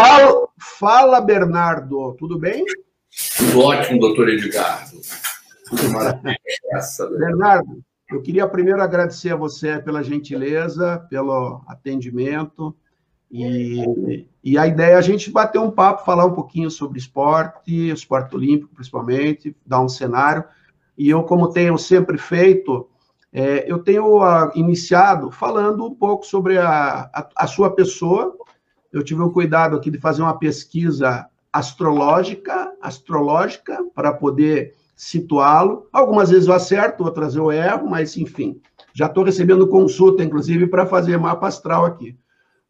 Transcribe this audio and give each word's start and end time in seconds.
Fala, 0.00 0.48
fala, 0.78 1.20
Bernardo, 1.20 2.14
tudo 2.18 2.38
bem? 2.38 2.64
Tudo 3.36 3.60
ótimo, 3.60 4.00
doutor 4.00 4.30
Edgardo. 4.30 4.98
Bernardo, 7.18 7.84
eu 8.10 8.22
queria 8.22 8.48
primeiro 8.48 8.82
agradecer 8.82 9.30
a 9.30 9.36
você 9.36 9.78
pela 9.78 10.02
gentileza, 10.02 11.06
pelo 11.10 11.62
atendimento. 11.66 12.74
E, 13.30 14.26
e 14.42 14.56
a 14.56 14.66
ideia 14.66 14.92
é 14.92 14.96
a 14.96 15.02
gente 15.02 15.30
bater 15.30 15.58
um 15.58 15.70
papo, 15.70 16.06
falar 16.06 16.24
um 16.24 16.32
pouquinho 16.32 16.70
sobre 16.70 16.98
esporte, 16.98 17.90
esporte 17.90 18.34
olímpico 18.34 18.74
principalmente, 18.74 19.54
dar 19.66 19.82
um 19.82 19.88
cenário. 19.88 20.44
E 20.96 21.10
eu, 21.10 21.22
como 21.24 21.52
tenho 21.52 21.76
sempre 21.76 22.16
feito, 22.16 22.88
é, 23.30 23.70
eu 23.70 23.78
tenho 23.78 24.22
a, 24.22 24.50
iniciado 24.54 25.30
falando 25.30 25.84
um 25.84 25.94
pouco 25.94 26.24
sobre 26.24 26.56
a, 26.56 27.10
a, 27.12 27.28
a 27.36 27.46
sua 27.46 27.74
pessoa. 27.74 28.39
Eu 28.92 29.04
tive 29.04 29.22
o 29.22 29.30
cuidado 29.30 29.76
aqui 29.76 29.90
de 29.90 29.98
fazer 29.98 30.22
uma 30.22 30.38
pesquisa 30.38 31.28
astrológica, 31.52 32.72
astrológica, 32.80 33.84
para 33.94 34.12
poder 34.12 34.74
situá-lo. 34.94 35.88
Algumas 35.92 36.30
vezes 36.30 36.48
eu 36.48 36.54
acerto, 36.54 37.04
outras 37.04 37.34
eu 37.34 37.50
erro, 37.50 37.88
mas 37.88 38.16
enfim, 38.16 38.60
já 38.92 39.06
estou 39.06 39.24
recebendo 39.24 39.68
consulta, 39.68 40.22
inclusive, 40.22 40.66
para 40.66 40.86
fazer 40.86 41.16
mapa 41.18 41.48
astral 41.48 41.84
aqui. 41.84 42.16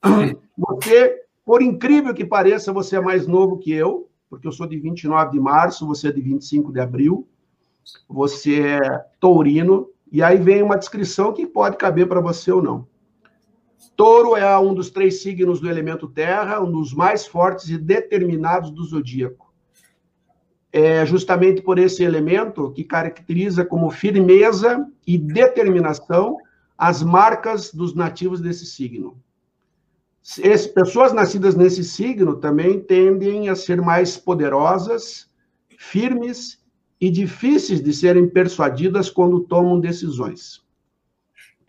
Você, 0.56 1.22
por 1.44 1.62
incrível 1.62 2.14
que 2.14 2.24
pareça, 2.24 2.72
você 2.72 2.96
é 2.96 3.00
mais 3.00 3.26
novo 3.26 3.58
que 3.58 3.72
eu, 3.72 4.10
porque 4.28 4.46
eu 4.46 4.52
sou 4.52 4.66
de 4.66 4.78
29 4.78 5.32
de 5.32 5.40
março, 5.40 5.86
você 5.86 6.08
é 6.08 6.12
de 6.12 6.20
25 6.20 6.70
de 6.70 6.78
abril, 6.78 7.26
você 8.06 8.60
é 8.60 9.04
taurino, 9.18 9.88
e 10.12 10.22
aí 10.22 10.36
vem 10.36 10.62
uma 10.62 10.76
descrição 10.76 11.32
que 11.32 11.46
pode 11.46 11.76
caber 11.76 12.06
para 12.06 12.20
você 12.20 12.52
ou 12.52 12.62
não. 12.62 12.86
Touro 13.96 14.36
é 14.36 14.58
um 14.58 14.74
dos 14.74 14.90
três 14.90 15.22
signos 15.22 15.60
do 15.60 15.68
elemento 15.68 16.08
terra, 16.08 16.60
um 16.60 16.70
dos 16.70 16.92
mais 16.92 17.26
fortes 17.26 17.68
e 17.68 17.78
determinados 17.78 18.70
do 18.70 18.84
zodíaco. 18.84 19.52
É 20.72 21.04
justamente 21.04 21.62
por 21.62 21.78
esse 21.78 22.02
elemento 22.02 22.70
que 22.72 22.84
caracteriza 22.84 23.64
como 23.64 23.90
firmeza 23.90 24.86
e 25.06 25.18
determinação 25.18 26.36
as 26.78 27.02
marcas 27.02 27.74
dos 27.74 27.94
nativos 27.94 28.40
desse 28.40 28.64
signo. 28.64 29.20
As 30.22 30.66
pessoas 30.66 31.12
nascidas 31.12 31.54
nesse 31.54 31.82
signo 31.82 32.36
também 32.36 32.80
tendem 32.80 33.48
a 33.48 33.56
ser 33.56 33.80
mais 33.80 34.16
poderosas, 34.16 35.28
firmes 35.78 36.62
e 37.00 37.10
difíceis 37.10 37.82
de 37.82 37.92
serem 37.92 38.28
persuadidas 38.28 39.10
quando 39.10 39.40
tomam 39.40 39.80
decisões. 39.80 40.62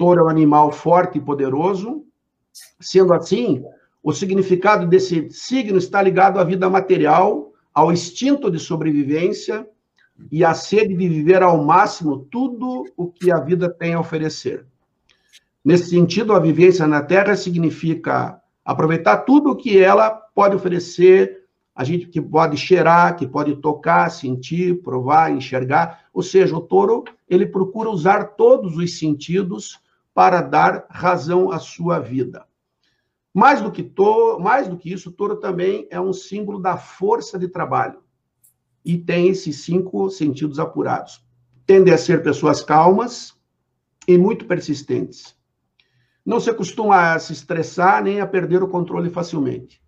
Touro 0.01 0.21
é 0.21 0.23
um 0.23 0.29
animal 0.29 0.71
forte 0.71 1.19
e 1.19 1.21
poderoso, 1.21 2.03
Sendo 2.79 3.13
assim, 3.13 3.63
o 4.01 4.11
significado 4.11 4.87
desse 4.87 5.29
signo 5.29 5.77
está 5.77 6.01
ligado 6.01 6.39
à 6.39 6.43
vida 6.43 6.67
material, 6.67 7.53
ao 7.71 7.91
instinto 7.91 8.49
de 8.49 8.57
sobrevivência 8.57 9.63
e 10.31 10.43
à 10.43 10.55
sede 10.55 10.95
de 10.95 11.07
viver 11.07 11.43
ao 11.43 11.63
máximo 11.63 12.25
tudo 12.31 12.83
o 12.97 13.11
que 13.11 13.31
a 13.31 13.39
vida 13.39 13.69
tem 13.69 13.93
a 13.93 13.99
oferecer. 13.99 14.65
Nesse 15.63 15.91
sentido, 15.91 16.33
a 16.33 16.39
vivência 16.39 16.87
na 16.87 17.03
Terra 17.03 17.35
significa 17.35 18.41
aproveitar 18.65 19.17
tudo 19.17 19.51
o 19.51 19.55
que 19.55 19.77
ela 19.77 20.09
pode 20.09 20.55
oferecer, 20.55 21.45
a 21.75 21.83
gente 21.83 22.07
que 22.07 22.19
pode 22.19 22.57
cheirar, 22.57 23.15
que 23.15 23.27
pode 23.27 23.55
tocar, 23.57 24.09
sentir, 24.09 24.81
provar, 24.81 25.31
enxergar. 25.31 26.05
Ou 26.11 26.23
seja, 26.23 26.57
o 26.57 26.61
touro, 26.61 27.03
ele 27.29 27.45
procura 27.45 27.87
usar 27.87 28.35
todos 28.35 28.75
os 28.77 28.97
sentidos 28.97 29.79
para 30.13 30.41
dar 30.41 30.85
razão 30.89 31.51
à 31.51 31.59
sua 31.59 31.99
vida. 31.99 32.45
Mais 33.33 33.61
do 33.61 33.71
que 33.71 33.81
to, 33.81 34.39
mais 34.39 34.67
do 34.67 34.77
que 34.77 34.91
isso, 34.91 35.11
touro 35.11 35.37
também 35.37 35.87
é 35.89 35.99
um 35.99 36.11
símbolo 36.11 36.59
da 36.59 36.75
força 36.75 37.39
de 37.39 37.47
trabalho 37.47 38.03
e 38.83 38.97
tem 38.97 39.29
esses 39.29 39.63
cinco 39.63 40.09
sentidos 40.09 40.59
apurados. 40.59 41.23
Tendem 41.65 41.93
a 41.93 41.97
ser 41.97 42.23
pessoas 42.23 42.61
calmas 42.61 43.33
e 44.07 44.17
muito 44.17 44.45
persistentes. 44.45 45.35
Não 46.25 46.39
se 46.39 46.49
acostuma 46.49 47.13
a 47.13 47.19
se 47.19 47.33
estressar 47.33 48.03
nem 48.03 48.19
a 48.19 48.27
perder 48.27 48.61
o 48.61 48.67
controle 48.67 49.09
facilmente, 49.09 49.81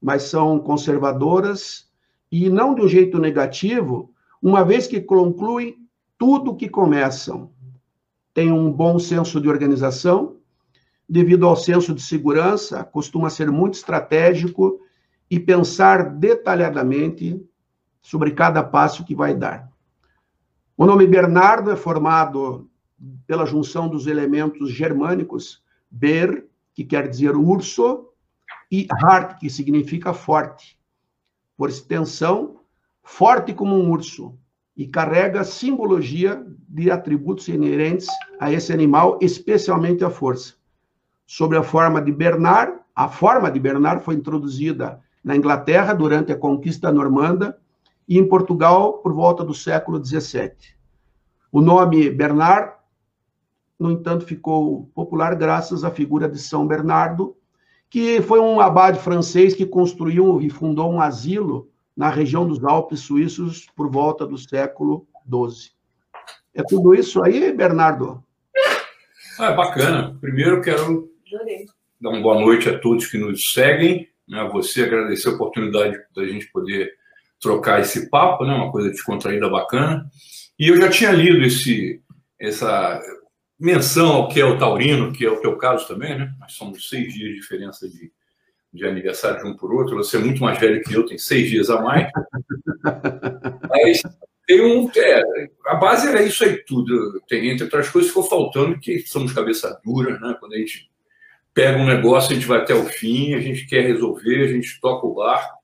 mas 0.00 0.24
são 0.24 0.58
conservadoras 0.58 1.90
e 2.30 2.48
não 2.48 2.74
de 2.74 2.82
um 2.82 2.88
jeito 2.88 3.18
negativo, 3.18 4.14
uma 4.40 4.64
vez 4.64 4.86
que 4.86 5.00
concluem 5.00 5.76
tudo 6.18 6.56
que 6.56 6.68
começam. 6.68 7.51
Tem 8.34 8.50
um 8.50 8.70
bom 8.72 8.98
senso 8.98 9.40
de 9.40 9.48
organização 9.48 10.36
devido 11.08 11.46
ao 11.46 11.56
senso 11.56 11.94
de 11.94 12.00
segurança, 12.00 12.82
costuma 12.84 13.28
ser 13.28 13.50
muito 13.50 13.74
estratégico 13.74 14.80
e 15.30 15.38
pensar 15.38 16.08
detalhadamente 16.08 17.44
sobre 18.00 18.30
cada 18.32 18.62
passo 18.62 19.04
que 19.04 19.14
vai 19.14 19.34
dar. 19.34 19.70
O 20.76 20.86
nome 20.86 21.06
Bernardo 21.06 21.70
é 21.70 21.76
formado 21.76 22.68
pela 23.26 23.44
junção 23.44 23.88
dos 23.88 24.06
elementos 24.06 24.70
germânicos 24.70 25.62
ber, 25.90 26.46
que 26.74 26.84
quer 26.84 27.08
dizer 27.08 27.36
urso, 27.36 28.08
e 28.70 28.86
hart, 28.90 29.38
que 29.38 29.50
significa 29.50 30.14
forte. 30.14 30.78
Por 31.56 31.68
extensão, 31.68 32.60
forte 33.02 33.52
como 33.52 33.76
um 33.76 33.90
urso, 33.90 34.38
e 34.82 34.88
carrega 34.88 35.44
simbologia 35.44 36.44
de 36.68 36.90
atributos 36.90 37.46
inerentes 37.46 38.08
a 38.40 38.50
esse 38.50 38.72
animal, 38.72 39.16
especialmente 39.22 40.04
a 40.04 40.10
força 40.10 40.54
sobre 41.24 41.56
a 41.56 41.62
forma 41.62 42.02
de 42.02 42.10
Bernard. 42.10 42.80
A 42.92 43.06
forma 43.06 43.48
de 43.48 43.60
Bernard 43.60 44.02
foi 44.02 44.16
introduzida 44.16 44.98
na 45.22 45.36
Inglaterra 45.36 45.94
durante 45.94 46.32
a 46.32 46.36
conquista 46.36 46.90
normanda 46.90 47.56
e 48.08 48.18
em 48.18 48.26
Portugal 48.26 48.94
por 48.94 49.12
volta 49.12 49.44
do 49.44 49.54
século 49.54 50.04
XVII. 50.04 50.50
O 51.52 51.60
nome 51.60 52.10
Bernard, 52.10 52.72
no 53.78 53.92
entanto, 53.92 54.26
ficou 54.26 54.90
popular 54.92 55.36
graças 55.36 55.84
à 55.84 55.92
figura 55.92 56.28
de 56.28 56.40
São 56.40 56.66
Bernardo, 56.66 57.36
que 57.88 58.20
foi 58.20 58.40
um 58.40 58.58
abade 58.58 58.98
francês 58.98 59.54
que 59.54 59.64
construiu 59.64 60.40
e 60.40 60.50
fundou 60.50 60.90
um 60.90 61.00
asilo 61.00 61.70
na 61.96 62.08
região 62.08 62.46
dos 62.46 62.62
Alpes 62.64 63.00
suíços 63.00 63.66
por 63.76 63.90
volta 63.90 64.26
do 64.26 64.38
século 64.38 65.06
XII. 65.26 65.70
É 66.54 66.62
tudo 66.62 66.94
isso 66.94 67.22
aí, 67.22 67.52
Bernardo? 67.52 68.22
Ah, 69.38 69.52
é 69.52 69.56
bacana. 69.56 70.16
Primeiro 70.20 70.60
quero 70.60 71.10
Adorei. 71.26 71.66
Dar 72.00 72.10
uma 72.10 72.20
boa 72.20 72.40
noite 72.40 72.68
a 72.68 72.78
todos 72.78 73.06
que 73.06 73.16
nos 73.16 73.52
seguem. 73.52 74.08
Né, 74.28 74.40
a 74.40 74.48
você 74.48 74.84
agradecer 74.84 75.28
a 75.28 75.32
oportunidade 75.32 75.98
da 76.14 76.26
gente 76.26 76.46
poder 76.52 76.92
trocar 77.40 77.80
esse 77.80 78.08
papo, 78.08 78.44
né? 78.44 78.54
uma 78.54 78.70
coisa 78.70 78.90
descontraída 78.90 79.48
bacana. 79.48 80.06
E 80.58 80.68
eu 80.68 80.76
já 80.76 80.88
tinha 80.88 81.10
lido 81.10 81.44
esse, 81.44 82.00
essa 82.38 83.00
menção 83.58 84.12
ao 84.12 84.28
que 84.28 84.40
é 84.40 84.44
o 84.44 84.58
taurino, 84.58 85.12
que 85.12 85.24
é 85.24 85.30
o 85.30 85.40
teu 85.40 85.56
caso 85.56 85.88
também, 85.88 86.16
né? 86.16 86.32
Nós 86.38 86.52
somos 86.52 86.88
seis 86.88 87.12
dias 87.12 87.30
de 87.30 87.40
diferença 87.40 87.88
de, 87.88 88.12
de 88.72 88.86
aniversário 88.86 89.42
de 89.42 89.48
um 89.48 89.56
por 89.56 89.72
outro. 89.72 89.96
Você 89.96 90.16
é 90.16 90.20
muito 90.20 90.42
mais 90.42 90.58
velho 90.58 90.82
que 90.82 90.94
eu, 90.94 91.04
tem 91.04 91.18
seis 91.18 91.50
dias 91.50 91.68
a 91.68 91.80
mais. 91.80 92.10
Mas 93.68 94.02
tem 94.46 94.60
um. 94.60 94.90
É, 94.96 95.22
a 95.66 95.74
base 95.74 96.08
era 96.08 96.22
isso 96.22 96.42
aí 96.44 96.56
tudo. 96.64 97.20
Tem, 97.28 97.50
entre 97.50 97.64
outras 97.64 97.88
coisas, 97.90 98.10
ficou 98.10 98.24
faltando 98.24 98.78
que 98.78 99.00
somos 99.00 99.32
cabeça 99.32 99.78
dura, 99.84 100.18
né? 100.18 100.36
Quando 100.40 100.54
a 100.54 100.58
gente 100.58 100.90
pega 101.54 101.78
um 101.78 101.86
negócio, 101.86 102.32
a 102.32 102.34
gente 102.34 102.46
vai 102.46 102.60
até 102.60 102.74
o 102.74 102.84
fim, 102.84 103.34
a 103.34 103.40
gente 103.40 103.66
quer 103.66 103.82
resolver, 103.82 104.44
a 104.44 104.48
gente 104.48 104.80
toca 104.80 105.06
o 105.06 105.14
barco. 105.14 105.58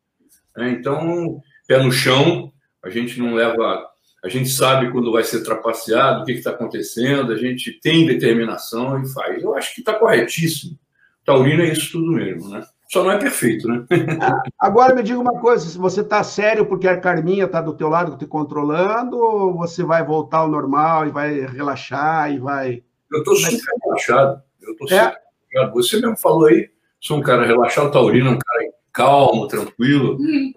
Né? 0.56 0.70
Então, 0.70 1.40
pé 1.66 1.82
no 1.82 1.90
chão, 1.90 2.52
a 2.82 2.90
gente 2.90 3.18
não 3.18 3.34
leva. 3.34 3.86
A 4.22 4.28
gente 4.28 4.48
sabe 4.48 4.90
quando 4.90 5.12
vai 5.12 5.22
ser 5.22 5.44
trapaceado, 5.44 6.22
o 6.22 6.24
que 6.24 6.32
está 6.32 6.50
acontecendo, 6.50 7.32
a 7.32 7.36
gente 7.36 7.78
tem 7.80 8.04
determinação 8.04 9.00
e 9.00 9.08
faz. 9.08 9.42
Eu 9.42 9.54
acho 9.54 9.74
que 9.74 9.80
está 9.80 9.94
corretíssimo. 9.94 10.78
Taurino 11.24 11.62
é 11.62 11.72
isso 11.72 11.92
tudo 11.92 12.12
mesmo, 12.12 12.48
né? 12.48 12.64
Só 12.88 13.04
não 13.04 13.10
é 13.10 13.18
perfeito, 13.18 13.68
né? 13.68 13.84
Agora 14.58 14.94
me 14.94 15.02
diga 15.02 15.18
uma 15.18 15.38
coisa: 15.38 15.68
se 15.68 15.76
você 15.76 16.00
está 16.00 16.24
sério 16.24 16.64
porque 16.64 16.88
a 16.88 16.98
Carminha 16.98 17.44
está 17.44 17.60
do 17.60 17.74
teu 17.74 17.88
lado 17.88 18.16
te 18.16 18.26
controlando, 18.26 19.18
ou 19.18 19.54
você 19.54 19.84
vai 19.84 20.02
voltar 20.02 20.38
ao 20.38 20.48
normal 20.48 21.06
e 21.06 21.10
vai 21.10 21.40
relaxar 21.40 22.32
e 22.32 22.38
vai. 22.38 22.82
Eu 23.12 23.18
estou 23.18 23.36
super 23.36 23.72
relaxado. 23.84 24.42
Eu 24.62 24.72
estou 24.72 24.88
é? 24.90 25.04
super 25.04 25.28
você 25.72 26.00
mesmo 26.00 26.16
falou 26.16 26.46
aí, 26.46 26.70
sou 27.00 27.18
um 27.18 27.22
cara 27.22 27.46
relaxado, 27.46 27.90
taurino, 27.90 28.30
um 28.30 28.38
cara 28.38 28.70
calmo, 28.92 29.46
tranquilo. 29.46 30.18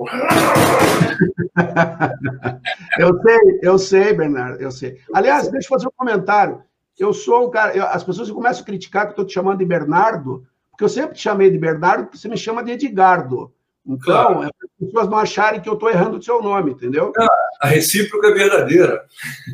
eu 2.98 3.22
sei, 3.22 3.60
eu 3.62 3.78
sei, 3.78 4.14
Bernardo, 4.14 4.60
eu 4.62 4.72
sei. 4.72 4.98
Aliás, 5.14 5.48
deixa 5.50 5.68
eu 5.68 5.70
fazer 5.70 5.88
um 5.88 5.94
comentário. 5.96 6.64
Eu 6.98 7.14
sou 7.14 7.48
um 7.48 7.52
cara, 7.52 7.76
eu, 7.76 7.86
as 7.86 8.04
pessoas 8.04 8.32
começam 8.32 8.64
a 8.64 8.66
criticar 8.66 9.04
que 9.04 9.10
eu 9.10 9.12
estou 9.12 9.26
te 9.26 9.34
chamando 9.34 9.60
de 9.60 9.66
Bernardo, 9.66 10.46
porque 10.72 10.84
eu 10.84 10.90
sempre 10.90 11.16
te 11.16 11.22
chamei 11.22 11.52
de 11.52 11.58
Bernardo, 11.58 12.06
porque 12.06 12.18
você 12.18 12.28
me 12.28 12.38
chama 12.38 12.64
de 12.64 12.72
Edgardo. 12.72 13.54
Então, 13.86 14.00
claro. 14.00 14.44
é 14.44 14.50
para 14.50 14.68
as 14.68 14.80
pessoas 14.80 15.10
não 15.10 15.18
acharem 15.18 15.60
que 15.60 15.68
eu 15.68 15.74
estou 15.74 15.90
errando 15.90 16.18
o 16.18 16.22
seu 16.22 16.42
nome, 16.42 16.72
entendeu? 16.72 17.12
a 17.62 17.68
recíproca 17.68 18.28
é 18.28 18.34
verdadeira. 18.34 19.06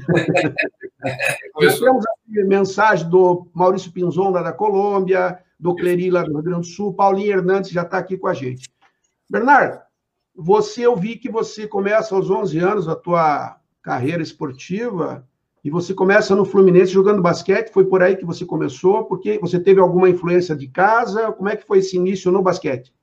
Nós 1.55 1.79
temos 1.79 2.05
aqui 2.05 2.43
mensagem 2.43 3.09
do 3.09 3.47
Maurício 3.53 3.91
Pinzonda, 3.91 4.43
da 4.43 4.51
Colômbia, 4.51 5.39
do 5.59 5.75
Clerila, 5.75 6.23
do 6.23 6.33
Rio 6.33 6.43
Grande 6.43 6.67
do 6.67 6.73
Sul, 6.73 6.93
Paulinho 6.93 7.31
Hernandes 7.31 7.71
já 7.71 7.81
está 7.81 7.97
aqui 7.97 8.17
com 8.17 8.27
a 8.27 8.33
gente. 8.33 8.69
Bernardo, 9.29 9.79
você, 10.35 10.85
eu 10.85 10.95
vi 10.95 11.17
que 11.17 11.29
você 11.29 11.67
começa 11.67 12.15
aos 12.15 12.29
11 12.29 12.59
anos 12.59 12.87
a 12.87 12.95
tua 12.95 13.59
carreira 13.81 14.21
esportiva 14.21 15.27
e 15.67 15.69
você 15.69 15.93
começa 15.93 16.33
no 16.33 16.45
Fluminense 16.45 16.93
jogando 16.93 17.21
basquete. 17.21 17.73
Foi 17.73 17.83
por 17.83 18.01
aí 18.01 18.15
que 18.15 18.23
você 18.23 18.45
começou? 18.45 19.03
Porque 19.03 19.37
você 19.37 19.59
teve 19.59 19.81
alguma 19.81 20.09
influência 20.09 20.55
de 20.55 20.65
casa? 20.65 21.33
Como 21.33 21.49
é 21.49 21.57
que 21.57 21.67
foi 21.67 21.79
esse 21.79 21.97
início 21.97 22.31
no 22.31 22.41
basquete? 22.41 22.93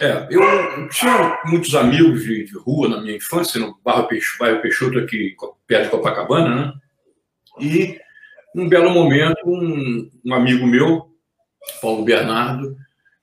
É, 0.00 0.26
eu, 0.30 0.88
tinha 0.88 1.38
muitos 1.44 1.74
amigos 1.74 2.22
de, 2.22 2.44
de, 2.44 2.56
rua 2.56 2.88
na 2.88 3.02
minha 3.02 3.14
infância, 3.14 3.60
no 3.60 3.78
bairro 3.84 4.08
Peixoto, 4.08 4.38
bairro 4.38 4.62
Peixoto 4.62 4.98
aqui 5.00 5.36
perto 5.66 5.84
de 5.84 5.90
Copacabana, 5.90 6.56
né? 6.56 6.72
E 7.60 7.98
um 8.56 8.66
belo 8.66 8.88
momento, 8.88 9.36
um, 9.44 10.10
um 10.24 10.34
amigo 10.34 10.66
meu, 10.66 11.10
Paulo 11.82 12.06
Bernardo, 12.06 12.74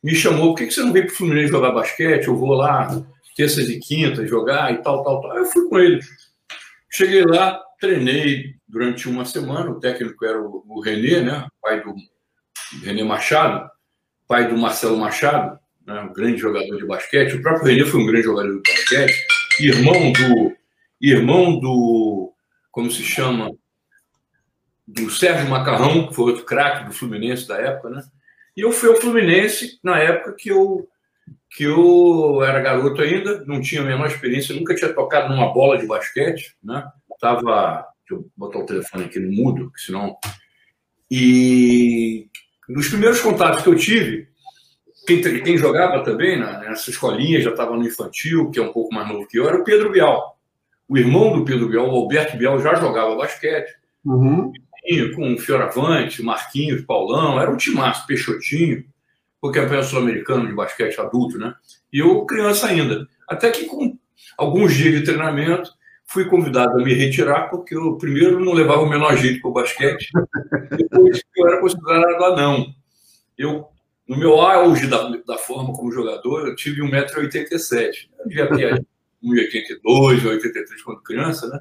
me 0.04 0.14
chamou, 0.14 0.54
por 0.54 0.64
que 0.64 0.70
você 0.70 0.82
não 0.82 0.94
vem 0.94 1.08
para 1.08 1.12
o 1.12 1.16
Fluminense 1.16 1.52
jogar 1.52 1.72
basquete? 1.72 2.28
Eu 2.28 2.38
vou 2.38 2.54
lá 2.54 3.04
terças 3.36 3.68
e 3.68 3.80
quintas 3.80 4.30
jogar 4.30 4.72
e 4.72 4.78
tal, 4.84 5.04
tal, 5.04 5.22
tal. 5.22 5.38
Eu 5.38 5.46
fui 5.48 5.68
com 5.68 5.80
ele. 5.80 6.00
Cheguei 6.88 7.24
lá, 7.24 7.60
treinei 7.80 8.59
durante 8.70 9.10
uma 9.10 9.26
semana, 9.26 9.72
o 9.72 9.80
técnico 9.80 10.24
era 10.24 10.40
o, 10.40 10.80
Renê, 10.80 11.22
né? 11.22 11.48
pai 11.60 11.82
do 11.84 11.96
Renê 12.84 13.04
Machado, 13.04 13.68
pai 14.28 14.48
do 14.48 14.56
Marcelo 14.56 14.96
Machado, 14.96 15.60
né? 15.86 16.00
um 16.02 16.14
grande 16.14 16.38
jogador 16.38 16.78
de 16.78 16.86
basquete. 16.86 17.34
O 17.34 17.42
próprio 17.42 17.66
Renê 17.66 17.84
foi 17.84 18.00
um 18.00 18.06
grande 18.06 18.26
jogador 18.26 18.62
de 18.62 18.72
basquete, 18.72 19.26
irmão 19.60 20.12
do, 20.12 20.56
irmão 21.02 21.60
do, 21.60 22.32
como 22.72 22.92
se 22.92 23.02
chama, 23.02 23.52
do 24.88 25.10
Sérgio 25.10 25.50
Macarrão, 25.50 26.08
que 26.08 26.16
foi 26.16 26.32
outro 26.32 26.46
craque 26.46 26.86
do 26.86 26.94
Fluminense 26.94 27.48
da 27.48 27.58
época, 27.58 27.90
né? 27.90 28.04
E 28.56 28.62
eu 28.62 28.72
fui 28.72 28.90
ao 28.90 28.96
Fluminense 28.96 29.80
na 29.84 30.00
época 30.00 30.36
que 30.38 30.50
eu, 30.50 30.88
que 31.52 31.64
eu 31.64 32.44
era 32.44 32.60
garoto 32.60 33.02
ainda, 33.02 33.44
não 33.46 33.62
tinha 33.62 33.82
a 33.82 33.86
menor 33.86 34.08
experiência, 34.08 34.56
nunca 34.56 34.76
tinha 34.76 34.94
tocado 34.94 35.34
numa 35.34 35.54
bola 35.54 35.78
de 35.78 35.88
basquete, 35.88 36.56
né? 36.64 36.88
Tava, 37.20 37.86
deixa 38.10 38.24
eu 38.24 38.30
botar 38.36 38.60
o 38.60 38.66
telefone 38.66 39.06
aqui 39.06 39.20
no 39.20 39.32
mudo, 39.32 39.72
senão. 39.76 40.18
E 41.10 42.28
nos 42.68 42.88
primeiros 42.88 43.22
contatos 43.22 43.62
que 43.62 43.70
eu 43.70 43.76
tive, 43.76 44.28
quem, 45.06 45.22
quem 45.44 45.58
jogava 45.58 46.04
também 46.04 46.40
né, 46.40 46.60
nessa 46.66 46.90
escolinha, 46.90 47.42
já 47.42 47.52
estava 47.52 47.76
no 47.76 47.86
infantil, 47.86 48.50
que 48.52 48.60
é 48.60 48.64
um 48.64 48.72
pouco 48.72 48.94
mais 48.94 49.08
novo 49.08 49.28
que 49.28 49.38
eu, 49.38 49.48
era 49.48 49.58
o 49.58 49.64
Pedro 49.64 49.92
Bial. 49.92 50.38
O 50.88 50.98
irmão 50.98 51.38
do 51.38 51.46
Pedro 51.46 51.70
Bial, 51.70 51.88
o 51.88 51.96
Alberto 51.96 52.38
Bial, 52.38 52.60
já 52.60 52.76
jogava 52.76 53.16
basquete. 53.16 53.72
Uhum 54.04 54.52
com 55.16 55.34
o 55.34 55.38
Fioravante, 55.38 56.24
Marquinhos, 56.24 56.82
Paulão, 56.82 57.40
era 57.40 57.52
um 57.52 57.58
timaço, 57.58 58.08
Peixotinho, 58.08 58.84
o 59.42 59.52
campeão 59.52 59.84
sul-americano 59.84 60.48
de 60.48 60.54
basquete 60.54 61.00
adulto, 61.00 61.38
né? 61.38 61.54
E 61.94 62.00
eu 62.00 62.26
criança 62.26 62.68
ainda. 62.68 63.08
Até 63.28 63.52
que 63.52 63.66
com 63.66 63.98
alguns 64.38 64.74
dias 64.74 64.96
de 64.96 65.04
treinamento, 65.04 65.72
fui 66.12 66.26
convidado 66.26 66.80
a 66.80 66.84
me 66.84 66.94
retirar, 66.94 67.50
porque 67.50 67.76
eu 67.76 67.98
primeiro 67.98 68.44
não 68.44 68.54
levava 68.54 68.82
o 68.82 68.90
menor 68.90 69.16
jeito 69.18 69.42
para 69.42 69.50
o 69.50 69.54
basquete, 69.54 70.10
depois 70.76 71.22
eu 71.36 71.48
era 71.48 71.62
considerado 71.62 72.26
anão. 72.26 72.74
Eu, 73.38 73.68
no 74.08 74.18
meu 74.18 74.42
auge 74.42 74.88
da, 74.88 75.10
da 75.26 75.38
forma 75.38 75.74
como 75.74 75.92
jogador, 75.92 76.48
eu 76.48 76.56
tive 76.56 76.82
1,87m. 76.82 78.10
Eu 78.20 78.28
devia 78.28 78.48
ter 78.50 78.86
1,82m, 79.24 80.26
83 80.26 80.82
quando 80.84 81.04
criança, 81.04 81.48
né? 81.48 81.60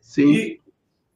Sim. 0.00 0.32
E 0.32 0.60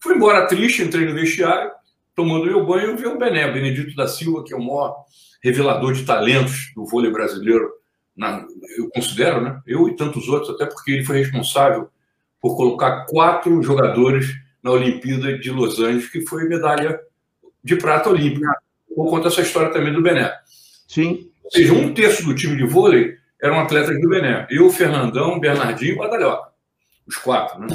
Fui 0.03 0.15
embora 0.15 0.47
triste, 0.47 0.82
entrei 0.82 1.05
no 1.05 1.15
vestiário, 1.15 1.71
tomando 2.15 2.47
meu 2.47 2.65
banho, 2.65 2.97
vi 2.97 3.06
o 3.06 3.19
Bené, 3.19 3.53
Benedito 3.53 3.94
da 3.94 4.09
Silva, 4.09 4.43
que 4.43 4.55
é 4.55 4.56
o 4.56 4.65
maior 4.65 5.05
revelador 5.44 5.93
de 5.93 6.05
talentos 6.05 6.73
do 6.75 6.87
vôlei 6.87 7.11
brasileiro, 7.11 7.71
na, 8.17 8.47
eu 8.79 8.88
considero, 8.91 9.43
né? 9.43 9.61
Eu 9.67 9.88
e 9.88 9.97
tantos 9.97 10.27
outros, 10.27 10.55
até 10.55 10.65
porque 10.65 10.91
ele 10.91 11.05
foi 11.05 11.19
responsável 11.19 11.91
por 12.40 12.56
colocar 12.56 13.06
quatro 13.06 13.62
jogadores 13.62 14.26
na 14.62 14.70
Olimpíada 14.70 15.38
de 15.38 15.50
Los 15.50 15.78
Angeles, 15.78 16.08
que 16.08 16.26
foi 16.26 16.44
medalha 16.44 16.98
de 17.62 17.76
prata 17.76 18.10
olímpica. 18.10 18.50
Vou 18.96 19.08
contar 19.08 19.28
essa 19.28 19.42
história 19.42 19.72
também 19.72 19.92
do 19.92 20.02
Bené. 20.02 20.32
Sim. 20.88 21.31
Ou 21.44 21.50
seja, 21.50 21.72
um 21.72 21.94
terço 21.94 22.25
do 22.25 22.34
time 22.34 22.56
de 22.56 22.66
vôlei 22.66 23.16
eram 23.42 23.60
atletas 23.60 23.98
do 24.00 24.08
Bené. 24.08 24.46
Eu, 24.50 24.70
Fernandão, 24.70 25.38
Bernardinho 25.38 25.94
e 25.94 25.96
Badalhoca. 25.96 26.50
Os 27.06 27.16
quatro, 27.16 27.60
né? 27.60 27.69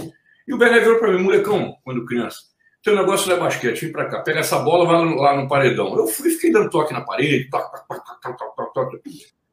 E 0.47 0.53
o 0.53 0.57
Bené 0.57 0.79
virou 0.79 0.99
para 0.99 1.11
mim, 1.11 1.23
molecão, 1.23 1.75
quando 1.83 2.05
criança, 2.05 2.37
teu 2.83 2.95
negócio 2.95 3.27
não 3.27 3.35
é 3.35 3.39
basquete, 3.39 3.81
vem 3.81 3.91
para 3.91 4.05
cá, 4.05 4.21
pega 4.21 4.41
essa 4.41 4.59
bola, 4.59 4.85
vai 4.85 5.15
lá 5.15 5.41
no 5.41 5.47
paredão. 5.47 5.97
Eu 5.97 6.05
fui, 6.05 6.29
fiquei 6.29 6.51
dando 6.51 6.69
toque 6.69 6.93
na 6.93 7.01
parede, 7.01 7.49
toque, 7.49 7.87
toque, 7.87 8.21
toque, 8.21 8.55
toque, 8.55 8.73
toque. 8.73 8.99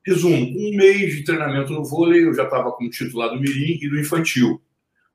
Resumo, 0.04 0.36
um 0.36 0.76
mês 0.76 1.14
de 1.14 1.24
treinamento 1.24 1.72
no 1.72 1.82
vôlei, 1.82 2.26
eu 2.26 2.34
já 2.34 2.44
estava 2.44 2.70
como 2.72 2.90
titular 2.90 3.30
do 3.30 3.40
Mirim 3.40 3.78
e 3.80 3.88
do 3.88 3.98
Infantil. 3.98 4.60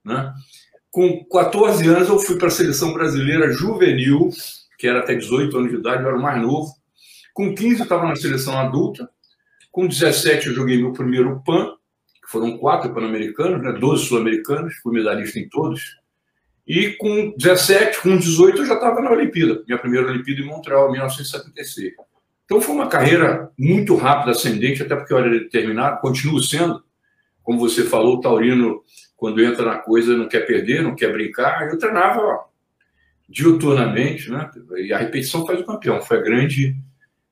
Né? 0.07 0.33
Com 0.89 1.25
14 1.25 1.85
anos, 1.87 2.07
eu 2.07 2.17
fui 2.17 2.37
para 2.37 2.47
a 2.47 2.51
seleção 2.51 2.93
brasileira 2.93 3.51
juvenil, 3.51 4.29
que 4.79 4.87
era 4.87 4.99
até 4.99 5.13
18 5.13 5.57
anos 5.57 5.71
de 5.71 5.77
idade, 5.77 6.01
eu 6.01 6.07
era 6.07 6.17
o 6.17 6.21
mais 6.21 6.41
novo. 6.41 6.71
Com 7.33 7.53
15, 7.53 7.79
eu 7.79 7.83
estava 7.83 8.07
na 8.07 8.15
seleção 8.15 8.57
adulta. 8.57 9.07
Com 9.69 9.85
17, 9.85 10.47
eu 10.47 10.53
joguei 10.55 10.77
meu 10.77 10.93
primeiro 10.93 11.43
PAN, 11.45 11.73
foram 12.29 12.57
quatro 12.57 12.93
pan-americanos, 12.93 13.61
né, 13.61 13.73
12 13.73 14.05
sul-americanos, 14.05 14.75
fui 14.81 14.93
medalhista 14.93 15.37
em 15.37 15.47
todos. 15.49 15.81
E 16.65 16.91
com 16.93 17.33
17, 17.37 18.01
com 18.01 18.17
18, 18.17 18.59
eu 18.59 18.65
já 18.65 18.73
estava 18.73 19.01
na 19.01 19.11
Olimpíada, 19.11 19.63
minha 19.67 19.79
primeira 19.79 20.07
Olimpíada 20.07 20.41
em 20.41 20.45
Montreal, 20.45 20.89
em 20.89 20.93
1976. 20.93 21.93
Então 22.45 22.59
foi 22.59 22.73
uma 22.73 22.87
carreira 22.87 23.51
muito 23.57 23.95
rápida, 23.95 24.31
ascendente, 24.31 24.81
até 24.81 24.95
porque 24.95 25.13
eu 25.13 25.17
era 25.17 25.29
determinado, 25.29 26.01
continuo 26.01 26.41
sendo. 26.41 26.81
Como 27.43 27.59
você 27.59 27.83
falou, 27.83 28.19
Taurino, 28.19 28.81
quando 29.17 29.43
entra 29.43 29.65
na 29.65 29.77
coisa, 29.79 30.15
não 30.15 30.29
quer 30.29 30.47
perder, 30.47 30.81
não 30.81 30.95
quer 30.95 31.11
brincar. 31.11 31.67
Eu 31.67 31.77
treinava 31.77 32.45
diuturnamente, 33.27 34.31
né? 34.31 34.49
E 34.77 34.93
a 34.93 34.97
repetição 34.97 35.45
faz 35.45 35.59
o 35.59 35.65
campeão. 35.65 36.01
Foi 36.01 36.19
a 36.19 36.21
grande 36.21 36.77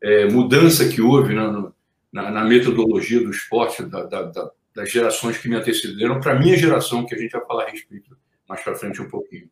é, 0.01 0.25
mudança 0.25 0.89
que 0.89 1.01
houve 1.01 1.33
na, 1.33 1.71
na, 2.11 2.31
na 2.31 2.43
metodologia 2.43 3.23
do 3.23 3.29
esporte, 3.29 3.85
da, 3.85 4.04
da, 4.04 4.23
da 4.23 4.51
das 4.75 4.92
gerações 4.92 5.37
que 5.37 5.47
me 5.47 5.56
antecederam 5.56 6.19
para 6.19 6.33
a 6.33 6.39
minha 6.39 6.57
geração, 6.57 7.06
que 7.06 7.15
a 7.15 7.18
gente 7.18 7.31
vai 7.31 7.45
falar 7.45 7.63
a 7.63 7.69
respeito 7.69 8.15
mais 8.47 8.61
para 8.61 8.75
frente 8.75 9.01
um 9.01 9.07
pouquinho. 9.07 9.49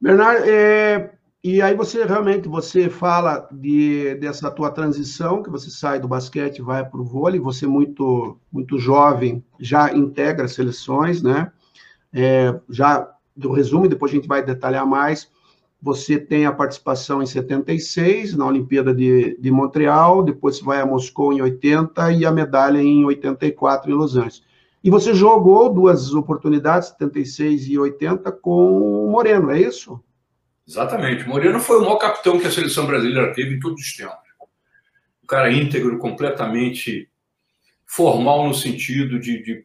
Bernardo, 0.00 0.44
é, 0.48 1.10
e 1.44 1.60
aí 1.60 1.74
você 1.74 2.02
realmente 2.06 2.48
você 2.48 2.88
fala 2.88 3.46
de, 3.52 4.14
dessa 4.14 4.50
tua 4.50 4.70
transição, 4.70 5.42
que 5.42 5.50
você 5.50 5.68
sai 5.68 6.00
do 6.00 6.08
basquete 6.08 6.62
vai 6.62 6.82
para 6.88 6.98
o 6.98 7.04
vôlei, 7.04 7.38
você 7.38 7.66
muito 7.66 8.38
muito 8.50 8.78
jovem 8.78 9.44
já 9.60 9.92
integra 9.92 10.48
seleções, 10.48 11.22
né? 11.22 11.52
É, 12.10 12.58
já 12.70 13.06
do 13.36 13.52
resumo, 13.52 13.86
depois 13.86 14.10
a 14.10 14.14
gente 14.14 14.26
vai 14.26 14.42
detalhar 14.42 14.86
mais. 14.86 15.30
Você 15.82 16.18
tem 16.18 16.46
a 16.46 16.52
participação 16.52 17.22
em 17.22 17.26
76, 17.26 18.34
na 18.34 18.46
Olimpíada 18.46 18.94
de, 18.94 19.36
de 19.38 19.50
Montreal, 19.50 20.22
depois 20.22 20.56
você 20.56 20.64
vai 20.64 20.80
a 20.80 20.86
Moscou 20.86 21.30
em 21.30 21.42
80 21.42 22.10
e 22.12 22.24
a 22.24 22.32
medalha 22.32 22.78
em 22.78 23.04
84 23.04 23.90
em 23.90 23.94
Los 23.94 24.16
Angeles. 24.16 24.42
E 24.82 24.88
você 24.88 25.12
jogou 25.12 25.70
duas 25.70 26.14
oportunidades, 26.14 26.88
76 26.88 27.68
e 27.68 27.78
80, 27.78 28.32
com 28.32 29.04
o 29.04 29.10
Moreno, 29.10 29.50
é 29.50 29.60
isso? 29.60 30.00
Exatamente. 30.66 31.28
Moreno 31.28 31.60
foi 31.60 31.78
o 31.78 31.82
maior 31.82 31.98
capitão 31.98 32.38
que 32.38 32.46
a 32.46 32.50
seleção 32.50 32.86
brasileira 32.86 33.32
teve 33.32 33.56
em 33.56 33.60
todos 33.60 33.80
os 33.80 33.94
tempos. 33.94 34.14
Um 35.22 35.26
cara 35.26 35.52
íntegro, 35.52 35.98
completamente 35.98 37.08
formal 37.86 38.48
no 38.48 38.54
sentido 38.54 39.18
de, 39.18 39.42
de, 39.42 39.62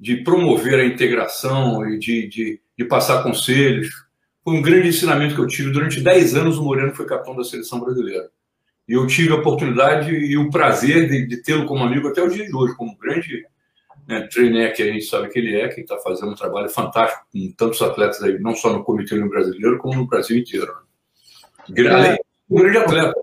de 0.00 0.16
promover 0.18 0.80
a 0.80 0.84
integração 0.84 1.88
e 1.88 1.98
de, 1.98 2.26
de, 2.28 2.60
de 2.76 2.84
passar 2.84 3.22
conselhos 3.22 3.88
foi 4.42 4.56
um 4.56 4.62
grande 4.62 4.88
ensinamento 4.88 5.34
que 5.34 5.40
eu 5.40 5.46
tive. 5.46 5.70
Durante 5.70 6.00
10 6.00 6.34
anos, 6.34 6.58
o 6.58 6.64
Moreno 6.64 6.94
foi 6.94 7.04
capitão 7.04 7.36
da 7.36 7.44
seleção 7.44 7.80
brasileira. 7.80 8.30
E 8.88 8.94
eu 8.94 9.06
tive 9.06 9.32
a 9.32 9.36
oportunidade 9.36 10.10
e 10.10 10.36
o 10.38 10.48
prazer 10.48 11.08
de, 11.08 11.26
de 11.26 11.42
tê-lo 11.42 11.66
como 11.66 11.84
amigo 11.84 12.08
até 12.08 12.22
o 12.22 12.30
dia 12.30 12.46
de 12.46 12.54
hoje, 12.54 12.74
como 12.74 12.96
grande 12.96 13.44
né, 14.08 14.68
que 14.70 14.82
a 14.82 14.86
gente 14.86 15.04
sabe 15.04 15.28
que 15.28 15.38
ele 15.38 15.54
é, 15.54 15.68
que 15.68 15.82
está 15.82 15.98
fazendo 15.98 16.32
um 16.32 16.34
trabalho 16.34 16.70
fantástico 16.70 17.26
com 17.30 17.52
tantos 17.56 17.82
atletas 17.82 18.22
aí, 18.22 18.38
não 18.38 18.54
só 18.54 18.72
no 18.72 18.82
Comitê 18.82 19.18
Brasileiro, 19.20 19.78
como 19.78 19.94
no 19.94 20.06
Brasil 20.06 20.38
inteiro. 20.38 20.72
Grande, 21.68 22.08
é. 22.08 22.18
um 22.50 22.56
grande 22.56 22.78
atleta. 22.78 23.20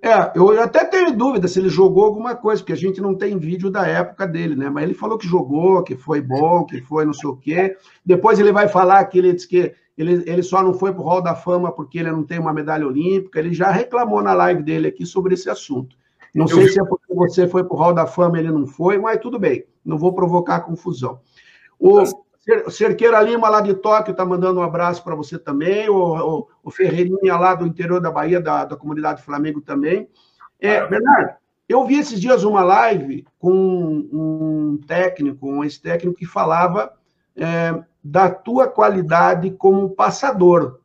É, 0.00 0.32
eu 0.36 0.60
até 0.60 0.84
tenho 0.84 1.16
dúvida 1.16 1.46
se 1.46 1.58
ele 1.58 1.68
jogou 1.68 2.04
alguma 2.04 2.34
coisa, 2.34 2.60
porque 2.62 2.72
a 2.72 2.76
gente 2.76 3.00
não 3.00 3.14
tem 3.14 3.38
vídeo 3.38 3.70
da 3.70 3.86
época 3.86 4.26
dele, 4.26 4.56
né? 4.56 4.68
Mas 4.68 4.84
ele 4.84 4.94
falou 4.94 5.18
que 5.18 5.26
jogou, 5.26 5.82
que 5.82 5.96
foi 5.96 6.20
bom, 6.20 6.64
que 6.64 6.80
foi 6.80 7.04
não 7.04 7.12
sei 7.12 7.30
o 7.30 7.36
quê. 7.36 7.76
Depois 8.04 8.38
ele 8.38 8.50
vai 8.50 8.68
falar 8.68 9.04
que 9.04 9.18
ele 9.18 9.32
disse 9.32 9.48
que 9.48 9.72
ele, 9.96 10.24
ele 10.26 10.42
só 10.42 10.62
não 10.62 10.74
foi 10.74 10.92
para 10.92 11.02
o 11.02 11.04
Hall 11.04 11.22
da 11.22 11.36
Fama 11.36 11.70
porque 11.70 11.98
ele 11.98 12.10
não 12.10 12.24
tem 12.24 12.38
uma 12.38 12.52
medalha 12.52 12.86
olímpica. 12.86 13.38
Ele 13.38 13.54
já 13.54 13.70
reclamou 13.70 14.22
na 14.22 14.32
live 14.32 14.62
dele 14.62 14.88
aqui 14.88 15.06
sobre 15.06 15.34
esse 15.34 15.48
assunto. 15.48 15.96
Não 16.34 16.46
eu 16.46 16.56
sei 16.56 16.64
vi. 16.64 16.72
se 16.72 16.80
é 16.80 16.84
porque 16.84 17.14
você 17.14 17.46
foi 17.46 17.64
para 17.64 17.74
o 17.74 17.78
Hall 17.78 17.92
da 17.92 18.06
Fama 18.06 18.38
e 18.38 18.40
ele 18.40 18.50
não 18.50 18.66
foi, 18.66 18.98
mas 18.98 19.20
tudo 19.20 19.38
bem, 19.38 19.64
não 19.84 19.98
vou 19.98 20.14
provocar 20.14 20.60
confusão. 20.60 21.20
O 21.78 22.04
Cerqueira 22.70 23.20
Lima, 23.20 23.48
lá 23.48 23.60
de 23.60 23.74
Tóquio, 23.74 24.12
está 24.12 24.24
mandando 24.24 24.60
um 24.60 24.62
abraço 24.62 25.02
para 25.04 25.14
você 25.14 25.38
também. 25.38 25.88
O, 25.88 25.96
o, 25.96 26.48
o, 26.64 26.70
Ferreirinha, 26.70 27.36
lá 27.36 27.54
do 27.54 27.66
interior 27.66 28.00
da 28.00 28.10
Bahia, 28.10 28.40
da, 28.40 28.64
da 28.64 28.76
comunidade 28.76 29.22
Flamengo 29.22 29.60
também. 29.60 30.08
É, 30.60 30.86
Bernardo, 30.86 31.34
Eu 31.68 31.84
vi 31.84 31.98
esses 31.98 32.20
dias 32.20 32.42
uma 32.44 32.64
live 32.64 33.24
com 33.38 33.52
um 33.52 34.80
técnico, 34.86 35.48
um 35.48 35.62
ex-técnico, 35.62 36.16
que 36.16 36.26
falava 36.26 36.92
é, 37.36 37.82
da 38.02 38.28
tua 38.28 38.66
qualidade 38.66 39.50
como 39.52 39.90
passador. 39.90 40.80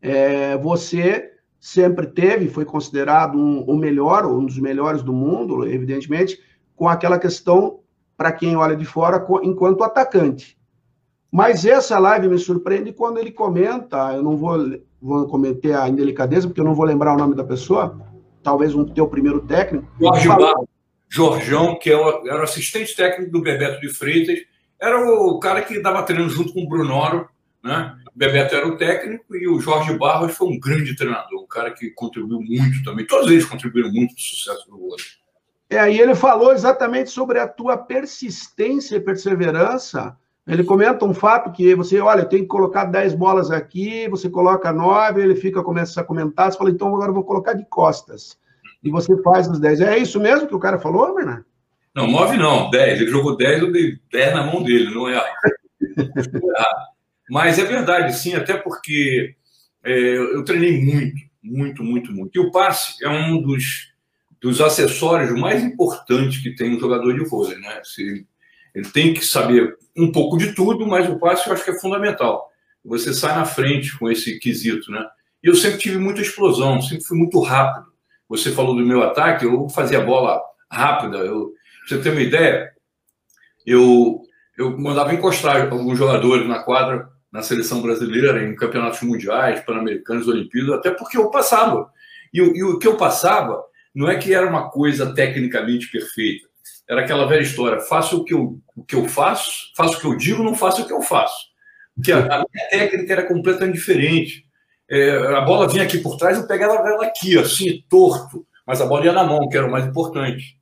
É, 0.00 0.56
você 0.58 1.37
sempre 1.58 2.06
teve, 2.06 2.48
foi 2.48 2.64
considerado 2.64 3.36
um, 3.36 3.62
o 3.62 3.76
melhor, 3.76 4.26
um 4.26 4.44
dos 4.44 4.58
melhores 4.58 5.02
do 5.02 5.12
mundo, 5.12 5.66
evidentemente, 5.66 6.38
com 6.76 6.88
aquela 6.88 7.18
questão, 7.18 7.80
para 8.16 8.32
quem 8.32 8.56
olha 8.56 8.76
de 8.76 8.84
fora, 8.84 9.24
enquanto 9.42 9.82
atacante. 9.82 10.56
Mas 11.30 11.64
essa 11.64 11.98
live 11.98 12.28
me 12.28 12.38
surpreende 12.38 12.92
quando 12.92 13.18
ele 13.18 13.30
comenta, 13.30 14.12
eu 14.14 14.22
não 14.22 14.36
vou, 14.36 14.58
vou 15.00 15.26
cometer 15.26 15.74
a 15.74 15.88
indelicadeza, 15.88 16.46
porque 16.46 16.60
eu 16.60 16.64
não 16.64 16.74
vou 16.74 16.86
lembrar 16.86 17.14
o 17.14 17.18
nome 17.18 17.34
da 17.34 17.44
pessoa, 17.44 18.00
talvez 18.42 18.74
um 18.74 18.84
teu 18.84 19.06
primeiro 19.08 19.40
técnico. 19.40 19.86
Jorge 20.00 20.26
falou... 20.26 20.68
Jorjão, 21.10 21.78
que 21.78 21.90
é 21.90 21.94
era 21.94 22.40
o 22.40 22.42
assistente 22.42 22.94
técnico 22.94 23.32
do 23.32 23.40
Bebeto 23.40 23.80
de 23.80 23.88
Freitas, 23.88 24.38
era 24.80 25.00
o 25.00 25.38
cara 25.38 25.62
que 25.62 25.80
dava 25.80 26.02
treino 26.02 26.28
junto 26.28 26.52
com 26.52 26.62
o 26.62 26.68
Brunoro, 26.68 27.28
né? 27.62 27.96
O 28.14 28.18
Bebeto 28.18 28.54
era 28.54 28.66
o 28.66 28.76
técnico 28.76 29.36
e 29.36 29.48
o 29.48 29.60
Jorge 29.60 29.96
Barros 29.96 30.36
foi 30.36 30.48
um 30.48 30.60
grande 30.60 30.96
treinador, 30.96 31.42
um 31.42 31.46
cara 31.46 31.70
que 31.70 31.90
contribuiu 31.90 32.40
muito 32.40 32.82
também. 32.84 33.06
Todos 33.06 33.30
eles 33.30 33.44
contribuíram 33.44 33.90
muito 33.90 34.14
para 34.14 34.20
o 34.20 34.24
sucesso 34.24 34.70
do 34.70 34.78
vôlei. 34.78 35.04
É, 35.70 35.90
e 35.92 36.00
ele 36.00 36.14
falou 36.14 36.52
exatamente 36.52 37.10
sobre 37.10 37.38
a 37.38 37.46
tua 37.46 37.76
persistência 37.76 38.96
e 38.96 39.00
perseverança. 39.00 40.16
Ele 40.46 40.64
comenta 40.64 41.04
um 41.04 41.12
fato 41.12 41.52
que 41.52 41.74
você, 41.74 42.00
olha, 42.00 42.24
tem 42.24 42.40
que 42.40 42.46
colocar 42.46 42.86
10 42.86 43.14
bolas 43.14 43.50
aqui, 43.50 44.08
você 44.08 44.30
coloca 44.30 44.72
9, 44.72 45.20
ele 45.20 45.36
fica, 45.36 45.62
começa 45.62 46.00
a 46.00 46.04
comentar, 46.04 46.50
você 46.50 46.56
fala, 46.56 46.70
então 46.70 46.88
agora 46.88 47.10
eu 47.10 47.14
vou 47.14 47.24
colocar 47.24 47.52
de 47.52 47.66
costas. 47.66 48.38
E 48.82 48.90
você 48.90 49.14
faz 49.22 49.46
os 49.46 49.60
10. 49.60 49.82
É 49.82 49.98
isso 49.98 50.18
mesmo 50.18 50.48
que 50.48 50.54
o 50.54 50.58
cara 50.58 50.78
falou, 50.78 51.14
Bernardo? 51.14 51.44
Não, 51.94 52.06
9 52.06 52.38
não, 52.38 52.70
10. 52.70 53.00
Ele 53.02 53.10
jogou 53.10 53.36
10, 53.36 53.60
eu 53.60 53.72
dei 53.72 53.98
10 54.10 54.34
na 54.34 54.44
mão 54.44 54.62
dele, 54.62 54.94
não 54.94 55.06
é 55.06 55.22
Mas 57.28 57.58
é 57.58 57.64
verdade, 57.64 58.16
sim, 58.16 58.34
até 58.34 58.56
porque 58.56 59.34
é, 59.84 60.16
eu 60.16 60.44
treinei 60.44 60.82
muito, 60.82 61.22
muito, 61.42 61.84
muito, 61.84 62.12
muito. 62.12 62.36
E 62.36 62.40
o 62.40 62.50
passe 62.50 63.04
é 63.04 63.08
um 63.08 63.40
dos, 63.40 63.92
dos 64.40 64.60
acessórios 64.60 65.38
mais 65.38 65.62
importantes 65.62 66.42
que 66.42 66.54
tem 66.54 66.76
um 66.76 66.80
jogador 66.80 67.12
de 67.12 67.24
vôlei, 67.28 67.58
né? 67.58 67.80
Se, 67.84 68.26
ele 68.74 68.88
tem 68.90 69.14
que 69.14 69.24
saber 69.24 69.76
um 69.96 70.12
pouco 70.12 70.36
de 70.36 70.54
tudo, 70.54 70.86
mas 70.86 71.08
o 71.08 71.18
passe 71.18 71.46
eu 71.46 71.52
acho 71.52 71.64
que 71.64 71.70
é 71.70 71.80
fundamental. 71.80 72.50
Você 72.84 73.12
sai 73.12 73.34
na 73.34 73.44
frente 73.44 73.98
com 73.98 74.10
esse 74.10 74.38
quesito, 74.38 74.90
né? 74.90 75.04
E 75.42 75.48
eu 75.48 75.54
sempre 75.54 75.78
tive 75.78 75.98
muita 75.98 76.20
explosão, 76.20 76.80
sempre 76.80 77.04
fui 77.04 77.18
muito 77.18 77.40
rápido. 77.40 77.86
Você 78.28 78.52
falou 78.52 78.74
do 78.74 78.84
meu 78.84 79.02
ataque, 79.02 79.44
eu 79.44 79.68
fazia 79.68 80.00
bola 80.00 80.40
rápida. 80.70 81.18
Eu, 81.18 81.52
pra 81.80 81.96
você 81.96 82.02
ter 82.02 82.10
uma 82.10 82.20
ideia, 82.20 82.70
eu, 83.66 84.22
eu 84.56 84.78
mandava 84.78 85.14
encostar 85.14 85.72
alguns 85.72 85.98
jogadores 85.98 86.46
na 86.46 86.62
quadra 86.62 87.08
na 87.32 87.42
seleção 87.42 87.82
brasileira, 87.82 88.42
em 88.42 88.54
campeonatos 88.54 89.02
mundiais, 89.02 89.60
pan-americanos, 89.60 90.26
olimpíadas, 90.26 90.74
até 90.74 90.90
porque 90.90 91.18
eu 91.18 91.30
passava. 91.30 91.90
E, 92.32 92.38
e, 92.38 92.62
o 92.62 92.78
que 92.78 92.86
eu 92.86 92.96
passava 92.96 93.62
não 93.94 94.08
é 94.08 94.16
que 94.16 94.34
era 94.34 94.46
uma 94.46 94.70
coisa 94.70 95.14
tecnicamente 95.14 95.90
perfeita. 95.90 96.46
Era 96.88 97.02
aquela 97.02 97.26
velha 97.26 97.42
história: 97.42 97.80
faço 97.80 98.18
o 98.18 98.24
que 98.24 98.34
eu, 98.34 98.58
o 98.74 98.84
que 98.84 98.96
eu 98.96 99.06
faço, 99.08 99.72
faço 99.76 99.98
o 99.98 100.00
que 100.00 100.06
eu 100.06 100.16
digo, 100.16 100.42
não 100.42 100.54
faço 100.54 100.82
o 100.82 100.86
que 100.86 100.92
eu 100.92 101.02
faço. 101.02 101.48
Porque 101.94 102.12
a, 102.12 102.18
a 102.18 102.44
minha 102.52 102.68
técnica 102.70 103.12
era 103.12 103.26
completamente 103.26 103.74
diferente. 103.74 104.46
É, 104.90 105.18
a 105.36 105.42
bola 105.42 105.68
vinha 105.68 105.82
aqui 105.82 105.98
por 105.98 106.16
trás, 106.16 106.38
eu 106.38 106.46
pegava 106.46 106.74
ela 106.88 107.04
aqui, 107.04 107.38
assim, 107.38 107.84
torto, 107.90 108.46
mas 108.66 108.80
a 108.80 108.86
bola 108.86 109.04
ia 109.04 109.12
na 109.12 109.24
mão, 109.24 109.46
que 109.48 109.56
era 109.56 109.66
o 109.66 109.70
mais 109.70 109.84
importante. 109.84 110.56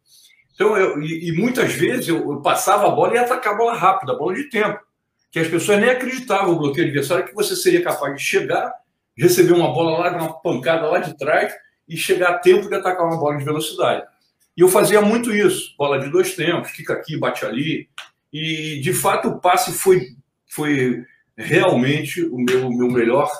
Então, 0.55 0.77
eu, 0.77 1.01
e, 1.01 1.29
e 1.29 1.33
muitas 1.33 1.73
vezes 1.75 2.09
eu, 2.09 2.33
eu, 2.33 2.41
passava 2.41 2.89
a 2.89 2.91
bola 2.91 3.13
e 3.13 3.15
ia 3.17 3.23
atacar 3.23 3.53
a 3.53 3.57
bola 3.57 3.75
rápida, 3.75 4.13
a 4.13 4.17
bola 4.17 4.35
de 4.35 4.49
tempo 4.49 4.81
que 5.37 5.40
as 5.40 5.49
pessoas 5.49 5.78
nem 5.78 5.90
acreditavam 5.90 6.55
no 6.55 6.59
bloqueio 6.59 6.87
adversário 6.87 7.26
que 7.26 7.35
você 7.35 7.55
seria 7.55 7.83
capaz 7.83 8.16
de 8.16 8.23
chegar, 8.23 8.73
receber 9.14 9.52
uma 9.52 9.71
bola 9.71 9.99
lá, 9.99 10.16
uma 10.16 10.40
pancada 10.40 10.87
lá 10.87 10.99
de 10.99 11.14
trás 11.14 11.52
e 11.87 11.95
chegar 11.95 12.31
a 12.31 12.38
tempo 12.38 12.71
de 12.71 12.75
atacar 12.75 13.07
uma 13.07 13.19
bola 13.19 13.37
de 13.37 13.45
velocidade. 13.45 14.02
E 14.57 14.62
eu 14.62 14.69
fazia 14.69 15.02
muito 15.02 15.35
isso, 15.35 15.75
bola 15.76 15.99
de 15.99 16.09
dois 16.09 16.35
tempos, 16.35 16.71
fica 16.71 16.95
aqui, 16.95 17.19
bate 17.19 17.45
ali. 17.45 17.87
E 18.33 18.81
de 18.81 18.95
fato 18.95 19.28
o 19.28 19.38
passe 19.38 19.73
foi, 19.73 20.07
foi 20.49 21.05
realmente 21.37 22.25
o 22.25 22.38
meu, 22.38 22.71
meu 22.71 22.90
melhor, 22.90 23.31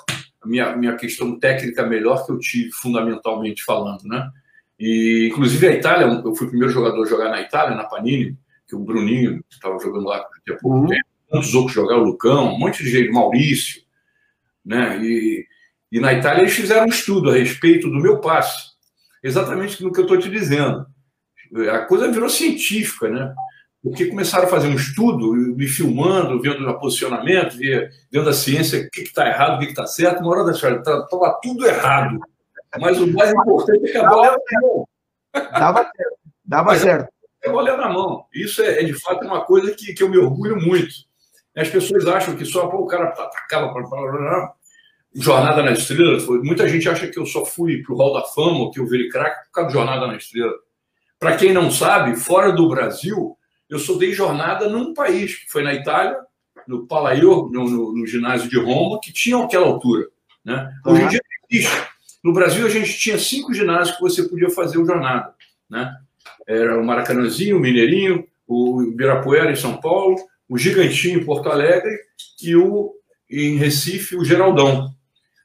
a 0.43 0.47
minha, 0.47 0.77
minha 0.77 0.97
questão 0.97 1.39
técnica 1.39 1.87
melhor 1.87 2.27
que 2.27 2.33
eu 2.33 2.39
tive, 2.39 2.73
fundamentalmente 2.73 3.65
falando, 3.65 4.03
né? 4.03 4.31
E 4.79 5.31
inclusive 5.33 5.67
a 5.67 5.73
Itália, 5.73 6.05
eu 6.23 6.35
fui 6.35 6.47
o 6.47 6.51
primeiro 6.51 6.75
jogador 6.75 7.03
a 7.03 7.09
jogar 7.09 7.31
na 7.31 7.41
Itália, 7.41 7.75
na 7.75 7.85
Panini, 7.85 8.37
que 8.69 8.77
o 8.77 8.81
Bruninho 8.81 9.43
estava 9.51 9.79
jogando 9.79 10.05
lá 10.05 10.19
há 10.19 10.57
pouco 10.61 10.81
uhum. 10.81 10.87
tempo 10.89 11.16
muitos 11.33 11.55
outros 11.55 11.75
jogaram, 11.75 12.03
o 12.03 12.07
Lucão, 12.07 12.55
um 12.55 12.59
monte 12.59 12.83
de 12.83 12.91
gente, 12.91 13.11
Maurício, 13.11 13.83
né? 14.65 14.99
E, 15.03 15.47
e 15.93 16.01
na 16.01 16.13
Itália 16.13 16.43
eles 16.43 16.55
fizeram 16.55 16.87
um 16.87 16.91
estudo 16.91 17.31
a 17.31 17.35
respeito 17.35 17.89
do 17.89 18.01
meu 18.01 18.21
passe, 18.21 18.73
exatamente 19.23 19.83
no 19.83 19.93
que 19.93 20.01
eu 20.01 20.05
estou 20.05 20.19
te 20.19 20.29
dizendo. 20.29 20.87
A 21.73 21.81
coisa 21.81 22.11
virou 22.11 22.29
científica, 22.29 23.09
né? 23.09 23.35
Porque 23.83 24.07
começaram 24.07 24.47
a 24.47 24.51
fazer 24.51 24.67
um 24.67 24.75
estudo, 24.75 25.33
me 25.33 25.69
filmando, 25.69 26.41
vendo 26.41 26.69
o 26.69 26.81
posicionamento, 26.81 27.57
vendo 28.11 28.29
a 28.29 28.33
ciência, 28.33 28.81
o 28.81 28.91
que 28.91 29.03
está 29.03 29.29
errado, 29.29 29.57
o 29.57 29.59
que 29.61 29.67
está 29.67 29.87
certo. 29.87 30.21
Uma 30.21 30.33
hora 30.33 30.45
da 30.45 30.51
história, 30.51 30.79
estava 30.79 31.07
tá, 31.07 31.39
tudo 31.41 31.65
errado. 31.65 32.19
Mas 32.81 32.99
o 32.99 33.07
mais 33.13 33.31
importante 33.31 33.89
é 33.89 33.93
que 33.93 33.97
a 33.97 34.09
bola 34.09 34.37
Dava 35.53 35.83
certo. 35.85 36.19
Dava 36.45 36.77
certo. 36.77 37.09
A 37.45 37.51
bola 37.51 37.71
é 37.71 37.77
na 37.77 37.89
mão. 37.89 38.25
Isso 38.35 38.63
é, 38.63 38.81
é, 38.81 38.85
de 38.85 38.95
fato 38.95 39.25
uma 39.25 39.45
coisa 39.45 39.73
que, 39.73 39.95
que 39.95 40.03
eu 40.03 40.09
me 40.09 40.19
orgulho 40.19 40.57
muito. 40.61 40.93
As 41.57 41.69
pessoas 41.69 42.07
acham 42.07 42.37
que 42.37 42.45
só 42.45 42.67
pô, 42.67 42.79
o 42.79 42.87
cara 42.87 43.09
atacava 43.09 43.73
para 43.73 44.55
Jornada 45.15 45.63
na 45.63 45.73
Estrela. 45.73 46.21
Foi, 46.21 46.43
muita 46.43 46.69
gente 46.69 46.89
acha 46.89 47.09
que 47.09 47.19
eu 47.19 47.25
só 47.25 47.47
fui 47.47 47.83
para 47.83 47.95
o 47.95 47.97
Hall 47.97 48.13
da 48.13 48.25
Fama, 48.27 48.71
que 48.71 48.79
eu 48.79 48.87
virei 48.87 49.09
craque 49.09 49.47
por 49.47 49.53
causa 49.53 49.69
de 49.69 49.75
Jornada 49.75 50.07
na 50.07 50.17
Estrela. 50.17 50.53
Para 51.19 51.37
quem 51.37 51.55
não 51.55 51.71
sabe, 51.71 52.15
fora 52.17 52.53
do 52.53 52.69
Brasil, 52.69 53.37
eu 53.71 53.79
só 53.79 53.95
dei 53.97 54.13
jornada 54.13 54.69
num 54.69 54.93
país, 54.93 55.35
que 55.35 55.51
foi 55.51 55.63
na 55.63 55.73
Itália, 55.73 56.19
no 56.69 56.87
Palaior, 56.87 57.51
no, 57.51 57.65
no, 57.65 57.93
no, 57.97 58.07
ginásio 58.07 58.51
de 58.51 58.59
Roma, 58.59 59.01
que 59.03 59.13
tinha 59.13 59.43
aquela 59.43 59.67
altura. 59.67 60.07
Né? 60.45 60.71
Hoje 60.85 61.03
em 61.03 61.09
dia 61.09 61.21
existe. 61.51 61.87
No 62.23 62.33
Brasil, 62.33 62.67
a 62.67 62.69
gente 62.69 62.99
tinha 62.99 63.19
cinco 63.19 63.55
ginásios 63.55 63.97
que 63.97 64.03
você 64.03 64.25
podia 64.25 64.51
fazer 64.51 64.79
o 64.79 64.85
jornada. 64.85 65.33
Né? 65.71 65.91
Era 66.47 66.79
o 66.79 66.85
Maracanãzinho, 66.85 67.57
o 67.57 67.61
Mineirinho, 67.61 68.27
o 68.47 68.83
Ibirapuera 68.83 69.51
em 69.51 69.57
São 69.57 69.81
Paulo, 69.81 70.17
o 70.49 70.57
Gigantinho 70.57 71.21
em 71.21 71.25
Porto 71.25 71.49
Alegre 71.49 71.91
e 72.43 72.55
o 72.57 72.95
em 73.31 73.57
Recife, 73.57 74.17
o 74.17 74.25
Geraldão. 74.25 74.89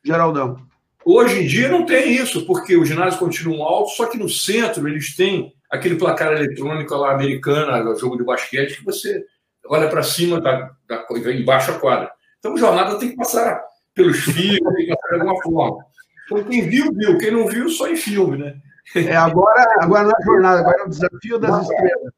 Geraldão. 0.06 0.58
Hoje 1.04 1.42
em 1.42 1.48
dia 1.48 1.68
não 1.68 1.86
tem 1.86 2.14
isso, 2.14 2.46
porque 2.46 2.78
os 2.78 2.88
ginásios 2.88 3.20
continuam 3.20 3.64
altos, 3.64 3.96
só 3.96 4.06
que 4.06 4.18
no 4.18 4.30
centro 4.30 4.88
eles 4.88 5.16
têm 5.16 5.52
aquele 5.70 5.96
placar 5.96 6.32
eletrônico 6.34 6.94
lá 6.96 7.14
americano, 7.14 7.98
jogo 7.98 8.18
de 8.18 8.24
basquete, 8.24 8.78
que 8.78 8.86
você 8.86 9.24
olha 9.66 9.90
para 9.90 10.04
cima 10.04 10.40
da, 10.40 10.72
da 10.88 11.06
embaixo 11.32 11.72
a 11.72 11.80
quadra. 11.80 12.12
Então, 12.38 12.54
a 12.54 12.58
jornada 12.58 13.00
tem 13.00 13.10
que 13.10 13.16
passar 13.16 13.64
pelos 13.96 14.20
fios, 14.20 14.60
tem 14.60 14.86
que 14.86 14.96
passar 14.96 15.16
de 15.16 15.22
alguma 15.22 15.42
forma. 15.42 15.86
Então, 16.26 16.44
quem 16.44 16.68
viu, 16.68 16.92
viu. 16.94 17.18
Quem 17.18 17.32
não 17.32 17.48
viu, 17.48 17.70
só 17.70 17.88
em 17.88 17.96
filme, 17.96 18.38
né? 18.38 18.56
É, 18.96 19.16
agora, 19.16 19.66
agora 19.80 20.04
na 20.08 20.26
jornada, 20.26 20.60
agora 20.60 20.82
é 20.82 20.86
o 20.86 20.90
desafio 20.90 21.40
das 21.40 21.62
estrelas. 21.62 22.14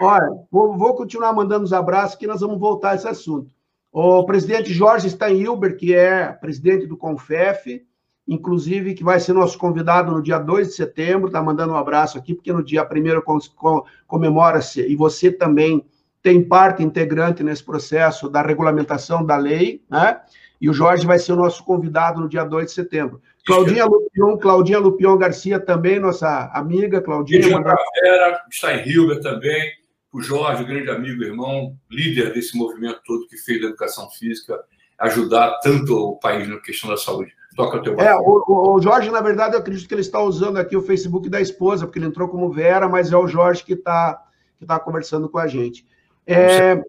Olha, 0.00 0.30
vou, 0.50 0.78
vou, 0.78 0.94
continuar 0.94 1.32
mandando 1.34 1.64
os 1.64 1.74
abraços 1.74 2.16
que 2.16 2.26
nós 2.26 2.40
vamos 2.40 2.58
voltar 2.58 2.92
a 2.92 2.94
esse 2.94 3.06
assunto. 3.06 3.52
O 3.92 4.24
presidente 4.24 4.72
Jorge 4.72 5.10
Steinhilber, 5.10 5.76
que 5.76 5.94
é 5.94 6.32
presidente 6.32 6.86
do 6.86 6.96
Confef, 6.96 7.82
inclusive 8.26 8.94
que 8.94 9.04
vai 9.04 9.20
ser 9.20 9.34
nosso 9.34 9.58
convidado 9.58 10.12
no 10.12 10.22
dia 10.22 10.38
2 10.38 10.68
de 10.68 10.74
setembro, 10.74 11.26
está 11.26 11.42
mandando 11.42 11.74
um 11.74 11.76
abraço 11.76 12.16
aqui, 12.16 12.34
porque 12.34 12.52
no 12.52 12.64
dia 12.64 12.82
1 12.82 13.84
comemora-se, 14.06 14.80
e 14.80 14.96
você 14.96 15.30
também 15.30 15.84
tem 16.22 16.42
parte 16.42 16.82
integrante 16.82 17.42
nesse 17.42 17.64
processo 17.64 18.28
da 18.28 18.40
regulamentação 18.40 19.24
da 19.24 19.36
lei, 19.36 19.82
né? 19.90 20.20
E 20.60 20.68
o 20.68 20.74
Jorge 20.74 21.06
vai 21.06 21.18
ser 21.18 21.32
o 21.32 21.36
nosso 21.36 21.64
convidado 21.64 22.20
no 22.20 22.28
dia 22.28 22.44
2 22.44 22.66
de 22.66 22.72
setembro. 22.72 23.20
Claudinha 23.46 23.86
Lupion, 23.86 24.36
Claudinha 24.36 24.78
Lupion 24.78 25.16
Garcia 25.16 25.58
também, 25.58 25.98
nossa 25.98 26.50
amiga, 26.54 27.00
Claudinha. 27.00 27.40
Claudinha 27.40 27.74
Vera, 28.02 28.40
Steinhilber 28.50 29.20
também 29.20 29.79
o 30.12 30.20
Jorge, 30.20 30.64
grande 30.64 30.90
amigo, 30.90 31.22
irmão, 31.22 31.76
líder 31.90 32.32
desse 32.32 32.56
movimento 32.56 33.00
todo 33.04 33.26
que 33.28 33.36
fez 33.36 33.60
da 33.60 33.68
educação 33.68 34.10
física, 34.10 34.58
ajudar 34.98 35.58
tanto 35.62 35.94
o 35.94 36.16
país 36.16 36.48
na 36.48 36.58
questão 36.58 36.90
da 36.90 36.96
saúde. 36.96 37.32
Toca 37.56 37.78
o 37.78 37.82
teu 37.82 37.94
É, 37.98 38.14
o, 38.16 38.74
o, 38.74 38.80
Jorge, 38.80 39.10
na 39.10 39.20
verdade, 39.20 39.54
eu 39.54 39.60
acredito 39.60 39.86
que 39.86 39.94
ele 39.94 40.00
está 40.00 40.20
usando 40.20 40.58
aqui 40.58 40.76
o 40.76 40.82
Facebook 40.82 41.28
da 41.28 41.40
esposa, 41.40 41.86
porque 41.86 41.98
ele 41.98 42.06
entrou 42.06 42.28
como 42.28 42.50
Vera, 42.50 42.88
mas 42.88 43.12
é 43.12 43.16
o 43.16 43.26
Jorge 43.26 43.64
que 43.64 43.74
está 43.74 44.24
que 44.58 44.66
tá 44.66 44.78
conversando 44.78 45.26
com 45.28 45.38
a 45.38 45.46
gente. 45.46 45.86
É, 46.26 46.82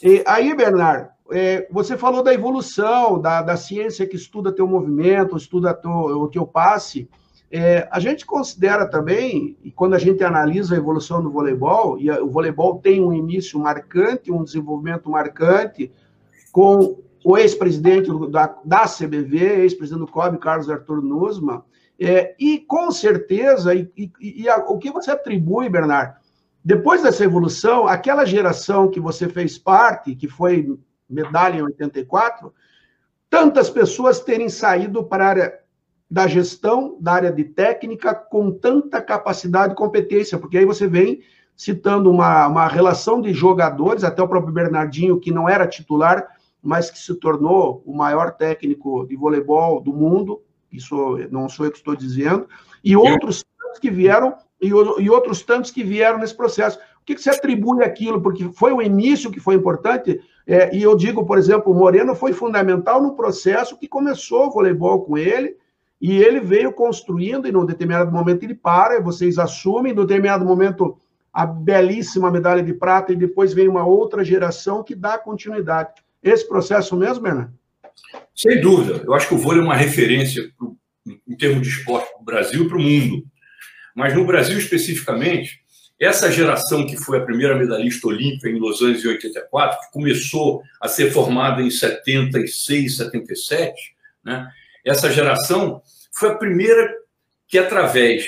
e 0.00 0.22
aí, 0.26 0.54
Bernardo, 0.54 1.08
é, 1.32 1.66
você 1.70 1.98
falou 1.98 2.22
da 2.22 2.32
evolução, 2.32 3.20
da, 3.20 3.42
da 3.42 3.56
ciência 3.56 4.06
que 4.06 4.14
estuda 4.14 4.54
teu 4.54 4.66
movimento, 4.66 5.36
estuda 5.36 5.74
teu, 5.74 5.90
o 5.90 6.28
teu 6.28 6.46
passe. 6.46 7.08
É, 7.50 7.86
a 7.90 8.00
gente 8.00 8.26
considera 8.26 8.86
também, 8.86 9.56
quando 9.76 9.94
a 9.94 9.98
gente 9.98 10.24
analisa 10.24 10.74
a 10.74 10.78
evolução 10.78 11.22
do 11.22 11.30
voleibol, 11.30 11.98
e 11.98 12.10
o 12.10 12.28
voleibol 12.28 12.80
tem 12.80 13.02
um 13.02 13.12
início 13.12 13.58
marcante, 13.58 14.32
um 14.32 14.42
desenvolvimento 14.42 15.08
marcante, 15.08 15.92
com 16.50 16.98
o 17.24 17.38
ex-presidente 17.38 18.10
da, 18.30 18.54
da 18.64 18.84
CBV, 18.84 19.62
ex-presidente 19.62 20.06
do 20.06 20.12
COB, 20.12 20.38
Carlos 20.38 20.68
Arthur 20.68 21.02
Nussmann, 21.02 21.62
é, 21.98 22.34
e 22.38 22.58
com 22.58 22.90
certeza, 22.90 23.74
e, 23.74 23.90
e, 23.96 24.10
e 24.20 24.48
a, 24.48 24.58
o 24.58 24.78
que 24.78 24.90
você 24.90 25.12
atribui, 25.12 25.68
Bernardo, 25.68 26.16
depois 26.64 27.02
dessa 27.02 27.24
evolução, 27.24 27.86
aquela 27.86 28.24
geração 28.24 28.90
que 28.90 28.98
você 28.98 29.28
fez 29.28 29.58
parte, 29.58 30.14
que 30.14 30.26
foi 30.26 30.78
medalha 31.08 31.58
em 31.58 31.62
84, 31.62 32.52
tantas 33.28 33.68
pessoas 33.68 34.20
terem 34.20 34.48
saído 34.48 35.04
para 35.04 35.24
a 35.24 35.28
área 35.28 35.60
da 36.14 36.28
gestão, 36.28 36.96
da 37.00 37.14
área 37.14 37.32
de 37.32 37.42
técnica, 37.42 38.14
com 38.14 38.52
tanta 38.52 39.02
capacidade 39.02 39.72
e 39.72 39.76
competência, 39.76 40.38
porque 40.38 40.56
aí 40.56 40.64
você 40.64 40.86
vem 40.86 41.22
citando 41.56 42.08
uma, 42.08 42.46
uma 42.46 42.68
relação 42.68 43.20
de 43.20 43.32
jogadores, 43.32 44.04
até 44.04 44.22
o 44.22 44.28
próprio 44.28 44.54
Bernardinho, 44.54 45.18
que 45.18 45.32
não 45.32 45.48
era 45.48 45.66
titular, 45.66 46.24
mas 46.62 46.88
que 46.88 47.00
se 47.00 47.12
tornou 47.16 47.82
o 47.84 47.92
maior 47.96 48.30
técnico 48.30 49.04
de 49.08 49.16
voleibol 49.16 49.80
do 49.80 49.92
mundo, 49.92 50.40
isso 50.70 51.18
não 51.32 51.48
sou 51.48 51.66
eu 51.66 51.72
que 51.72 51.78
estou 51.78 51.96
dizendo, 51.96 52.46
e 52.84 52.96
outros 52.96 53.44
tantos 53.58 53.80
que 53.80 53.90
vieram, 53.90 54.36
e, 54.62 54.68
e 54.68 55.10
outros 55.10 55.42
tantos 55.42 55.72
que 55.72 55.82
vieram 55.82 56.20
nesse 56.20 56.36
processo. 56.36 56.78
O 57.02 57.04
que, 57.04 57.16
que 57.16 57.22
se 57.22 57.28
atribui 57.28 57.82
aquilo? 57.82 58.22
Porque 58.22 58.48
foi 58.52 58.72
o 58.72 58.80
início 58.80 59.32
que 59.32 59.40
foi 59.40 59.56
importante, 59.56 60.20
é, 60.46 60.72
e 60.72 60.80
eu 60.80 60.94
digo, 60.94 61.26
por 61.26 61.38
exemplo, 61.38 61.72
o 61.72 61.74
Moreno 61.74 62.14
foi 62.14 62.32
fundamental 62.32 63.02
no 63.02 63.16
processo 63.16 63.76
que 63.76 63.88
começou 63.88 64.46
o 64.46 64.50
voleibol 64.52 65.02
com 65.02 65.18
ele, 65.18 65.56
e 66.00 66.16
ele 66.16 66.40
veio 66.40 66.72
construindo, 66.72 67.48
e 67.48 67.52
num 67.52 67.64
determinado 67.64 68.10
momento 68.10 68.42
ele 68.42 68.54
para, 68.54 69.00
vocês 69.00 69.38
assumem, 69.38 69.92
em 69.92 69.96
determinado 69.96 70.44
momento 70.44 70.98
a 71.32 71.44
belíssima 71.44 72.30
medalha 72.30 72.62
de 72.62 72.72
prata, 72.72 73.12
e 73.12 73.16
depois 73.16 73.52
vem 73.52 73.68
uma 73.68 73.84
outra 73.84 74.24
geração 74.24 74.82
que 74.82 74.94
dá 74.94 75.18
continuidade 75.18 76.04
esse 76.22 76.48
processo 76.48 76.96
mesmo, 76.96 77.22
Bernardo? 77.22 77.52
Sem 78.34 78.60
dúvida. 78.60 79.02
Eu 79.04 79.12
acho 79.12 79.28
que 79.28 79.34
o 79.34 79.38
vôlei 79.38 79.60
é 79.60 79.64
uma 79.64 79.76
referência 79.76 80.50
pro, 80.56 80.76
em 81.06 81.36
termos 81.36 81.62
de 81.62 81.68
esporte 81.68 82.10
para 82.12 82.20
o 82.20 82.24
Brasil 82.24 82.64
e 82.64 82.68
para 82.68 82.78
o 82.78 82.82
mundo. 82.82 83.24
Mas 83.94 84.14
no 84.14 84.24
Brasil 84.24 84.58
especificamente, 84.58 85.60
essa 86.00 86.32
geração 86.32 86.86
que 86.86 86.96
foi 86.96 87.18
a 87.18 87.24
primeira 87.24 87.54
medalhista 87.56 88.08
olímpica 88.08 88.48
em 88.48 88.58
Los 88.58 88.80
Angeles 88.80 89.04
em 89.04 89.08
84, 89.08 89.78
que 89.80 89.92
começou 89.92 90.62
a 90.80 90.88
ser 90.88 91.12
formada 91.12 91.62
em 91.62 91.70
76, 91.70 92.96
77, 92.96 93.94
né? 94.24 94.48
Essa 94.84 95.10
geração 95.10 95.80
foi 96.12 96.30
a 96.30 96.36
primeira 96.36 96.94
que, 97.48 97.58
através 97.58 98.26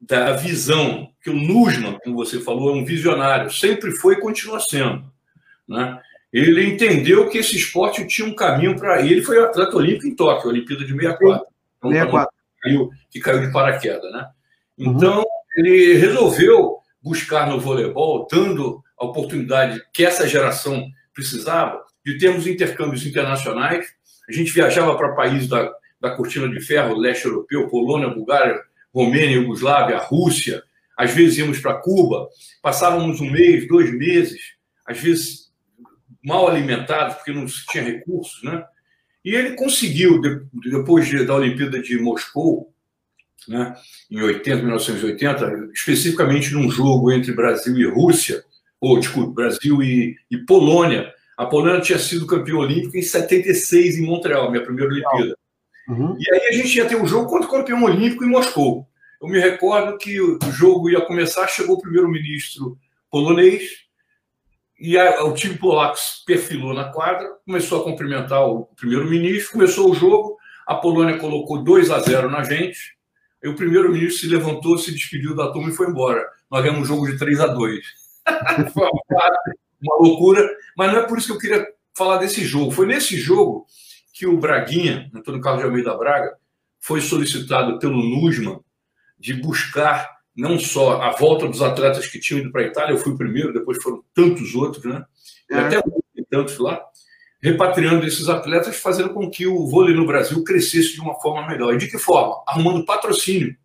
da 0.00 0.32
visão 0.32 1.08
que 1.22 1.30
o 1.30 1.34
Nussmann, 1.34 1.98
como 2.02 2.16
você 2.16 2.40
falou, 2.40 2.70
é 2.70 2.80
um 2.80 2.84
visionário, 2.84 3.50
sempre 3.50 3.90
foi 3.90 4.14
e 4.14 4.20
continua 4.20 4.60
sendo. 4.60 5.04
Né? 5.68 6.00
ele 6.32 6.66
entendeu 6.66 7.28
que 7.28 7.38
esse 7.38 7.56
esporte 7.56 8.06
tinha 8.06 8.26
um 8.26 8.34
caminho 8.34 8.76
para 8.76 9.00
ele. 9.00 9.22
foi 9.22 9.42
atleta 9.42 9.76
olímpico 9.76 10.06
em 10.06 10.14
Tóquio, 10.14 10.50
Olimpíada 10.50 10.84
de 10.84 10.92
64. 10.92 11.46
Então, 11.78 11.90
64. 11.90 12.30
Que 12.30 12.60
caiu, 12.60 12.90
que 13.10 13.20
caiu 13.20 13.40
de 13.40 13.52
paraquedas, 13.52 14.12
né? 14.12 14.26
Uhum. 14.78 14.92
Então, 14.92 15.18
uhum. 15.18 15.24
ele 15.56 15.94
resolveu 15.94 16.78
buscar 17.02 17.48
no 17.48 17.58
voleibol, 17.58 18.26
dando 18.30 18.82
a 18.98 19.06
oportunidade 19.06 19.80
que 19.92 20.04
essa 20.04 20.28
geração 20.28 20.86
precisava, 21.14 21.82
de 22.04 22.18
termos 22.18 22.46
intercâmbios 22.46 23.06
internacionais. 23.06 23.86
A 24.28 24.32
gente 24.32 24.52
viajava 24.52 24.96
para 24.96 25.14
países 25.14 25.48
da, 25.48 25.70
da 26.00 26.10
cortina 26.10 26.48
de 26.48 26.60
ferro, 26.60 26.96
leste 26.96 27.26
europeu, 27.26 27.68
Polônia, 27.68 28.08
Bulgária, 28.08 28.60
Romênia, 28.94 29.36
Iugoslávia, 29.36 29.98
Rússia. 29.98 30.62
Às 30.96 31.12
vezes 31.12 31.38
íamos 31.38 31.60
para 31.60 31.74
Cuba, 31.74 32.28
passávamos 32.62 33.20
um 33.20 33.30
mês, 33.30 33.66
dois 33.68 33.92
meses, 33.92 34.40
às 34.84 34.98
vezes 34.98 35.48
mal 36.24 36.48
alimentados, 36.48 37.16
porque 37.16 37.32
não 37.32 37.46
tinha 37.46 37.84
recursos, 37.84 38.42
né? 38.42 38.64
E 39.24 39.34
ele 39.34 39.54
conseguiu, 39.54 40.20
depois 40.70 41.26
da 41.26 41.34
Olimpíada 41.34 41.80
de 41.80 41.98
Moscou, 41.98 42.72
né, 43.46 43.74
em 44.10 44.20
80, 44.20 44.62
1980, 44.62 45.70
especificamente 45.74 46.52
num 46.52 46.70
jogo 46.70 47.10
entre 47.12 47.32
Brasil 47.32 47.76
e 47.76 47.86
Rússia, 47.86 48.42
ou, 48.80 48.98
desculpe, 48.98 49.34
Brasil 49.34 49.82
e, 49.82 50.16
e 50.30 50.38
Polônia. 50.38 51.12
A 51.36 51.46
Polônia 51.46 51.80
tinha 51.80 51.98
sido 51.98 52.26
campeã 52.26 52.56
olímpica 52.56 52.98
em 52.98 53.02
76 53.02 53.98
em 53.98 54.06
Montreal, 54.06 54.50
minha 54.50 54.64
primeira 54.64 54.90
Olimpíada. 54.90 55.36
Uhum. 55.88 56.16
E 56.18 56.34
aí 56.34 56.48
a 56.48 56.52
gente 56.52 56.76
ia 56.76 56.86
ter 56.86 56.96
um 56.96 57.06
jogo 57.06 57.28
contra 57.28 57.48
o 57.48 57.50
campeão 57.50 57.82
olímpico 57.82 58.24
em 58.24 58.28
Moscou. 58.28 58.86
Eu 59.20 59.28
me 59.28 59.40
recordo 59.40 59.96
que 59.96 60.20
o 60.20 60.38
jogo 60.52 60.90
ia 60.90 61.00
começar, 61.00 61.48
chegou 61.48 61.76
o 61.76 61.80
primeiro-ministro 61.80 62.78
polonês, 63.10 63.88
e 64.78 64.96
a, 64.96 65.24
o 65.24 65.34
time 65.34 65.56
polaco 65.56 65.98
perfilou 66.24 66.72
na 66.72 66.84
quadra, 66.84 67.28
começou 67.44 67.80
a 67.80 67.84
cumprimentar 67.84 68.46
o 68.46 68.66
primeiro-ministro, 68.76 69.52
começou 69.52 69.90
o 69.90 69.94
jogo, 69.94 70.36
a 70.66 70.74
Polônia 70.74 71.18
colocou 71.18 71.64
2 71.64 71.90
a 71.90 71.98
0 71.98 72.30
na 72.30 72.44
gente, 72.44 72.96
e 73.42 73.48
o 73.48 73.56
primeiro-ministro 73.56 74.20
se 74.20 74.28
levantou, 74.28 74.78
se 74.78 74.92
despediu 74.92 75.34
da 75.34 75.50
turma 75.50 75.70
e 75.70 75.74
foi 75.74 75.88
embora. 75.88 76.24
Nós 76.50 76.62
ganhamos 76.62 76.82
um 76.82 76.94
jogo 76.94 77.10
de 77.10 77.18
3 77.18 77.40
a 77.40 77.46
2 77.46 77.84
Foi 78.72 78.82
uma, 78.82 79.30
uma 79.82 79.96
loucura, 80.00 80.48
mas 80.76 80.92
não 80.92 81.00
é 81.00 81.06
por 81.06 81.18
isso 81.18 81.28
que 81.28 81.32
eu 81.32 81.38
queria 81.38 81.66
falar 81.96 82.18
desse 82.18 82.44
jogo. 82.44 82.70
Foi 82.70 82.86
nesse 82.86 83.16
jogo 83.16 83.66
que 84.18 84.26
o 84.26 84.36
Braguinha, 84.36 85.08
Antônio 85.14 85.40
Carlos 85.40 85.62
de 85.62 85.68
Almeida 85.68 85.96
Braga, 85.96 86.36
foi 86.80 87.00
solicitado 87.00 87.78
pelo 87.78 88.02
Nusman 88.02 88.58
de 89.16 89.32
buscar 89.32 90.10
não 90.36 90.58
só 90.58 91.00
a 91.00 91.12
volta 91.12 91.46
dos 91.46 91.62
atletas 91.62 92.08
que 92.08 92.18
tinham 92.18 92.40
ido 92.40 92.50
para 92.50 92.62
a 92.62 92.66
Itália, 92.66 92.94
eu 92.94 92.98
fui 92.98 93.12
o 93.12 93.16
primeiro, 93.16 93.52
depois 93.52 93.80
foram 93.80 94.02
tantos 94.12 94.56
outros, 94.56 94.84
né? 94.84 95.04
E 95.48 95.54
é. 95.54 95.58
até 95.58 95.80
tantos 96.28 96.58
lá, 96.58 96.80
repatriando 97.40 98.04
esses 98.04 98.28
atletas, 98.28 98.76
fazendo 98.76 99.10
com 99.10 99.30
que 99.30 99.46
o 99.46 99.68
vôlei 99.68 99.94
no 99.94 100.06
Brasil 100.06 100.42
crescesse 100.42 100.94
de 100.94 101.00
uma 101.00 101.14
forma 101.20 101.46
melhor. 101.46 101.74
E 101.74 101.78
de 101.78 101.88
que 101.88 101.96
forma? 101.96 102.42
Arrumando 102.46 102.84
patrocínio. 102.84 103.56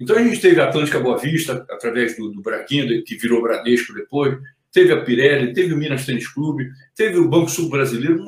Então 0.00 0.16
a 0.16 0.22
gente 0.22 0.40
teve 0.40 0.58
a 0.58 0.68
Atlântica 0.68 1.00
Boa 1.00 1.18
Vista, 1.18 1.66
através 1.70 2.16
do, 2.16 2.30
do 2.32 2.40
Braguinha, 2.40 3.02
que 3.02 3.16
virou 3.16 3.42
Bradesco 3.42 3.92
depois, 3.92 4.38
teve 4.72 4.92
a 4.92 5.02
Pirelli, 5.02 5.52
teve 5.52 5.74
o 5.74 5.76
Minas 5.76 6.06
Tênis 6.06 6.28
Clube, 6.28 6.70
teve 6.94 7.18
o 7.18 7.28
Banco 7.28 7.50
Sul 7.50 7.68
Brasileiro, 7.68 8.22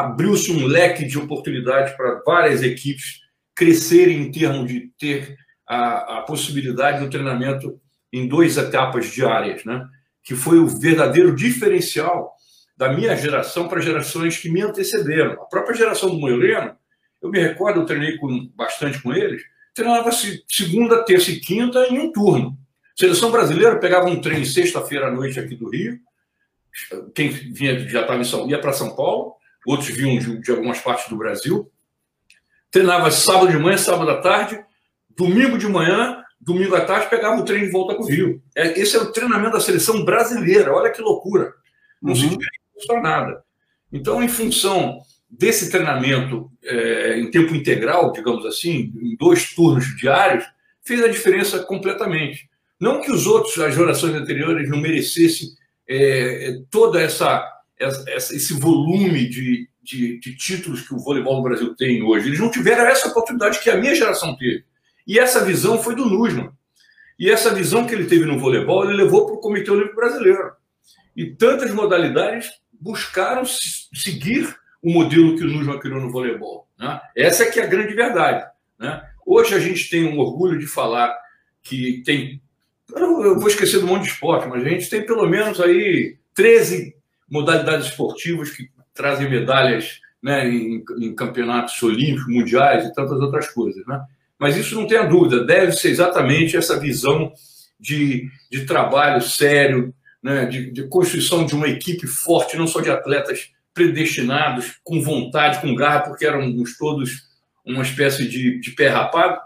abriu-se 0.00 0.50
um 0.52 0.66
leque 0.66 1.04
de 1.04 1.18
oportunidades 1.18 1.94
para 1.96 2.22
várias 2.24 2.62
equipes 2.62 3.20
crescerem 3.54 4.22
em 4.22 4.30
termos 4.30 4.70
de 4.70 4.90
ter 4.98 5.36
a, 5.68 6.18
a 6.18 6.22
possibilidade 6.22 7.04
do 7.04 7.10
treinamento 7.10 7.80
em 8.12 8.26
duas 8.26 8.56
etapas 8.56 9.12
diárias, 9.12 9.64
né? 9.64 9.86
que 10.22 10.34
foi 10.34 10.58
o 10.58 10.66
verdadeiro 10.66 11.34
diferencial 11.34 12.32
da 12.76 12.92
minha 12.92 13.14
geração 13.14 13.68
para 13.68 13.80
gerações 13.80 14.38
que 14.38 14.50
me 14.50 14.62
antecederam. 14.62 15.32
A 15.34 15.44
própria 15.44 15.76
geração 15.76 16.10
do 16.10 16.18
Moileno, 16.18 16.74
eu 17.22 17.30
me 17.30 17.38
recordo, 17.38 17.80
eu 17.80 17.86
treinei 17.86 18.16
com, 18.16 18.48
bastante 18.56 19.02
com 19.02 19.12
eles, 19.12 19.42
treinava-se 19.74 20.42
segunda, 20.48 21.04
terça 21.04 21.30
e 21.30 21.40
quinta 21.40 21.86
em 21.86 21.98
um 21.98 22.10
turno. 22.10 22.56
Seleção 22.96 23.30
brasileira 23.30 23.78
pegava 23.78 24.08
um 24.08 24.20
trem 24.20 24.44
sexta-feira 24.44 25.08
à 25.08 25.10
noite 25.10 25.38
aqui 25.38 25.54
do 25.54 25.68
Rio, 25.68 25.98
quem 27.14 27.28
vinha 27.28 27.78
já 27.88 28.02
estava 28.02 28.20
em 28.20 28.24
São 28.24 28.48
ia 28.48 28.60
para 28.60 28.72
São 28.72 28.94
Paulo, 28.94 29.34
outros 29.66 29.88
vinham 29.88 30.18
de, 30.18 30.40
de 30.40 30.50
algumas 30.50 30.78
partes 30.80 31.08
do 31.08 31.16
Brasil, 31.16 31.70
treinava 32.70 33.10
sábado 33.10 33.50
de 33.50 33.58
manhã, 33.58 33.76
sábado 33.76 34.10
à 34.10 34.20
tarde, 34.20 34.64
Domingo 35.20 35.58
de 35.58 35.68
manhã, 35.68 36.22
domingo 36.40 36.74
à 36.74 36.80
tarde, 36.80 37.10
pegava 37.10 37.38
o 37.38 37.44
trem 37.44 37.66
de 37.66 37.70
volta 37.70 37.94
para 37.94 38.02
o 38.02 38.08
Rio. 38.08 38.42
É, 38.56 38.80
esse 38.80 38.96
é 38.96 39.00
o 39.00 39.12
treinamento 39.12 39.52
da 39.52 39.60
seleção 39.60 40.02
brasileira. 40.02 40.72
Olha 40.72 40.90
que 40.90 41.02
loucura. 41.02 41.52
Não 42.00 42.14
uhum. 42.14 42.38
se 42.78 43.00
nada. 43.02 43.44
Então, 43.92 44.22
em 44.22 44.28
função 44.28 44.98
desse 45.28 45.70
treinamento 45.70 46.50
é, 46.64 47.18
em 47.18 47.30
tempo 47.30 47.54
integral, 47.54 48.12
digamos 48.12 48.46
assim, 48.46 48.92
em 48.98 49.14
dois 49.16 49.52
turnos 49.54 49.94
diários, 49.98 50.44
fez 50.82 51.02
a 51.02 51.08
diferença 51.08 51.58
completamente. 51.58 52.48
Não 52.80 53.02
que 53.02 53.12
os 53.12 53.26
outros, 53.26 53.58
as 53.58 53.74
gerações 53.74 54.14
anteriores, 54.14 54.70
não 54.70 54.78
merecessem 54.78 55.48
é, 55.86 56.62
toda 56.70 56.98
essa, 56.98 57.46
esse 57.80 58.54
volume 58.54 59.28
de, 59.28 59.68
de, 59.82 60.18
de, 60.18 60.36
títulos 60.36 60.86
que 60.86 60.94
o 60.94 60.98
voleibol 60.98 61.36
no 61.36 61.42
Brasil 61.42 61.74
tem 61.74 62.02
hoje. 62.02 62.28
Eles 62.28 62.38
não 62.38 62.50
tiveram 62.50 62.84
essa 62.84 63.08
oportunidade 63.08 63.60
que 63.60 63.70
a 63.70 63.76
minha 63.76 63.94
geração 63.94 64.36
teve. 64.36 64.64
E 65.06 65.18
essa 65.18 65.44
visão 65.44 65.82
foi 65.82 65.94
do 65.94 66.04
Nusman. 66.04 66.52
E 67.18 67.30
essa 67.30 67.54
visão 67.54 67.86
que 67.86 67.94
ele 67.94 68.06
teve 68.06 68.24
no 68.24 68.38
voleibol, 68.38 68.84
ele 68.84 69.02
levou 69.02 69.26
para 69.26 69.34
o 69.34 69.40
Comitê 69.40 69.70
Olímpico 69.70 69.96
Brasileiro. 69.96 70.52
E 71.16 71.26
tantas 71.26 71.70
modalidades 71.72 72.50
buscaram 72.72 73.44
seguir 73.44 74.54
o 74.82 74.90
modelo 74.90 75.36
que 75.36 75.44
o 75.44 75.48
Nusman 75.48 75.78
criou 75.78 76.00
no 76.00 76.10
voleibol. 76.10 76.68
Né? 76.78 77.00
Essa 77.16 77.44
é 77.44 77.50
que 77.50 77.60
é 77.60 77.64
a 77.64 77.66
grande 77.66 77.94
verdade. 77.94 78.46
Né? 78.78 79.02
Hoje 79.26 79.54
a 79.54 79.58
gente 79.58 79.88
tem 79.88 80.04
um 80.04 80.18
orgulho 80.18 80.58
de 80.58 80.66
falar 80.66 81.14
que 81.62 82.02
tem. 82.04 82.42
Eu 82.94 83.38
vou 83.38 83.48
esquecer 83.48 83.80
do 83.80 83.86
monte 83.86 84.04
de 84.04 84.08
esporte, 84.08 84.48
mas 84.48 84.64
a 84.64 84.68
gente 84.68 84.88
tem 84.88 85.04
pelo 85.04 85.26
menos 85.28 85.60
aí 85.60 86.16
13 86.34 86.99
modalidades 87.30 87.86
esportivas 87.86 88.50
que 88.50 88.68
trazem 88.92 89.30
medalhas 89.30 90.00
né, 90.22 90.48
em, 90.48 90.84
em 91.00 91.14
campeonatos 91.14 91.82
olímpicos, 91.82 92.26
mundiais 92.26 92.84
e 92.84 92.92
tantas 92.92 93.20
outras 93.20 93.48
coisas. 93.48 93.86
Né? 93.86 94.00
mas 94.40 94.56
isso 94.56 94.74
não 94.74 94.86
tenha 94.86 95.04
dúvida, 95.04 95.44
deve 95.44 95.72
ser 95.72 95.90
exatamente 95.90 96.56
essa 96.56 96.80
visão 96.80 97.30
de, 97.78 98.26
de 98.50 98.64
trabalho 98.64 99.20
sério, 99.20 99.94
né, 100.22 100.46
de, 100.46 100.70
de 100.70 100.88
constituição 100.88 101.44
de 101.44 101.54
uma 101.54 101.68
equipe 101.68 102.06
forte, 102.06 102.56
não 102.56 102.66
só 102.66 102.80
de 102.80 102.90
atletas 102.90 103.50
predestinados, 103.74 104.80
com 104.82 105.02
vontade, 105.02 105.60
com 105.60 105.74
garra, 105.74 106.00
porque 106.00 106.24
éramos 106.24 106.76
todos 106.78 107.28
uma 107.66 107.82
espécie 107.82 108.26
de, 108.26 108.58
de 108.60 108.70
pé 108.70 108.88
rapado, 108.88 109.38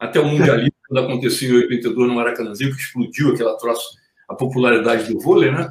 até 0.00 0.18
o 0.18 0.24
Mundialismo, 0.26 0.72
quando 0.88 1.04
aconteceu 1.04 1.50
em 1.50 1.64
82 1.64 2.08
no 2.08 2.14
Maracanãzinho, 2.14 2.74
que 2.74 2.80
explodiu 2.80 3.34
aquela 3.34 3.54
troço, 3.58 3.98
a 4.26 4.34
popularidade 4.34 5.12
do 5.12 5.20
vôlei, 5.20 5.50
né? 5.50 5.70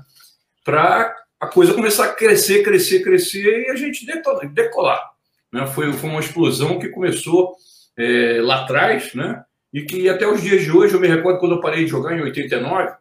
Para 0.64 1.16
a 1.40 1.48
coisa 1.48 1.74
começar 1.74 2.06
a 2.06 2.14
crescer, 2.14 2.64
crescer, 2.64 3.04
crescer 3.04 3.68
e 3.68 3.70
a 3.70 3.76
gente 3.76 4.06
decolar. 4.52 5.12
Né? 5.52 5.66
Foi, 5.68 5.92
foi 5.94 6.10
uma 6.10 6.20
explosão 6.20 6.80
que 6.80 6.90
começou 6.90 7.56
é, 7.96 8.40
lá 8.42 8.64
atrás, 8.64 9.14
né? 9.14 9.44
E 9.74 9.82
que 9.84 10.10
até 10.10 10.28
os 10.28 10.42
dias 10.42 10.64
de 10.64 10.72
hoje, 10.72 10.94
eu 10.94 11.00
me 11.00 11.08
recordo 11.08 11.40
quando 11.40 11.56
eu 11.56 11.62
parei 11.62 11.84
de 11.84 11.92
jogar 11.92 12.18
em 12.18 12.22
89, 12.22 12.96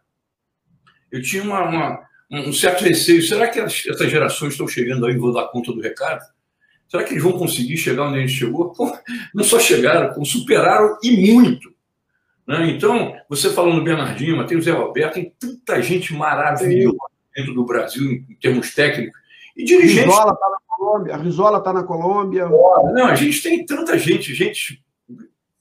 eu 1.11 1.21
tinha 1.21 1.41
uma, 1.41 1.63
uma, 1.63 1.99
um 2.29 2.53
certo 2.53 2.83
receio. 2.83 3.21
Será 3.21 3.47
que 3.47 3.59
essas 3.59 4.09
gerações 4.09 4.53
estão 4.53 4.67
chegando 4.67 5.05
aí, 5.05 5.17
vou 5.17 5.33
dar 5.33 5.47
conta 5.47 5.71
do 5.71 5.81
recado? 5.81 6.23
Será 6.87 7.03
que 7.03 7.13
eles 7.13 7.23
vão 7.23 7.33
conseguir 7.33 7.77
chegar 7.77 8.03
onde 8.03 8.19
a 8.19 8.21
gente 8.21 8.33
chegou? 8.33 8.73
Pô, 8.73 8.95
não 9.33 9.43
só 9.43 9.59
chegaram, 9.59 10.13
como 10.13 10.25
superaram 10.25 10.97
e 11.01 11.31
muito. 11.31 11.73
Né? 12.45 12.69
Então, 12.69 13.15
você 13.27 13.49
falando 13.49 13.83
Bernardinho, 13.83 14.45
tem 14.45 14.57
o 14.57 14.61
Zé 14.61 14.71
Roberto, 14.71 15.15
tem 15.15 15.33
tanta 15.39 15.81
gente 15.81 16.13
maravilhosa 16.13 16.97
dentro 17.37 17.53
do 17.53 17.63
Brasil 17.63 18.11
em 18.11 18.35
termos 18.41 18.73
técnicos. 18.73 19.19
E 19.55 19.63
dirigentes. 19.63 20.05
Rizola 20.05 20.33
está 20.33 20.49
na 20.49 20.57
Colômbia. 20.67 21.13
A 21.13 21.17
Rizola 21.17 21.57
está 21.59 21.73
na 21.73 21.83
Colômbia. 21.83 22.49
Não, 22.49 23.05
a 23.05 23.15
gente 23.15 23.43
tem 23.43 23.63
tanta 23.63 23.97
gente, 23.97 24.33
gente 24.33 24.83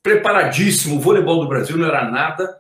preparadíssimo. 0.03 0.97
O 0.97 1.01
voleibol 1.01 1.41
do 1.41 1.49
Brasil 1.49 1.77
não 1.77 1.87
era 1.87 2.11
nada 2.11 2.57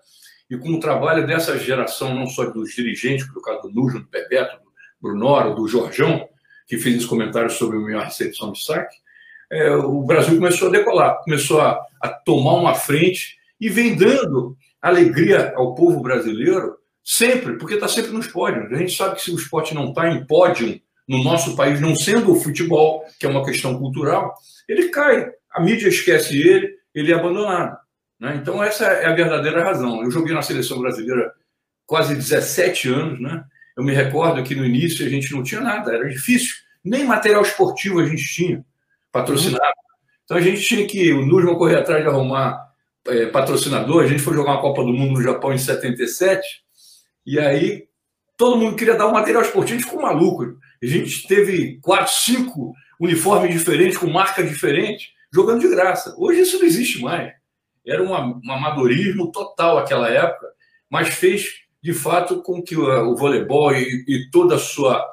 e 0.50 0.56
com 0.58 0.70
o 0.70 0.80
trabalho 0.80 1.26
dessa 1.26 1.58
geração, 1.58 2.14
não 2.14 2.26
só 2.26 2.44
dos 2.44 2.74
dirigentes, 2.74 3.26
por 3.32 3.42
causa 3.42 3.62
do 3.62 3.70
Nujo, 3.70 4.00
do 4.00 4.08
Bebeto, 4.08 4.56
do 4.58 4.70
Brunoro, 5.00 5.54
do 5.54 5.66
Jorjão, 5.66 6.28
que 6.66 6.78
fez 6.78 6.96
esse 6.96 7.06
comentário 7.06 7.50
sobre 7.50 7.78
a 7.78 7.80
minha 7.80 8.04
recepção 8.04 8.52
de 8.52 8.62
saque, 8.62 8.94
é, 9.50 9.70
o 9.74 10.02
Brasil 10.02 10.36
começou 10.36 10.68
a 10.68 10.72
decolar, 10.72 11.22
começou 11.22 11.60
a, 11.60 11.80
a 12.02 12.08
tomar 12.08 12.54
uma 12.54 12.74
frente 12.74 13.36
e 13.60 13.68
vem 13.68 13.96
dando 13.96 14.56
alegria 14.82 15.52
ao 15.56 15.74
povo 15.74 16.00
brasileiro 16.00 16.76
sempre, 17.06 17.56
porque 17.56 17.74
está 17.74 17.86
sempre 17.86 18.10
nos 18.10 18.26
pódios. 18.26 18.72
A 18.72 18.76
gente 18.76 18.96
sabe 18.96 19.14
que 19.14 19.22
se 19.22 19.30
o 19.30 19.36
esporte 19.36 19.72
não 19.72 19.90
está 19.90 20.10
em 20.10 20.26
pódio 20.26 20.80
no 21.08 21.22
nosso 21.22 21.54
país, 21.54 21.80
não 21.80 21.94
sendo 21.94 22.32
o 22.32 22.40
futebol, 22.40 23.04
que 23.20 23.24
é 23.24 23.28
uma 23.28 23.44
questão 23.44 23.78
cultural, 23.78 24.34
ele 24.68 24.88
cai. 24.88 25.30
A 25.52 25.62
mídia 25.62 25.88
esquece 25.88 26.36
ele, 26.36 26.74
ele 26.92 27.12
é 27.12 27.14
abandonado. 27.14 27.78
Né? 28.18 28.40
Então, 28.42 28.62
essa 28.62 28.86
é 28.86 29.06
a 29.06 29.14
verdadeira 29.14 29.62
razão. 29.62 30.02
Eu 30.02 30.10
joguei 30.10 30.34
na 30.34 30.42
seleção 30.42 30.80
brasileira 30.80 31.32
quase 31.86 32.12
17 32.12 32.88
anos. 32.88 33.20
Né? 33.20 33.44
Eu 33.76 33.84
me 33.84 33.94
recordo 33.94 34.42
que 34.42 34.56
no 34.56 34.66
início 34.66 35.06
a 35.06 35.08
gente 35.08 35.32
não 35.32 35.44
tinha 35.44 35.60
nada, 35.60 35.94
era 35.94 36.08
difícil. 36.08 36.56
Nem 36.84 37.04
material 37.04 37.42
esportivo 37.42 38.00
a 38.00 38.06
gente 38.06 38.24
tinha 38.24 38.64
patrocinado. 39.12 39.62
Então, 40.24 40.36
a 40.36 40.40
gente 40.40 40.60
tinha 40.60 40.84
que, 40.88 41.12
o 41.12 41.24
Nusma 41.24 41.56
correr 41.56 41.76
atrás 41.76 42.02
de 42.02 42.08
arrumar 42.08 42.68
é, 43.06 43.26
patrocinador. 43.26 44.02
A 44.02 44.08
gente 44.08 44.22
foi 44.22 44.34
jogar 44.34 44.54
uma 44.54 44.60
Copa 44.60 44.82
do 44.82 44.92
Mundo 44.92 45.12
no 45.12 45.22
Japão 45.22 45.52
em 45.52 45.58
77, 45.58 46.65
e 47.26 47.38
aí 47.38 47.88
todo 48.36 48.56
mundo 48.56 48.76
queria 48.76 48.94
dar 48.94 49.08
um 49.08 49.12
material 49.12 49.42
esportivo, 49.42 49.82
ficou 49.82 50.00
maluco. 50.00 50.56
A 50.82 50.86
gente 50.86 51.26
teve 51.26 51.80
quatro, 51.80 52.12
cinco 52.12 52.72
uniformes 53.00 53.52
diferentes, 53.52 53.98
com 53.98 54.06
marcas 54.06 54.48
diferentes, 54.48 55.08
jogando 55.32 55.60
de 55.60 55.68
graça. 55.68 56.14
Hoje 56.18 56.42
isso 56.42 56.58
não 56.58 56.66
existe 56.66 57.02
mais. 57.02 57.32
Era 57.86 58.02
um, 58.02 58.14
amadorismo 58.14 59.30
total 59.30 59.78
aquela 59.78 60.08
época, 60.08 60.46
mas 60.90 61.08
fez 61.08 61.44
de 61.82 61.92
fato 61.92 62.42
com 62.42 62.62
que 62.62 62.76
o, 62.76 63.12
o 63.12 63.16
voleibol 63.16 63.72
e, 63.72 64.04
e, 64.08 64.30
toda 64.30 64.56
a 64.56 64.58
sua 64.58 65.04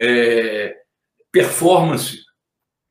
é, 0.00 0.74
performance 1.30 2.18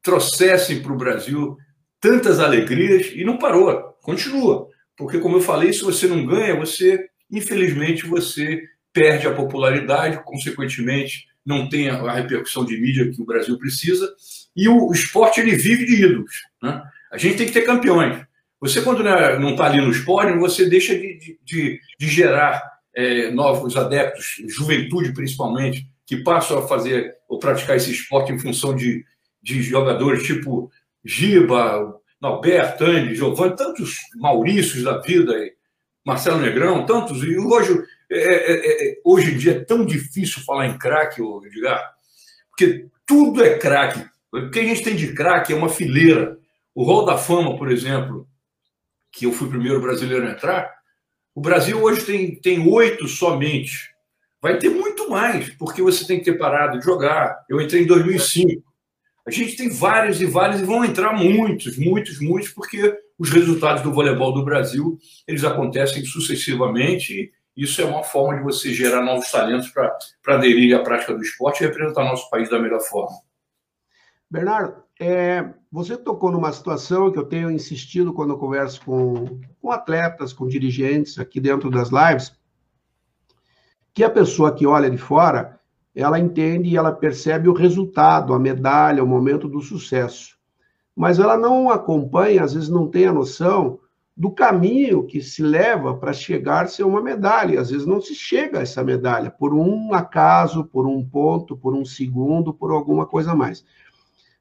trouxessem 0.04 0.82
para 0.82 0.94
o 0.94 0.98
Brasil 0.98 1.58
tantas 2.00 2.40
alegrias 2.40 3.12
e 3.14 3.24
não 3.24 3.38
parou, 3.38 3.98
continua. 4.02 4.68
Porque, 4.96 5.20
como 5.20 5.38
eu 5.38 5.42
falei, 5.42 5.74
se 5.74 5.84
você 5.84 6.06
não 6.06 6.26
ganha, 6.26 6.56
você, 6.56 7.10
infelizmente, 7.34 8.06
você 8.06 8.62
perde 8.94 9.28
a 9.28 9.34
popularidade, 9.34 10.24
consequentemente, 10.24 11.28
não 11.46 11.68
tem 11.68 11.90
a 11.90 12.14
repercussão 12.14 12.64
de 12.64 12.80
mídia 12.80 13.12
que 13.12 13.22
o 13.22 13.26
Brasil 13.26 13.58
precisa. 13.58 14.14
E 14.56 14.70
o, 14.70 14.92
esporte 14.92 15.42
ele 15.42 15.56
vive 15.56 15.86
de 15.86 16.06
ídolos. 16.06 16.32
Né? 16.62 16.82
A 17.12 17.18
gente 17.18 17.38
tem 17.38 17.48
que 17.48 17.52
ter 17.52 17.64
campeões. 17.64 18.24
Você, 18.62 18.82
quando 18.82 19.06
é, 19.06 19.38
não 19.40 19.52
está 19.52 19.66
ali 19.66 19.82
no 19.82 19.92
esporte, 19.92 20.38
você 20.38 20.70
deixa 20.70 20.96
de, 20.96 21.38
de, 21.44 21.80
de 22.00 22.08
gerar 22.08 22.64
é, 22.96 23.32
novos 23.32 23.76
adeptos, 23.76 24.36
juventude 24.48 25.12
principalmente, 25.12 25.86
que 26.06 26.18
passam 26.18 26.60
a 26.60 26.68
fazer 26.68 27.16
ou 27.28 27.40
praticar 27.40 27.76
esse 27.76 27.92
esporte 27.92 28.32
em 28.32 28.40
função 28.40 28.76
de, 28.76 29.04
de 29.42 29.62
jogadores 29.64 30.24
tipo 30.24 30.72
Giba, 31.04 32.00
Norberto, 32.22 32.86
Andy, 32.86 33.16
Giovanni, 33.16 33.56
tantos 33.56 33.98
Maurícios 34.16 34.84
da 34.84 35.00
vida, 35.00 35.34
Marcelo 36.06 36.40
Negrão, 36.40 36.86
tantos. 36.86 37.24
E 37.24 37.38
hoje, 37.38 37.82
é, 38.12 38.18
é, 38.18 38.92
é, 38.92 39.02
hoje 39.04 39.34
em 39.34 39.38
dia 39.38 39.54
é 39.54 39.64
tão 39.64 39.86
difícil 39.86 40.44
falar 40.44 40.68
em 40.68 40.78
craque, 40.78 41.22
Edgar, 41.22 41.94
porque 42.50 42.88
tudo 43.06 43.44
é 43.44 43.58
craque. 43.58 44.06
O 44.32 44.50
que 44.50 44.60
a 44.60 44.64
gente 44.64 44.84
tem 44.84 44.96
de 44.96 45.14
craque 45.14 45.54
é 45.54 45.56
uma 45.56 45.70
fileira. 45.70 46.38
O 46.74 46.84
Hall 46.84 47.06
da 47.06 47.18
Fama, 47.18 47.58
por 47.58 47.72
exemplo, 47.72 48.28
que 49.12 49.26
eu 49.26 49.32
fui 49.32 49.48
o 49.48 49.52
primeiro 49.52 49.80
brasileiro 49.80 50.28
a 50.28 50.32
entrar, 50.32 50.74
o 51.36 51.42
Brasil 51.42 51.82
hoje 51.82 52.04
tem, 52.06 52.36
tem 52.36 52.68
oito 52.68 53.08
somente. 53.08 53.94
Vai 54.42 54.58
ter 54.58 54.70
muito 54.70 55.10
mais, 55.10 55.50
porque 55.52 55.82
você 55.82 56.06
tem 56.06 56.20
que 56.20 56.26
ter 56.26 56.38
parado 56.38 56.78
de 56.78 56.86
jogar. 56.86 57.46
Eu 57.50 57.62
entrei 57.62 57.84
em 57.84 57.88
2005. 57.88 58.73
A 59.26 59.32
gente 59.32 59.56
tem 59.56 59.70
vários 59.70 60.22
e 60.22 60.26
vários, 60.26 60.62
e 60.62 60.66
vão 60.66 60.84
entrar 60.84 61.14
muitos, 61.14 61.78
muitos, 61.78 62.20
muitos, 62.20 62.50
porque 62.50 62.98
os 63.18 63.30
resultados 63.30 63.82
do 63.82 63.94
voleibol 63.94 64.34
do 64.34 64.44
Brasil 64.44 64.98
eles 65.26 65.44
acontecem 65.44 66.04
sucessivamente. 66.04 67.32
Isso 67.56 67.82
é 67.82 67.86
uma 67.86 68.04
forma 68.04 68.38
de 68.38 68.44
você 68.44 68.74
gerar 68.74 69.02
novos 69.02 69.32
talentos 69.32 69.70
para 69.70 70.36
aderir 70.36 70.76
à 70.76 70.84
prática 70.84 71.14
do 71.14 71.22
esporte 71.22 71.64
e 71.64 71.68
representar 71.68 72.04
nosso 72.04 72.30
país 72.30 72.50
da 72.50 72.60
melhor 72.60 72.82
forma. 72.82 73.16
Bernardo, 74.30 74.84
é, 75.00 75.48
você 75.72 75.96
tocou 75.96 76.32
numa 76.32 76.52
situação 76.52 77.12
que 77.12 77.20
eu 77.20 77.26
tenho 77.26 77.52
insistido 77.52 78.14
quando 78.14 78.32
eu 78.32 78.38
converso 78.38 78.82
com, 78.84 79.40
com 79.62 79.72
atletas, 79.72 80.34
com 80.34 80.48
dirigentes 80.48 81.20
aqui 81.20 81.40
dentro 81.40 81.70
das 81.70 81.90
lives, 81.90 82.36
que 83.94 84.04
a 84.04 84.10
pessoa 84.10 84.54
que 84.54 84.66
olha 84.66 84.90
de 84.90 84.98
fora, 84.98 85.60
ela 85.96 86.20
entende 86.20 86.70
e 86.70 86.78
ela 86.78 86.92
percebe 86.92 87.48
o 87.48 87.54
resultado, 87.54 88.34
a 88.34 88.40
medalha, 88.40 89.04
o 89.04 89.08
momento 89.08 89.48
do 89.48 89.62
sucesso. 89.62 90.36
Mas 90.96 91.20
ela 91.20 91.38
não 91.38 91.70
acompanha, 91.70 92.44
às 92.44 92.54
vezes 92.54 92.70
não 92.70 92.88
tem 92.88 93.06
a 93.06 93.14
noção 93.14 93.80
do 94.16 94.30
caminho 94.30 95.06
que 95.06 95.22
se 95.22 95.42
leva 95.42 95.96
para 95.96 96.14
chegar 96.14 96.66
a 96.66 96.68
ser 96.68 96.84
uma 96.84 97.02
medalha. 97.02 97.60
Às 97.60 97.72
vezes 97.72 97.86
não 97.86 98.00
se 98.00 98.14
chega 98.14 98.60
a 98.60 98.62
essa 98.62 98.84
medalha 98.84 99.32
por 99.32 99.54
um 99.54 99.94
acaso, 99.94 100.66
por 100.66 100.88
um 100.88 101.04
ponto, 101.04 101.58
por 101.58 101.74
um 101.74 101.84
segundo, 101.84 102.54
por 102.54 102.72
alguma 102.72 103.06
coisa 103.06 103.36
mais. 103.36 103.66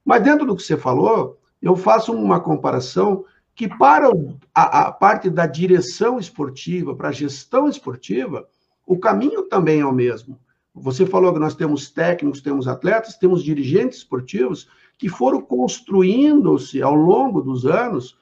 Mas 0.05 0.23
dentro 0.23 0.45
do 0.45 0.55
que 0.55 0.61
você 0.63 0.77
falou, 0.77 1.39
eu 1.61 1.75
faço 1.75 2.13
uma 2.13 2.39
comparação 2.39 3.25
que 3.55 3.67
para 3.67 4.09
a, 4.53 4.87
a 4.87 4.91
parte 4.91 5.29
da 5.29 5.45
direção 5.45 6.19
esportiva, 6.19 6.95
para 6.95 7.09
a 7.09 7.13
gestão 7.13 7.67
esportiva, 7.67 8.47
o 8.85 8.97
caminho 8.97 9.43
também 9.43 9.79
é 9.79 9.85
o 9.85 9.91
mesmo. 9.91 10.37
Você 10.75 11.05
falou 11.05 11.33
que 11.33 11.39
nós 11.39 11.55
temos 11.55 11.89
técnicos, 11.89 12.41
temos 12.41 12.67
atletas, 12.67 13.17
temos 13.17 13.43
dirigentes 13.43 13.99
esportivos 13.99 14.67
que 14.97 15.07
foram 15.07 15.41
construindo-se 15.41 16.81
ao 16.81 16.95
longo 16.95 17.41
dos 17.41 17.65
anos. 17.65 18.17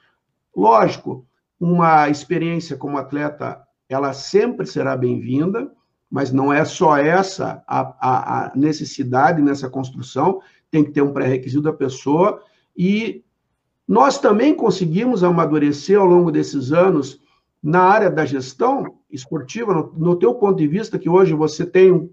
Lógico, 0.54 1.24
uma 1.58 2.08
experiência 2.10 2.76
como 2.76 2.98
atleta, 2.98 3.62
ela 3.88 4.12
sempre 4.12 4.66
será 4.66 4.96
bem-vinda, 4.96 5.72
mas 6.10 6.30
não 6.30 6.52
é 6.52 6.64
só 6.64 6.96
essa 6.96 7.62
a, 7.66 7.80
a, 8.00 8.46
a 8.46 8.52
necessidade 8.54 9.40
nessa 9.40 9.70
construção 9.70 10.40
tem 10.72 10.82
que 10.82 10.90
ter 10.90 11.02
um 11.02 11.12
pré-requisito 11.12 11.62
da 11.62 11.72
pessoa, 11.72 12.42
e 12.74 13.22
nós 13.86 14.18
também 14.18 14.54
conseguimos 14.54 15.22
amadurecer 15.22 16.00
ao 16.00 16.06
longo 16.06 16.32
desses 16.32 16.72
anos 16.72 17.20
na 17.62 17.82
área 17.82 18.10
da 18.10 18.24
gestão 18.24 18.96
esportiva, 19.10 19.74
no, 19.74 19.92
no 19.94 20.16
teu 20.16 20.34
ponto 20.34 20.56
de 20.56 20.66
vista, 20.66 20.98
que 20.98 21.10
hoje 21.10 21.34
você 21.34 21.66
tem 21.66 22.10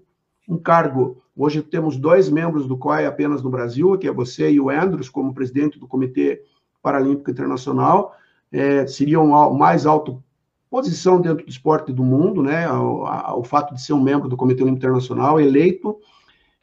um, 0.50 0.58
cargo, 0.58 1.22
hoje 1.36 1.62
temos 1.62 1.96
dois 1.96 2.30
membros 2.30 2.68
do 2.68 2.78
COI 2.78 3.06
apenas 3.06 3.44
no 3.44 3.50
Brasil, 3.50 3.98
que 3.98 4.08
é 4.08 4.12
você 4.12 4.50
e 4.50 4.60
o 4.60 4.70
Andrews, 4.70 5.10
como 5.10 5.34
presidente 5.34 5.78
do 5.78 5.88
Comitê 5.88 6.42
Paralímpico 6.82 7.30
Internacional, 7.30 8.16
é, 8.52 8.88
seriam 8.88 9.28
mais 9.54 9.86
alto 9.86 10.24
posição 10.70 11.20
dentro 11.20 11.46
do 11.46 11.50
esporte 11.50 11.92
do 11.92 12.04
mundo, 12.04 12.44
né, 12.44 12.70
o, 12.72 13.06
a, 13.06 13.36
o 13.36 13.44
fato 13.44 13.74
de 13.74 13.82
ser 13.82 13.94
um 13.94 14.02
membro 14.02 14.30
do 14.30 14.38
Comitê 14.38 14.62
Olímpico 14.62 14.86
Internacional, 14.86 15.40
eleito, 15.40 15.98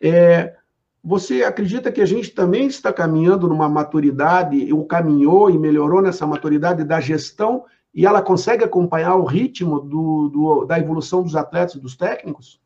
é, 0.01 0.55
você 1.03 1.45
acredita 1.45 1.93
que 1.93 2.01
a 2.01 2.07
gente 2.07 2.31
também 2.31 2.67
está 2.67 2.93
caminhando 2.93 3.49
numa 3.49 3.69
maturidade, 3.69 4.73
ou 4.73 4.85
caminhou 4.85 5.51
e 5.51 5.59
melhorou 5.59 6.03
nessa 6.03 6.27
maturidade 6.27 6.85
da 6.85 7.01
gestão, 7.01 7.65
e 7.95 8.05
ela 8.05 8.21
consegue 8.21 8.65
acompanhar 8.65 9.15
o 9.15 9.25
ritmo 9.25 9.81
do, 9.81 10.29
do, 10.29 10.65
da 10.65 10.79
evolução 10.79 11.23
dos 11.23 11.35
atletas 11.35 11.77
e 11.77 11.81
dos 11.81 11.97
técnicos? 11.97 12.61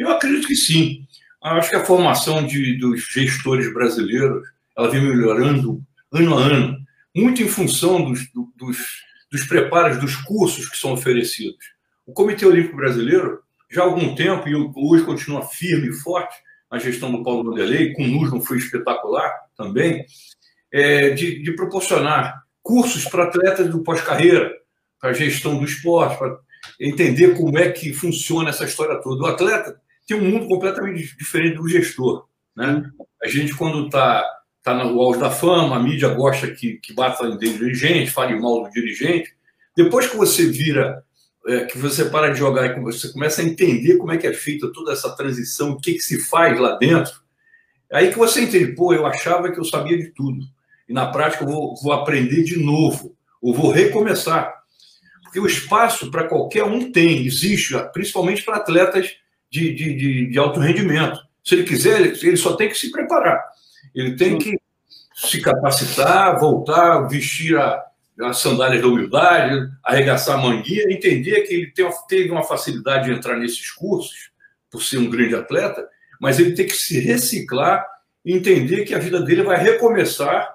Eu 0.00 0.08
acredito 0.08 0.48
que 0.48 0.56
sim. 0.56 1.06
Acho 1.42 1.68
que 1.68 1.76
a 1.76 1.84
formação 1.84 2.46
de, 2.46 2.78
dos 2.78 3.02
gestores 3.12 3.70
brasileiros 3.70 4.48
ela 4.76 4.88
vem 4.88 5.02
melhorando 5.02 5.82
ano 6.10 6.38
a 6.38 6.42
ano, 6.42 6.78
muito 7.14 7.42
em 7.42 7.48
função 7.48 8.02
dos, 8.02 8.26
dos, 8.56 8.78
dos 9.30 9.44
preparos 9.44 9.98
dos 9.98 10.16
cursos 10.16 10.70
que 10.70 10.78
são 10.78 10.94
oferecidos. 10.94 11.58
O 12.06 12.14
Comitê 12.14 12.46
Olímpico 12.46 12.78
Brasileiro, 12.78 13.42
já 13.70 13.82
há 13.82 13.84
algum 13.84 14.14
tempo, 14.14 14.48
e 14.48 14.54
hoje 14.54 15.04
continua 15.04 15.46
firme 15.46 15.90
e 15.90 15.92
forte, 15.92 16.34
a 16.70 16.78
gestão 16.78 17.12
do 17.12 17.22
Paulo 17.22 17.44
Vanderlei, 17.44 17.92
com 17.92 18.02
o 18.02 18.30
não 18.30 18.40
foi 18.40 18.56
espetacular 18.56 19.30
também, 19.54 20.06
é, 20.72 21.10
de, 21.10 21.42
de, 21.42 21.52
proporcionar 21.52 22.42
cursos 22.62 23.04
para 23.04 23.24
atletas 23.24 23.68
do 23.68 23.82
pós-carreira, 23.82 24.50
para 24.98 25.10
a 25.10 25.14
gestão 25.14 25.58
do 25.58 25.64
esporte, 25.64 26.16
para 26.16 26.38
entender 26.80 27.36
como 27.36 27.58
é 27.58 27.70
que 27.70 27.92
funciona 27.92 28.48
essa 28.48 28.64
história 28.64 28.98
toda. 29.02 29.24
O 29.24 29.26
atleta 29.26 29.78
tem 30.10 30.18
um 30.18 30.28
mundo 30.28 30.48
completamente 30.48 31.16
diferente 31.16 31.56
do 31.56 31.68
gestor. 31.68 32.26
Né? 32.56 32.82
A 33.22 33.28
gente, 33.28 33.54
quando 33.54 33.86
está 33.86 34.28
tá 34.60 34.74
no 34.74 35.00
auge 35.00 35.20
da 35.20 35.30
fama, 35.30 35.76
a 35.76 35.78
mídia 35.78 36.08
gosta 36.08 36.50
que, 36.50 36.74
que 36.78 36.92
bata 36.92 37.24
em 37.26 37.38
dirigente, 37.38 38.10
fale 38.10 38.38
mal 38.38 38.64
do 38.64 38.70
dirigente. 38.70 39.32
Depois 39.76 40.08
que 40.08 40.16
você 40.16 40.46
vira 40.46 41.04
é, 41.46 41.64
que 41.64 41.78
você 41.78 42.04
para 42.06 42.32
de 42.32 42.38
jogar 42.40 42.76
e 42.76 42.80
você 42.80 43.12
começa 43.12 43.40
a 43.40 43.44
entender 43.44 43.98
como 43.98 44.10
é 44.10 44.18
que 44.18 44.26
é 44.26 44.32
feita 44.32 44.72
toda 44.72 44.92
essa 44.92 45.14
transição, 45.14 45.70
o 45.70 45.80
que, 45.80 45.94
que 45.94 46.00
se 46.00 46.20
faz 46.24 46.58
lá 46.58 46.76
dentro, 46.76 47.12
aí 47.92 48.10
que 48.10 48.18
você 48.18 48.42
entende, 48.42 48.74
pô, 48.74 48.92
eu 48.92 49.06
achava 49.06 49.50
que 49.50 49.60
eu 49.60 49.64
sabia 49.64 49.96
de 49.96 50.08
tudo. 50.08 50.44
E 50.88 50.92
na 50.92 51.06
prática 51.06 51.44
eu 51.44 51.48
vou, 51.48 51.74
vou 51.80 51.92
aprender 51.92 52.42
de 52.42 52.58
novo, 52.58 53.16
ou 53.40 53.54
vou 53.54 53.70
recomeçar. 53.70 54.52
Porque 55.22 55.38
o 55.38 55.46
espaço 55.46 56.10
para 56.10 56.26
qualquer 56.26 56.64
um 56.64 56.90
tem, 56.90 57.24
existe, 57.24 57.74
principalmente 57.92 58.42
para 58.42 58.56
atletas 58.56 59.19
de, 59.50 59.74
de, 59.74 59.94
de, 59.94 60.26
de, 60.26 60.38
alto 60.38 60.60
rendimento. 60.60 61.20
Se 61.44 61.54
ele 61.54 61.64
quiser, 61.64 62.00
ele, 62.00 62.18
ele 62.22 62.36
só 62.36 62.54
tem 62.54 62.68
que 62.68 62.78
se 62.78 62.90
preparar. 62.90 63.42
Ele 63.94 64.16
tem 64.16 64.38
que 64.38 64.58
se 65.14 65.40
capacitar, 65.40 66.38
voltar, 66.38 67.08
vestir 67.08 67.58
a, 67.58 67.84
as 68.22 68.38
sandálias 68.38 68.82
da 68.82 68.88
humildade, 68.88 69.68
arregaçar 69.84 70.38
a 70.38 70.42
manguinha, 70.42 70.84
entender 70.90 71.42
que 71.42 71.54
ele 71.54 71.70
tem, 71.72 71.90
teve 72.08 72.30
uma 72.30 72.44
facilidade 72.44 73.06
de 73.06 73.12
entrar 73.12 73.36
nesses 73.36 73.70
cursos, 73.70 74.30
por 74.70 74.82
ser 74.82 74.98
um 74.98 75.10
grande 75.10 75.34
atleta, 75.34 75.86
mas 76.20 76.38
ele 76.38 76.52
tem 76.52 76.66
que 76.66 76.76
se 76.76 77.00
reciclar 77.00 77.84
e 78.24 78.36
entender 78.36 78.84
que 78.84 78.94
a 78.94 78.98
vida 78.98 79.20
dele 79.20 79.42
vai 79.42 79.58
recomeçar 79.58 80.54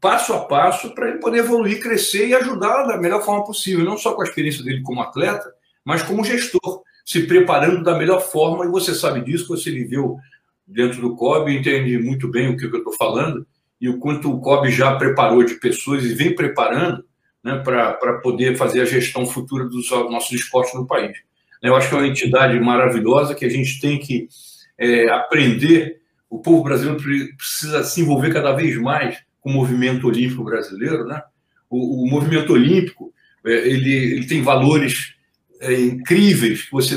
passo 0.00 0.32
a 0.32 0.44
passo 0.44 0.94
para 0.94 1.08
ele 1.08 1.18
poder 1.18 1.38
evoluir, 1.38 1.80
crescer 1.80 2.28
e 2.28 2.34
ajudar 2.34 2.84
da 2.84 2.96
melhor 2.96 3.24
forma 3.24 3.44
possível, 3.44 3.84
não 3.84 3.96
só 3.96 4.14
com 4.14 4.22
a 4.22 4.24
experiência 4.24 4.64
dele 4.64 4.82
como 4.82 5.02
atleta, 5.02 5.52
mas 5.84 6.02
como 6.02 6.24
gestor, 6.24 6.82
se 7.08 7.22
preparando 7.22 7.82
da 7.82 7.96
melhor 7.96 8.20
forma, 8.20 8.66
e 8.66 8.68
você 8.68 8.94
sabe 8.94 9.22
disso, 9.22 9.48
você 9.48 9.70
viveu 9.70 10.18
dentro 10.66 11.00
do 11.00 11.16
COB, 11.16 11.50
entende 11.50 11.96
muito 11.96 12.28
bem 12.30 12.50
o 12.50 12.56
que 12.58 12.66
eu 12.66 12.76
estou 12.76 12.92
falando, 12.92 13.46
e 13.80 13.88
o 13.88 13.98
quanto 13.98 14.30
o 14.30 14.38
COB 14.38 14.70
já 14.70 14.94
preparou 14.94 15.42
de 15.42 15.54
pessoas 15.54 16.04
e 16.04 16.12
vem 16.12 16.34
preparando 16.34 17.02
né, 17.42 17.62
para 17.64 18.18
poder 18.22 18.58
fazer 18.58 18.82
a 18.82 18.84
gestão 18.84 19.24
futura 19.24 19.64
dos 19.64 19.90
nossos 19.90 20.32
esportes 20.32 20.74
no 20.74 20.86
país. 20.86 21.16
Eu 21.62 21.74
acho 21.74 21.88
que 21.88 21.94
é 21.94 21.98
uma 21.98 22.06
entidade 22.06 22.60
maravilhosa 22.60 23.34
que 23.34 23.46
a 23.46 23.50
gente 23.50 23.80
tem 23.80 23.98
que 23.98 24.28
é, 24.76 25.10
aprender. 25.10 26.02
O 26.28 26.42
povo 26.42 26.62
brasileiro 26.62 27.00
precisa 27.38 27.84
se 27.84 28.02
envolver 28.02 28.34
cada 28.34 28.52
vez 28.52 28.76
mais 28.76 29.16
com 29.40 29.48
o 29.48 29.54
movimento 29.54 30.06
olímpico 30.06 30.44
brasileiro. 30.44 31.06
Né? 31.06 31.22
O, 31.70 32.04
o 32.04 32.10
movimento 32.10 32.52
olímpico 32.52 33.14
é, 33.46 33.66
ele, 33.66 33.94
ele 33.94 34.26
tem 34.26 34.42
valores 34.42 35.16
é, 35.60 35.80
incríveis 35.80 36.62
que 36.62 36.72
você 36.72 36.96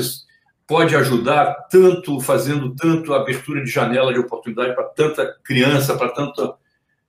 pode 0.66 0.94
ajudar 0.96 1.54
tanto 1.70 2.20
fazendo 2.20 2.74
tanto 2.74 3.12
abertura 3.12 3.62
de 3.62 3.70
janela 3.70 4.12
de 4.12 4.20
oportunidade 4.20 4.74
para 4.74 4.84
tanta 4.84 5.36
criança, 5.44 5.96
para 5.96 6.10
tanta 6.10 6.54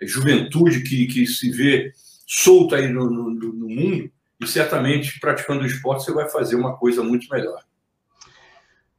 juventude 0.02 0.82
que, 0.82 1.06
que 1.08 1.26
se 1.26 1.50
vê 1.50 1.94
solta 2.28 2.78
aí 2.78 2.88
no, 2.88 3.10
no, 3.10 3.30
no 3.32 3.70
mundo, 3.70 4.12
e 4.40 4.48
certamente 4.48 5.20
praticando 5.20 5.64
o 5.64 5.66
esporte 5.66 6.04
você 6.04 6.12
vai 6.12 6.28
fazer 6.30 6.56
uma 6.56 6.76
coisa 6.76 7.04
muito 7.04 7.28
melhor. 7.30 7.62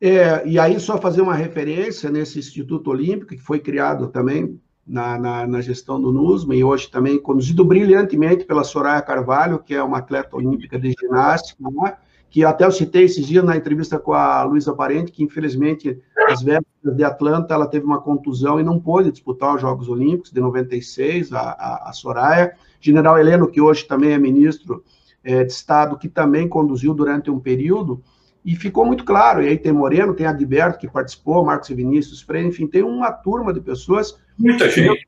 É, 0.01 0.47
e 0.47 0.59
aí, 0.59 0.79
só 0.79 1.01
fazer 1.01 1.23
uma 1.23 1.35
referência 1.35 2.11
nesse 2.11 2.39
Instituto 2.39 2.91
Olímpico, 2.91 3.35
que 3.35 3.41
foi 3.41 3.59
criado 3.59 4.09
também 4.09 4.61
na, 4.87 5.19
na, 5.19 5.47
na, 5.47 5.61
gestão 5.63 6.01
do 6.01 6.13
NUSMA, 6.13 6.55
e 6.55 6.63
hoje 6.63 6.91
também 6.91 7.19
conduzido 7.19 7.65
brilhantemente 7.65 8.45
pela 8.45 8.65
Soraya 8.65 9.01
Carvalho, 9.01 9.61
que 9.61 9.75
é 9.75 9.83
uma 9.83 9.99
atleta 9.99 10.37
olímpica 10.37 10.79
de 10.79 10.95
ginástica, 10.99 11.63
né? 11.71 11.97
Que 12.35 12.45
até 12.45 12.65
eu 12.65 12.73
citei 12.73 13.05
esses 13.05 13.25
dias 13.25 13.45
na 13.45 13.57
entrevista 13.57 13.97
com 13.97 14.13
a 14.13 14.43
Luísa 14.43 14.75
Parente, 14.75 15.13
que 15.13 15.23
infelizmente, 15.23 15.97
às 16.29 16.43
vésperas 16.43 16.97
de 16.97 17.05
Atlanta, 17.05 17.55
ela 17.55 17.69
teve 17.69 17.87
uma 17.87 18.01
contusão 18.01 18.59
e 18.59 18.65
não 18.65 18.81
pôde 18.81 19.13
disputar 19.13 19.55
os 19.55 19.61
Jogos 19.61 19.89
Olímpicos 19.89 20.33
de 20.33 20.41
96, 20.41 21.33
a, 21.33 21.39
a, 21.39 21.91
a 21.91 21.93
Soraya. 21.93 22.57
General 22.81 23.17
Heleno, 23.17 23.47
que 23.47 23.61
hoje 23.61 23.85
também 23.85 24.11
é 24.11 24.19
ministro 24.19 24.83
é, 25.23 25.45
de 25.45 25.53
Estado, 25.53 25.97
que 25.97 26.09
também 26.09 26.49
conduziu 26.49 26.93
durante 26.93 27.31
um 27.31 27.39
período, 27.39 28.03
e 28.45 28.57
ficou 28.57 28.85
muito 28.85 29.05
claro, 29.05 29.41
e 29.41 29.47
aí 29.47 29.57
tem 29.57 29.73
Moreno, 29.73 30.13
tem 30.13 30.27
Adilberto, 30.27 30.81
que 30.81 30.91
participou, 30.91 31.45
Marcos 31.45 31.71
e 31.71 31.75
Vinícius 31.77 32.21
Freire, 32.21 32.49
enfim, 32.49 32.67
tem 32.67 32.83
uma 32.83 33.13
turma 33.13 33.55
de 33.55 33.61
pessoas... 33.61 34.19
Muita 34.37 34.69
gente. 34.69 35.07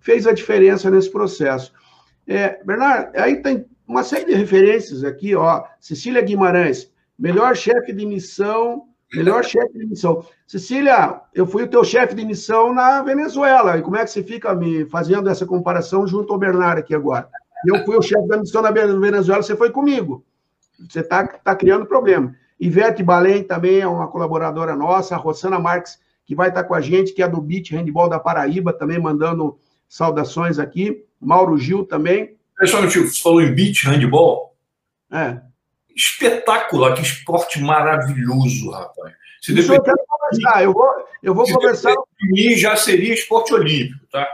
Fez 0.00 0.26
a 0.26 0.32
diferença 0.32 0.90
nesse 0.90 1.08
processo. 1.08 1.72
É, 2.26 2.60
Bernardo, 2.64 3.16
aí 3.16 3.40
tem 3.40 3.64
uma 3.86 4.02
série 4.02 4.24
de 4.24 4.34
referências 4.34 5.04
aqui, 5.04 5.34
ó. 5.34 5.64
Cecília 5.80 6.22
Guimarães, 6.22 6.90
melhor 7.18 7.54
chefe 7.54 7.92
de 7.92 8.06
missão, 8.06 8.86
melhor 9.12 9.44
chefe 9.44 9.78
de 9.78 9.86
missão. 9.86 10.24
Cecília, 10.46 11.20
eu 11.34 11.46
fui 11.46 11.64
o 11.64 11.68
teu 11.68 11.84
chefe 11.84 12.14
de 12.14 12.24
missão 12.24 12.72
na 12.72 13.02
Venezuela. 13.02 13.76
E 13.78 13.82
como 13.82 13.96
é 13.96 14.04
que 14.04 14.10
você 14.10 14.22
fica 14.22 14.54
me 14.54 14.84
fazendo 14.86 15.28
essa 15.28 15.46
comparação 15.46 16.06
junto 16.06 16.32
ao 16.32 16.38
Bernardo 16.38 16.78
aqui 16.78 16.94
agora? 16.94 17.28
Eu 17.66 17.84
fui 17.84 17.96
o 17.96 18.02
chefe 18.02 18.26
da 18.28 18.38
missão 18.38 18.60
na 18.62 18.70
Venezuela, 18.70 19.42
você 19.42 19.56
foi 19.56 19.70
comigo. 19.70 20.24
Você 20.88 21.00
está 21.00 21.26
tá 21.26 21.54
criando 21.54 21.86
problema. 21.86 22.34
Ivete 22.58 23.02
Balém 23.02 23.42
também 23.42 23.80
é 23.80 23.86
uma 23.86 24.08
colaboradora 24.08 24.76
nossa, 24.76 25.14
a 25.14 25.18
Rosana 25.18 25.58
Marques, 25.58 25.98
que 26.24 26.34
vai 26.34 26.48
estar 26.48 26.62
tá 26.62 26.68
com 26.68 26.74
a 26.74 26.80
gente, 26.80 27.12
que 27.12 27.22
é 27.22 27.28
do 27.28 27.40
Beach 27.40 27.74
Handball 27.74 28.08
da 28.08 28.18
Paraíba, 28.18 28.72
também 28.72 28.98
mandando 28.98 29.58
saudações 29.88 30.58
aqui. 30.58 31.04
Mauro 31.20 31.56
Gil 31.58 31.84
também. 31.84 32.33
Pessoal, 32.58 32.82
você 32.82 33.22
falou 33.22 33.42
em 33.42 33.52
beach 33.54 33.86
handball. 33.86 34.56
É. 35.12 35.40
Espetacular, 35.94 36.94
que 36.94 37.02
esporte 37.02 37.60
maravilhoso, 37.60 38.70
rapaz. 38.70 39.14
Se 39.40 39.52
depender... 39.52 39.76
eu 39.76 39.82
quero 39.82 39.98
conversar, 40.08 40.64
eu 40.64 40.72
vou, 40.72 40.88
eu 41.22 41.34
vou 41.34 41.46
conversar. 41.46 41.92
De 41.92 42.28
mim 42.32 42.56
já 42.56 42.76
seria 42.76 43.14
esporte 43.14 43.52
olímpico, 43.52 44.06
tá? 44.10 44.26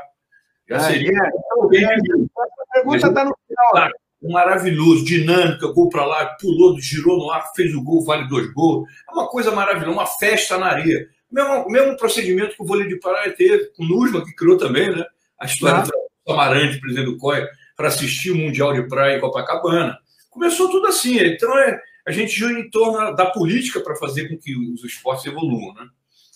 Já 0.68 0.76
é, 0.76 0.80
seria. 0.80 1.10
É. 1.10 1.28
Então, 1.28 1.74
é, 1.74 1.94
a 1.94 2.72
pergunta 2.72 3.08
está 3.08 3.24
no 3.24 3.36
final. 3.46 3.72
Tá, 3.72 3.90
maravilhoso, 4.22 5.04
dinâmica, 5.04 5.72
gol 5.72 5.88
para 5.88 6.04
lá, 6.04 6.26
pulou, 6.40 6.78
girou 6.80 7.18
no 7.18 7.30
ar, 7.30 7.52
fez 7.54 7.74
o 7.74 7.82
gol, 7.82 8.04
vale 8.04 8.28
dois 8.28 8.52
gols. 8.52 8.88
É 9.08 9.12
uma 9.12 9.28
coisa 9.28 9.50
maravilhosa, 9.50 9.90
uma 9.90 10.06
festa 10.06 10.58
na 10.58 10.66
areia. 10.66 11.08
O 11.30 11.34
mesmo, 11.34 11.70
mesmo 11.70 11.96
procedimento 11.96 12.54
que 12.54 12.62
o 12.62 12.66
vôlei 12.66 12.86
de 12.86 12.98
praia 13.00 13.32
teve, 13.34 13.66
com 13.76 13.84
o 13.84 13.88
Nusma, 13.88 14.24
que 14.24 14.34
criou 14.34 14.58
também, 14.58 14.94
né? 14.94 15.04
A 15.38 15.46
história 15.46 15.78
ah. 15.78 15.82
do 15.82 16.32
Amarante, 16.32 16.80
presidente 16.80 17.06
do 17.06 17.18
COI 17.18 17.46
para 17.80 17.88
assistir 17.88 18.30
o 18.30 18.36
Mundial 18.36 18.74
de 18.74 18.86
Praia 18.86 19.16
em 19.16 19.20
Copacabana. 19.20 19.98
Começou 20.28 20.70
tudo 20.70 20.86
assim. 20.88 21.18
Então, 21.18 21.58
é, 21.58 21.80
a 22.06 22.10
gente 22.10 22.30
gira 22.30 22.52
em 22.52 22.68
torno 22.68 23.16
da 23.16 23.30
política 23.30 23.80
para 23.80 23.96
fazer 23.96 24.28
com 24.28 24.36
que 24.36 24.54
os 24.54 24.84
esportes 24.84 25.24
evoluam, 25.24 25.72
né? 25.72 25.86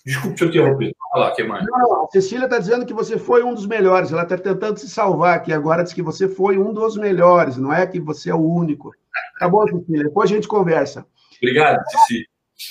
Desculpe 0.07 0.37
te 0.37 0.45
interromper. 0.47 0.95
Fala, 1.13 1.35
que 1.35 1.45
mais? 1.45 1.67
Não, 1.67 2.05
a 2.07 2.09
Cecília 2.11 2.47
está 2.47 2.59
dizendo 2.59 2.87
que 2.87 2.95
você 2.95 3.19
foi 3.19 3.43
um 3.43 3.53
dos 3.53 3.67
melhores. 3.67 4.11
Ela 4.11 4.23
está 4.23 4.39
tentando 4.39 4.79
se 4.79 4.89
salvar 4.89 5.37
aqui 5.37 5.53
agora. 5.53 5.83
Diz 5.83 5.93
que 5.93 6.01
você 6.01 6.27
foi 6.27 6.57
um 6.57 6.73
dos 6.73 6.97
melhores. 6.97 7.59
Não 7.59 7.71
é 7.71 7.87
que 7.87 8.01
você 8.01 8.31
é 8.31 8.35
o 8.35 8.41
único. 8.41 8.91
Tá 9.39 9.47
bom, 9.47 9.67
Cecília? 9.67 10.05
Depois 10.05 10.31
a 10.31 10.35
gente 10.35 10.49
conversa. 10.49 11.07
Obrigado, 11.37 11.79
Cecília. 11.91 12.27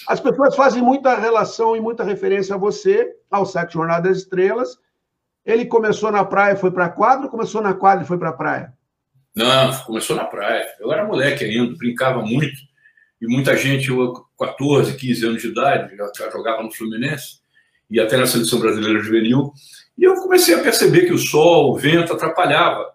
As 0.07 0.19
pessoas 0.19 0.55
fazem 0.55 0.81
muita 0.81 1.15
relação 1.15 1.75
e 1.75 1.79
muita 1.79 2.03
referência 2.03 2.55
a 2.55 2.57
você, 2.57 3.07
ao 3.29 3.45
Sexo 3.45 3.73
Jornada 3.73 4.09
das 4.09 4.17
Estrelas, 4.17 4.79
ele 5.45 5.65
começou 5.65 6.11
na 6.11 6.23
praia, 6.23 6.55
foi 6.55 6.71
para 6.71 6.89
quadro, 6.89 7.29
começou 7.29 7.61
na 7.61 7.73
quadra 7.73 8.03
e 8.03 8.07
foi 8.07 8.17
para 8.17 8.31
praia? 8.31 8.73
Não, 9.35 9.73
começou 9.83 10.15
na 10.15 10.25
praia. 10.25 10.65
Eu 10.79 10.91
era 10.91 11.05
moleque 11.05 11.43
ainda, 11.43 11.75
brincava 11.77 12.21
muito. 12.21 12.55
E 13.21 13.27
muita 13.27 13.55
gente, 13.57 13.89
eu, 13.89 14.13
14, 14.37 14.95
15 14.95 15.25
anos 15.25 15.41
de 15.41 15.47
idade, 15.47 15.95
já, 15.95 16.29
jogava 16.29 16.61
no 16.61 16.71
Fluminense 16.71 17.39
e 17.89 17.99
até 17.99 18.17
na 18.17 18.27
seleção 18.27 18.59
brasileira 18.59 18.99
juvenil. 18.99 19.51
E 19.97 20.03
eu 20.03 20.15
comecei 20.15 20.55
a 20.55 20.61
perceber 20.61 21.05
que 21.05 21.13
o 21.13 21.17
sol, 21.17 21.71
o 21.71 21.77
vento 21.77 22.13
atrapalhava 22.13 22.85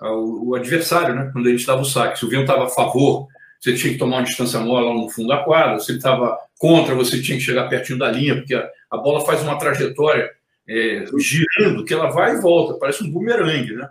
o, 0.00 0.50
o 0.50 0.54
adversário, 0.54 1.14
né? 1.14 1.30
Quando 1.32 1.48
a 1.48 1.50
gente 1.50 1.66
dava 1.66 1.82
o 1.82 1.84
saque. 1.84 2.18
Se 2.18 2.24
o 2.24 2.28
vento 2.28 2.42
estava 2.42 2.64
a 2.64 2.70
favor, 2.70 3.28
você 3.60 3.74
tinha 3.74 3.92
que 3.92 3.98
tomar 3.98 4.16
uma 4.16 4.24
distância 4.24 4.60
maior 4.60 4.80
lá 4.80 4.94
no 4.94 5.08
fundo 5.08 5.28
da 5.28 5.44
quadra. 5.44 5.78
Se 5.78 5.92
ele 5.92 5.98
estava 5.98 6.38
contra, 6.58 6.94
você 6.94 7.20
tinha 7.20 7.38
que 7.38 7.44
chegar 7.44 7.68
pertinho 7.68 7.98
da 7.98 8.10
linha, 8.10 8.36
porque 8.36 8.54
a 8.54 8.96
bola 8.96 9.24
faz 9.24 9.42
uma 9.42 9.58
trajetória 9.58 10.30
é, 10.68 11.04
girando, 11.18 11.84
que 11.84 11.92
ela 11.92 12.10
vai 12.10 12.36
e 12.36 12.40
volta, 12.40 12.78
parece 12.78 13.04
um 13.04 13.10
bumerangue, 13.10 13.74
né? 13.74 13.88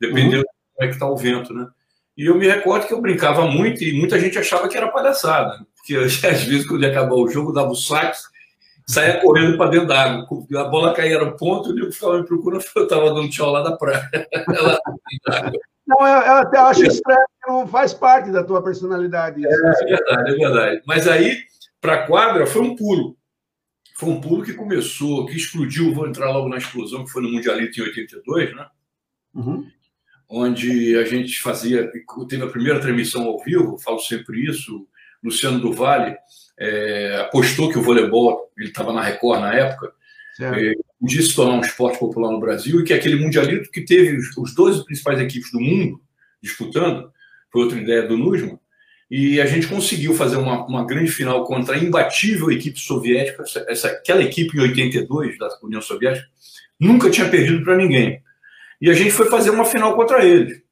Dependendo 0.00 0.36
uhum. 0.36 0.42
de 0.42 0.74
como 0.74 0.84
é 0.84 0.86
que 0.86 0.94
está 0.94 1.08
o 1.08 1.16
vento, 1.16 1.52
né? 1.52 1.68
E 2.16 2.26
eu 2.26 2.36
me 2.36 2.46
recordo 2.46 2.86
que 2.86 2.92
eu 2.92 3.00
brincava 3.00 3.46
muito 3.46 3.82
e 3.82 3.98
muita 3.98 4.18
gente 4.18 4.38
achava 4.38 4.68
que 4.68 4.76
era 4.76 4.88
palhaçada, 4.88 5.64
porque 5.76 5.96
às 6.26 6.44
vezes 6.44 6.66
quando 6.66 6.82
ia 6.82 6.90
acabar 6.90 7.14
o 7.14 7.28
jogo, 7.28 7.52
dava 7.52 7.70
o 7.70 7.76
saque, 7.76 8.18
saía 8.86 9.20
correndo 9.20 9.56
para 9.56 9.70
dentro 9.70 9.88
d'água. 9.88 10.26
A 10.56 10.64
bola 10.64 10.94
caía 10.94 11.18
no 11.18 11.36
ponto, 11.36 11.76
e 11.76 11.80
eu 11.80 11.92
ficava 11.92 12.18
me 12.18 12.26
procurando, 12.26 12.62
eu 12.76 12.82
estava 12.82 13.14
dando 13.14 13.30
tchau 13.30 13.50
lá 13.50 13.62
da 13.62 13.76
praia. 13.76 14.08
não, 15.86 16.06
eu, 16.06 16.22
eu, 16.22 16.32
até 16.34 16.58
acho 16.58 16.84
estranho 16.84 17.26
que 17.42 17.50
não 17.50 17.66
faz 17.66 17.94
parte 17.94 18.30
da 18.30 18.44
tua 18.44 18.62
personalidade. 18.62 19.44
É, 19.46 19.50
é 19.50 19.84
verdade, 19.84 20.30
é 20.30 20.34
verdade. 20.34 20.82
Mas 20.86 21.08
aí, 21.08 21.38
para 21.80 21.94
a 21.94 22.06
quadra, 22.06 22.46
foi 22.46 22.62
um 22.62 22.76
pulo. 22.76 23.16
Foi 24.02 24.10
um 24.10 24.20
pulo 24.20 24.42
que 24.42 24.52
começou, 24.52 25.26
que 25.26 25.36
explodiu, 25.36 25.94
vou 25.94 26.08
entrar 26.08 26.28
logo 26.32 26.48
na 26.48 26.56
explosão, 26.56 27.04
que 27.04 27.12
foi 27.12 27.22
no 27.22 27.30
Mundialito 27.30 27.78
em 27.78 27.84
82, 27.84 28.52
né? 28.52 28.66
Uhum. 29.32 29.64
Onde 30.28 30.96
a 30.96 31.04
gente 31.04 31.40
fazia, 31.40 31.88
teve 32.28 32.42
a 32.42 32.48
primeira 32.48 32.80
transmissão 32.80 33.22
ao 33.22 33.38
vivo, 33.44 33.78
falo 33.78 34.00
sempre 34.00 34.44
isso, 34.44 34.88
Luciano 35.22 35.60
do 35.60 35.72
Vale 35.72 36.16
é, 36.58 37.20
apostou 37.20 37.70
que 37.70 37.78
o 37.78 37.82
voleibol, 37.82 38.50
ele 38.58 38.70
estava 38.70 38.92
na 38.92 39.02
Record 39.02 39.40
na 39.40 39.54
época, 39.54 39.92
é, 40.40 40.72
podia 40.98 41.22
se 41.22 41.32
tornar 41.32 41.54
um 41.54 41.60
esporte 41.60 42.00
popular 42.00 42.32
no 42.32 42.40
Brasil 42.40 42.80
e 42.80 42.84
que 42.84 42.92
aquele 42.92 43.22
mundialito 43.22 43.70
que 43.70 43.82
teve 43.82 44.16
os, 44.16 44.36
os 44.36 44.52
12 44.52 44.84
principais 44.84 45.20
equipes 45.20 45.52
do 45.52 45.60
mundo 45.60 46.02
disputando, 46.42 47.08
foi 47.52 47.62
outra 47.62 47.78
ideia 47.78 48.02
do 48.02 48.18
Nusman, 48.18 48.58
e 49.14 49.38
a 49.42 49.44
gente 49.44 49.66
conseguiu 49.66 50.14
fazer 50.14 50.36
uma, 50.36 50.64
uma 50.64 50.86
grande 50.86 51.10
final 51.10 51.44
contra 51.44 51.74
a 51.76 51.78
imbatível 51.78 52.50
equipe 52.50 52.80
soviética, 52.80 53.42
essa, 53.42 53.66
essa, 53.68 53.88
aquela 53.88 54.22
equipe 54.22 54.56
em 54.56 54.62
82 54.62 55.36
da 55.36 55.50
União 55.62 55.82
Soviética, 55.82 56.26
nunca 56.80 57.10
tinha 57.10 57.28
perdido 57.28 57.62
para 57.62 57.76
ninguém. 57.76 58.22
E 58.80 58.88
a 58.88 58.94
gente 58.94 59.10
foi 59.10 59.28
fazer 59.28 59.50
uma 59.50 59.66
final 59.66 59.94
contra 59.94 60.24
eles. 60.24 60.62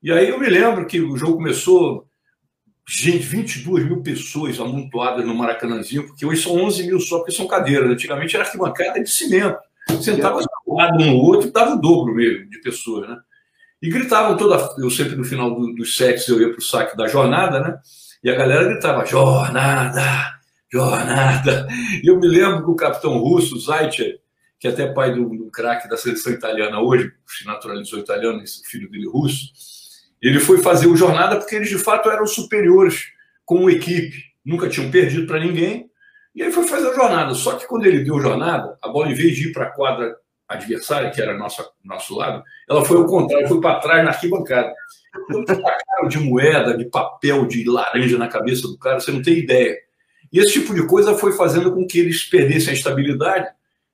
E 0.00 0.12
aí 0.12 0.28
eu 0.28 0.38
me 0.38 0.48
lembro 0.48 0.86
que 0.86 1.00
o 1.00 1.16
jogo 1.16 1.38
começou 1.38 2.06
Gente, 2.90 3.18
22 3.18 3.84
mil 3.84 4.00
pessoas 4.00 4.58
amontoadas 4.58 5.26
no 5.26 5.34
Maracanãzinho, 5.34 6.06
porque 6.06 6.24
hoje 6.24 6.42
são 6.42 6.52
11 6.52 6.86
mil 6.86 6.98
só, 6.98 7.18
porque 7.18 7.32
são 7.32 7.46
cadeiras. 7.46 7.90
Antigamente 7.90 8.34
era 8.34 8.44
arquibancada 8.44 9.02
de 9.02 9.10
cimento. 9.10 9.58
Sentava 10.00 10.40
um 10.66 10.74
lado 10.74 11.02
um 11.02 11.06
no 11.06 11.16
outro, 11.16 11.50
dava 11.50 11.74
o 11.74 11.80
dobro 11.80 12.14
mesmo 12.14 12.48
de 12.48 12.60
pessoas, 12.62 13.08
né? 13.08 13.18
E 13.80 13.88
gritavam 13.88 14.36
toda. 14.36 14.74
Eu 14.78 14.90
sempre 14.90 15.16
no 15.16 15.24
final 15.24 15.54
do, 15.54 15.72
dos 15.74 15.96
sets 15.96 16.28
eu 16.28 16.40
ia 16.40 16.50
para 16.50 16.58
o 16.58 16.62
saque 16.62 16.96
da 16.96 17.06
jornada, 17.06 17.60
né? 17.60 17.78
E 18.22 18.30
a 18.30 18.34
galera 18.34 18.64
gritava: 18.64 19.04
jornada, 19.04 20.02
jornada. 20.72 21.68
E 22.02 22.08
eu 22.08 22.18
me 22.18 22.26
lembro 22.26 22.64
que 22.64 22.70
o 22.70 22.76
capitão 22.76 23.18
russo, 23.18 23.58
Zaitcher, 23.60 24.18
que 24.58 24.66
é 24.66 24.70
até 24.70 24.92
pai 24.92 25.14
do, 25.14 25.50
craque 25.50 25.88
da 25.88 25.96
seleção 25.96 26.32
italiana 26.32 26.80
hoje, 26.80 27.12
se 27.26 27.46
naturalizou 27.46 27.98
italiano, 27.98 28.42
esse 28.42 28.62
filho 28.64 28.90
dele 28.90 29.08
russo 29.08 29.52
ele 30.20 30.40
foi 30.40 30.58
fazer 30.58 30.86
o 30.86 30.96
jornada 30.96 31.36
porque 31.36 31.54
eles 31.54 31.68
de 31.68 31.78
fato 31.78 32.10
eram 32.10 32.26
superiores 32.26 33.12
como 33.44 33.70
equipe, 33.70 34.24
nunca 34.44 34.68
tinham 34.68 34.90
perdido 34.90 35.26
para 35.26 35.40
ninguém. 35.40 35.88
E 36.34 36.42
ele 36.42 36.52
foi 36.52 36.66
fazer 36.66 36.90
a 36.90 36.94
jornada. 36.94 37.34
Só 37.34 37.56
que 37.56 37.66
quando 37.66 37.86
ele 37.86 38.04
deu 38.04 38.18
a 38.18 38.20
jornada, 38.20 38.78
a 38.82 38.88
bola, 38.88 39.10
em 39.10 39.14
vez 39.14 39.34
de 39.34 39.48
ir 39.48 39.52
para 39.52 39.64
a 39.64 39.70
quadra 39.70 40.16
adversária, 40.48 41.10
que 41.10 41.20
era 41.20 41.36
nosso, 41.36 41.62
nosso 41.84 42.16
lado, 42.16 42.42
ela 42.68 42.84
foi 42.84 42.96
ao 42.96 43.06
contrário, 43.06 43.46
foi 43.46 43.60
para 43.60 43.80
trás 43.80 44.04
na 44.04 44.10
arquibancada. 44.10 44.72
Então, 45.30 46.08
de 46.08 46.18
moeda, 46.18 46.76
de 46.76 46.86
papel, 46.86 47.46
de 47.46 47.64
laranja 47.64 48.16
na 48.16 48.28
cabeça 48.28 48.62
do 48.62 48.78
cara, 48.78 49.00
você 49.00 49.10
não 49.10 49.22
tem 49.22 49.38
ideia. 49.38 49.76
E 50.32 50.38
esse 50.38 50.54
tipo 50.54 50.74
de 50.74 50.86
coisa 50.86 51.14
foi 51.14 51.32
fazendo 51.32 51.72
com 51.72 51.86
que 51.86 51.98
eles 51.98 52.24
perdessem 52.24 52.70
a 52.70 52.76
estabilidade 52.76 53.48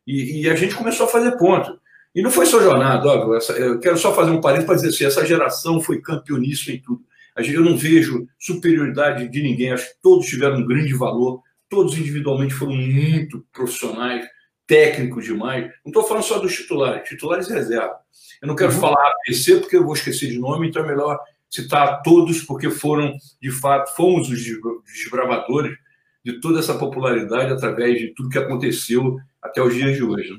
e, 0.07 0.43
e 0.43 0.49
a 0.51 0.55
gente 0.55 0.75
começou 0.75 1.07
a 1.07 1.09
fazer 1.09 1.37
ponto. 1.37 1.79
E 2.15 2.23
não 2.23 2.31
foi 2.31 2.47
só 2.47 2.61
jornada, 2.61 3.09
óbvio, 3.09 3.35
essa, 3.35 3.53
eu 3.55 3.81
quero 3.81 3.97
só 3.97 4.15
fazer 4.15 4.31
um 4.31 4.41
parênteses 4.41 4.67
para 4.67 4.77
dizer 4.77 4.89
assim, 4.89 5.05
essa 5.05 5.27
geração 5.27 5.81
foi 5.81 6.01
campeoníssima 6.01 6.77
em 6.77 6.81
tudo. 6.81 7.03
Eu 7.37 7.63
não 7.63 7.77
vejo 7.77 8.29
superioridade 8.39 9.29
de 9.29 9.43
ninguém, 9.43 9.73
acho 9.73 9.89
que 9.89 10.01
todos 10.01 10.27
tiveram 10.27 10.59
um 10.59 10.67
grande 10.67 10.95
valor, 10.95 11.43
todos 11.69 11.99
individualmente 11.99 12.55
foram 12.55 12.77
muito 12.77 13.45
profissionais, 13.53 14.25
técnicos 14.67 15.25
demais. 15.25 15.65
Não 15.85 15.91
estou 15.91 16.05
falando 16.05 16.25
só 16.25 16.39
dos 16.39 16.55
titulares, 16.55 17.09
titulares 17.09 17.49
reserva. 17.49 17.97
Eu 18.41 18.49
não 18.49 18.57
quero 18.57 18.73
uhum. 18.73 18.81
falar 18.81 19.13
ABC 19.27 19.57
porque 19.61 19.77
eu 19.77 19.85
vou 19.85 19.95
esquecer 19.95 20.31
de 20.31 20.39
nome, 20.39 20.69
então 20.69 20.83
é 20.83 20.87
melhor 20.87 21.19
citar 21.51 22.03
todos, 22.03 22.43
porque 22.43 22.69
foram, 22.71 23.15
de 23.41 23.51
fato, 23.51 23.95
fomos 23.95 24.29
os 24.29 24.41
desbravadores 24.85 25.77
de 26.25 26.41
toda 26.41 26.59
essa 26.59 26.75
popularidade 26.75 27.53
através 27.53 27.99
de 27.99 28.15
tudo 28.15 28.31
que 28.31 28.39
aconteceu 28.39 29.17
até 29.41 29.63
os 29.63 29.75
dias 29.75 29.95
de 29.97 30.03
hoje. 30.03 30.33
Né? 30.33 30.39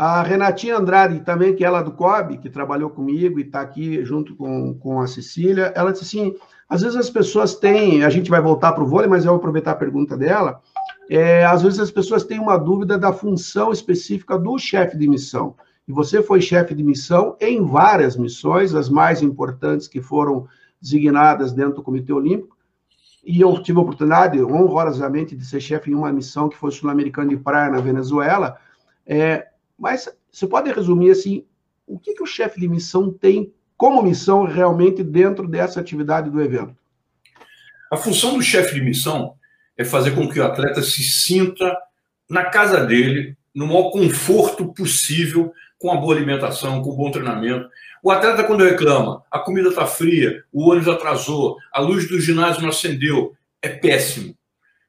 A 0.00 0.22
Renatinha 0.22 0.76
Andrade, 0.76 1.20
também, 1.20 1.56
que 1.56 1.64
é 1.64 1.66
ela 1.66 1.82
do 1.82 1.92
COB, 1.92 2.38
que 2.38 2.50
trabalhou 2.50 2.90
comigo 2.90 3.38
e 3.38 3.42
está 3.42 3.60
aqui 3.60 4.04
junto 4.04 4.36
com, 4.36 4.74
com 4.74 5.00
a 5.00 5.08
Cecília, 5.08 5.72
ela 5.74 5.90
disse 5.90 6.04
assim: 6.04 6.36
às 6.68 6.82
vezes 6.82 6.96
as 6.96 7.10
pessoas 7.10 7.56
têm, 7.56 8.04
a 8.04 8.10
gente 8.10 8.30
vai 8.30 8.40
voltar 8.40 8.72
para 8.72 8.84
o 8.84 8.86
vôlei, 8.86 9.08
mas 9.08 9.24
eu 9.24 9.32
vou 9.32 9.38
aproveitar 9.38 9.72
a 9.72 9.76
pergunta 9.76 10.16
dela. 10.16 10.60
É, 11.08 11.44
às 11.44 11.62
vezes 11.62 11.80
as 11.80 11.90
pessoas 11.90 12.24
têm 12.24 12.38
uma 12.38 12.58
dúvida 12.58 12.98
da 12.98 13.12
função 13.12 13.72
específica 13.72 14.38
do 14.38 14.58
chefe 14.58 14.96
de 14.96 15.08
missão. 15.08 15.56
E 15.86 15.92
você 15.92 16.22
foi 16.22 16.42
chefe 16.42 16.74
de 16.74 16.82
missão 16.82 17.34
em 17.40 17.64
várias 17.64 18.16
missões, 18.16 18.74
as 18.74 18.90
mais 18.90 19.22
importantes 19.22 19.88
que 19.88 20.02
foram 20.02 20.46
designadas 20.80 21.52
dentro 21.52 21.76
do 21.76 21.82
Comitê 21.82 22.12
Olímpico. 22.12 22.56
E 23.24 23.40
eu 23.40 23.62
tive 23.62 23.78
a 23.78 23.82
oportunidade, 23.82 24.42
honrosamente, 24.42 25.34
de 25.34 25.44
ser 25.44 25.60
chefe 25.60 25.90
em 25.90 25.94
uma 25.94 26.12
missão 26.12 26.48
que 26.48 26.56
foi 26.56 26.70
sul-americana 26.70 27.30
de 27.30 27.36
praia 27.38 27.70
na 27.70 27.80
Venezuela. 27.80 28.58
É, 29.06 29.48
mas 29.78 30.08
você 30.30 30.46
pode 30.46 30.70
resumir 30.70 31.10
assim, 31.10 31.44
o 31.86 31.98
que, 31.98 32.14
que 32.14 32.22
o 32.22 32.26
chefe 32.26 32.60
de 32.60 32.68
missão 32.68 33.10
tem 33.10 33.52
como 33.76 34.02
missão 34.02 34.44
realmente 34.44 35.02
dentro 35.02 35.48
dessa 35.48 35.80
atividade 35.80 36.28
do 36.28 36.40
evento? 36.40 36.76
A 37.90 37.96
função 37.96 38.34
do 38.34 38.42
chefe 38.42 38.74
de 38.74 38.82
missão 38.82 39.37
é 39.78 39.84
fazer 39.84 40.10
com 40.10 40.28
que 40.28 40.40
o 40.40 40.44
atleta 40.44 40.82
se 40.82 41.02
sinta 41.04 41.74
na 42.28 42.44
casa 42.44 42.84
dele, 42.84 43.36
no 43.54 43.66
maior 43.66 43.90
conforto 43.90 44.74
possível, 44.74 45.52
com 45.78 45.92
a 45.92 45.96
boa 45.96 46.14
alimentação, 46.14 46.82
com 46.82 46.90
o 46.90 46.96
bom 46.96 47.10
treinamento. 47.12 47.68
O 48.02 48.10
atleta, 48.10 48.42
quando 48.42 48.64
reclama, 48.64 49.24
a 49.30 49.38
comida 49.38 49.68
está 49.68 49.86
fria, 49.86 50.44
o 50.52 50.68
ônibus 50.68 50.88
atrasou, 50.88 51.56
a 51.72 51.80
luz 51.80 52.08
do 52.08 52.20
ginásio 52.20 52.62
não 52.62 52.70
acendeu, 52.70 53.34
é 53.62 53.68
péssimo. 53.68 54.36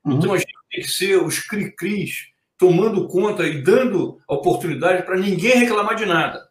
Uhum. 0.03 0.17
Então 0.17 0.33
a 0.33 0.37
gente 0.37 0.53
tem 0.71 0.81
que 0.81 0.89
ser 0.89 1.21
os 1.21 1.39
cri-cris 1.39 2.29
tomando 2.57 3.07
conta 3.07 3.47
e 3.47 3.61
dando 3.61 4.19
oportunidade 4.27 5.03
para 5.03 5.17
ninguém 5.17 5.59
reclamar 5.59 5.95
de 5.95 6.05
nada. 6.05 6.49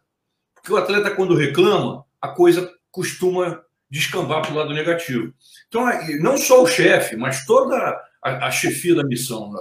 Porque 0.55 0.73
o 0.73 0.77
atleta, 0.77 1.11
quando 1.11 1.35
reclama, 1.35 2.05
a 2.21 2.29
coisa 2.29 2.71
costuma 2.91 3.61
descambar 3.89 4.41
para 4.41 4.51
o 4.51 4.55
lado 4.55 4.73
negativo. 4.73 5.33
Então, 5.67 5.87
é, 5.87 6.17
não 6.17 6.37
só 6.37 6.63
o 6.63 6.67
chefe, 6.67 7.15
mas 7.15 7.45
toda 7.45 7.99
a, 8.23 8.47
a 8.47 8.51
chefia 8.51 8.95
da 8.95 9.03
missão, 9.03 9.51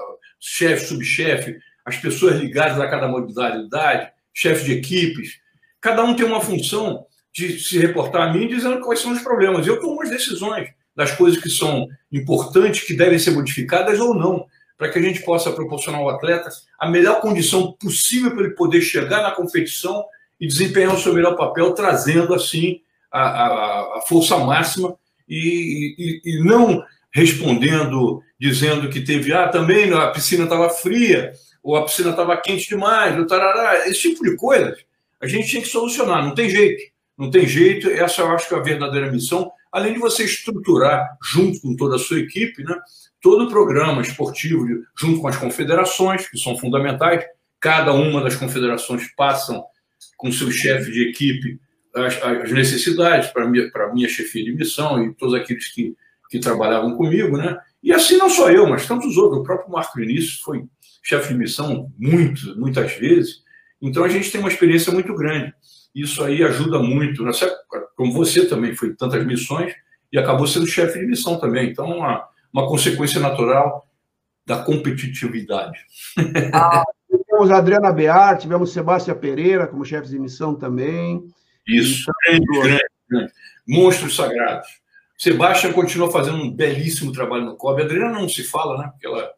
chefe, 0.40 0.86
subchefe, 0.86 1.58
as 1.84 1.96
pessoas 1.96 2.36
ligadas 2.36 2.78
a 2.80 2.88
cada 2.88 3.08
modalidade, 3.08 4.10
chefe 4.32 4.64
de 4.64 4.72
equipes, 4.72 5.40
cada 5.80 6.04
um 6.04 6.14
tem 6.14 6.26
uma 6.26 6.40
função 6.40 7.06
de 7.32 7.58
se 7.58 7.78
reportar 7.78 8.28
a 8.28 8.32
mim 8.32 8.48
dizendo 8.48 8.80
quais 8.80 9.00
são 9.00 9.12
os 9.12 9.22
problemas. 9.22 9.66
Eu 9.66 9.80
tomo 9.80 10.02
as 10.02 10.10
decisões 10.10 10.68
das 10.94 11.12
coisas 11.12 11.40
que 11.40 11.48
são 11.48 11.86
importantes, 12.10 12.82
que 12.84 12.94
devem 12.94 13.18
ser 13.18 13.30
modificadas 13.30 14.00
ou 14.00 14.14
não 14.14 14.46
para 14.76 14.88
que 14.88 14.98
a 14.98 15.02
gente 15.02 15.22
possa 15.22 15.50
proporcionar 15.50 16.00
ao 16.00 16.10
atleta 16.10 16.48
a 16.78 16.88
melhor 16.88 17.20
condição 17.20 17.72
possível 17.72 18.30
para 18.30 18.44
ele 18.44 18.54
poder 18.54 18.80
chegar 18.80 19.22
na 19.22 19.32
competição 19.32 20.04
e 20.40 20.46
desempenhar 20.46 20.94
o 20.94 20.98
seu 20.98 21.12
melhor 21.12 21.36
papel, 21.36 21.74
trazendo 21.74 22.32
assim 22.32 22.80
a, 23.10 23.20
a, 23.20 23.98
a 23.98 24.02
força 24.06 24.38
máxima 24.38 24.96
e, 25.28 25.94
e, 25.98 26.22
e, 26.24 26.44
não 26.44 26.82
respondendo 27.18 28.22
dizendo 28.38 28.88
que 28.88 29.00
teve 29.00 29.32
ah 29.32 29.48
também 29.48 29.92
a 29.92 30.08
piscina 30.08 30.44
estava 30.44 30.70
fria 30.70 31.32
ou 31.62 31.76
a 31.76 31.84
piscina 31.84 32.10
estava 32.10 32.36
quente 32.36 32.68
demais, 32.68 33.18
ou 33.18 33.26
tarará, 33.26 33.88
esse 33.88 34.02
tipo 34.02 34.22
de 34.22 34.36
coisas 34.36 34.78
a 35.20 35.26
gente 35.26 35.50
tem 35.50 35.62
que 35.62 35.68
solucionar, 35.68 36.24
não 36.24 36.34
tem 36.34 36.48
jeito, 36.48 36.80
não 37.16 37.30
tem 37.30 37.46
jeito. 37.46 37.88
Essa 37.90 38.22
eu 38.22 38.30
acho 38.30 38.48
que 38.48 38.54
é 38.54 38.58
a 38.58 38.62
verdadeira 38.62 39.10
missão, 39.10 39.50
além 39.72 39.94
de 39.94 39.98
você 39.98 40.24
estruturar 40.24 41.18
junto 41.22 41.60
com 41.60 41.74
toda 41.74 41.96
a 41.96 41.98
sua 41.98 42.20
equipe, 42.20 42.62
né? 42.62 42.76
todo 43.20 43.44
o 43.44 43.48
programa 43.48 44.00
esportivo, 44.00 44.64
junto 44.96 45.20
com 45.20 45.26
as 45.26 45.36
confederações, 45.36 46.28
que 46.28 46.38
são 46.38 46.56
fundamentais. 46.56 47.24
Cada 47.60 47.92
uma 47.92 48.22
das 48.22 48.36
confederações 48.36 49.12
passam 49.16 49.64
com 50.16 50.30
seu 50.30 50.50
chefe 50.52 50.92
de 50.92 51.08
equipe 51.08 51.58
as, 51.94 52.22
as 52.22 52.52
necessidades 52.52 53.30
para 53.30 53.44
a 53.44 53.48
minha, 53.48 53.68
minha 53.92 54.08
chefia 54.08 54.44
de 54.44 54.52
missão 54.52 55.04
e 55.04 55.14
todos 55.14 55.34
aqueles 55.34 55.66
que, 55.72 55.96
que 56.28 56.38
trabalhavam 56.38 56.96
comigo, 56.96 57.36
né? 57.36 57.58
E 57.82 57.92
assim 57.92 58.16
não 58.16 58.28
só 58.28 58.50
eu, 58.50 58.66
mas 58.66 58.86
tantos 58.86 59.16
outros. 59.16 59.40
O 59.40 59.44
próprio 59.44 59.70
Marco 59.70 59.98
Vinícius 59.98 60.40
foi 60.40 60.64
chefe 61.02 61.32
de 61.32 61.38
missão 61.38 61.90
muito, 61.98 62.58
muitas 62.58 62.92
vezes. 62.94 63.42
Então 63.80 64.04
a 64.04 64.08
gente 64.08 64.30
tem 64.30 64.40
uma 64.40 64.50
experiência 64.50 64.92
muito 64.92 65.14
grande. 65.14 65.54
Isso 65.94 66.22
aí 66.22 66.42
ajuda 66.42 66.78
muito. 66.78 67.24
Né? 67.24 67.30
Como 67.96 68.12
você 68.12 68.46
também 68.46 68.74
foi 68.74 68.94
tantas 68.94 69.24
missões 69.24 69.72
e 70.12 70.18
acabou 70.18 70.46
sendo 70.46 70.66
chefe 70.66 70.98
de 70.98 71.06
missão 71.06 71.38
também. 71.38 71.70
Então, 71.70 72.02
a, 72.02 72.28
uma 72.52 72.66
consequência 72.66 73.20
natural 73.20 73.86
da 74.46 74.62
competitividade. 74.62 75.78
Ah, 76.52 76.82
tivemos 77.06 77.50
a 77.50 77.58
Adriana 77.58 77.92
Bear, 77.92 78.38
tivemos 78.38 78.72
Sebastião 78.72 79.16
Pereira 79.16 79.66
como 79.66 79.84
chefe 79.84 80.08
de 80.08 80.18
missão 80.18 80.54
também. 80.54 81.22
Isso, 81.66 82.10
grande, 82.24 82.46
grande, 82.46 82.84
grande. 83.08 83.32
Monstros 83.66 84.16
sagrados. 84.16 84.68
Sebastião 85.18 85.72
continua 85.72 86.12
fazendo 86.12 86.36
um 86.36 86.50
belíssimo 86.50 87.10
trabalho 87.10 87.44
no 87.44 87.56
COB. 87.56 87.82
A 87.82 87.84
Adriana 87.84 88.20
não 88.20 88.28
se 88.28 88.44
fala, 88.44 88.78
né? 88.78 88.88
Porque 88.92 89.06
ela 89.06 89.28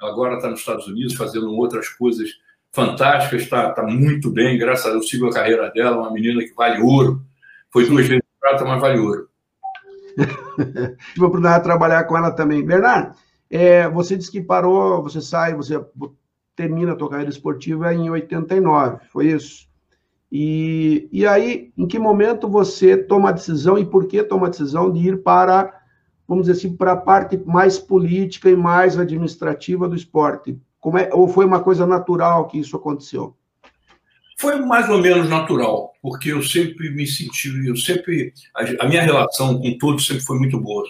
agora 0.00 0.36
está 0.36 0.48
nos 0.48 0.60
Estados 0.60 0.86
Unidos 0.86 1.14
fazendo 1.14 1.52
outras 1.52 1.88
coisas 1.88 2.30
fantásticas, 2.70 3.42
está 3.42 3.70
tá 3.72 3.82
muito 3.82 4.30
bem, 4.30 4.58
graças 4.58 4.86
a 4.86 4.90
Deus, 4.90 5.08
sigo 5.08 5.26
a 5.26 5.32
carreira 5.32 5.70
dela, 5.70 5.96
uma 5.96 6.12
menina 6.12 6.40
que 6.40 6.54
vale 6.54 6.80
ouro. 6.80 7.20
Foi 7.70 7.84
duas 7.86 8.06
vezes 8.06 8.22
prata, 8.40 8.64
mas 8.64 8.80
vale 8.80 9.00
ouro. 9.00 9.28
Tive 10.16 11.24
a 11.24 11.26
oportunidade 11.26 11.58
de 11.58 11.64
trabalhar 11.64 12.04
com 12.04 12.16
ela 12.16 12.30
também. 12.30 12.64
Bernardo, 12.64 13.16
é, 13.50 13.88
você 13.88 14.16
disse 14.16 14.30
que 14.30 14.40
parou, 14.40 15.02
você 15.02 15.20
sai, 15.20 15.54
você 15.54 15.84
termina 16.54 16.94
a 16.94 16.98
sua 16.98 17.10
carreira 17.10 17.30
esportiva 17.30 17.92
em 17.92 18.08
89, 18.08 18.98
foi 19.12 19.26
isso? 19.28 19.66
E, 20.36 21.08
e 21.12 21.24
aí, 21.24 21.72
em 21.78 21.86
que 21.86 21.96
momento 21.96 22.48
você 22.48 22.96
toma 22.96 23.28
a 23.28 23.32
decisão 23.32 23.78
e 23.78 23.84
por 23.84 24.08
que 24.08 24.20
toma 24.24 24.48
a 24.48 24.50
decisão 24.50 24.92
de 24.92 24.98
ir 24.98 25.22
para, 25.22 25.80
vamos 26.26 26.46
dizer 26.46 26.58
assim, 26.58 26.76
para 26.76 26.90
a 26.90 26.96
parte 26.96 27.36
mais 27.46 27.78
política 27.78 28.50
e 28.50 28.56
mais 28.56 28.98
administrativa 28.98 29.88
do 29.88 29.94
esporte? 29.94 30.58
Como 30.80 30.98
é, 30.98 31.08
ou 31.12 31.28
foi 31.28 31.44
uma 31.44 31.60
coisa 31.60 31.86
natural 31.86 32.48
que 32.48 32.58
isso 32.58 32.74
aconteceu? 32.74 33.36
Foi 34.36 34.56
mais 34.56 34.88
ou 34.88 34.98
menos 34.98 35.28
natural, 35.28 35.92
porque 36.02 36.32
eu 36.32 36.42
sempre 36.42 36.90
me 36.90 37.06
senti, 37.06 37.68
eu 37.68 37.76
sempre, 37.76 38.32
a, 38.80 38.88
minha 38.88 39.02
relação 39.02 39.60
com 39.60 39.78
todos 39.78 40.04
sempre 40.04 40.24
foi 40.24 40.36
muito 40.40 40.58
boa. 40.60 40.82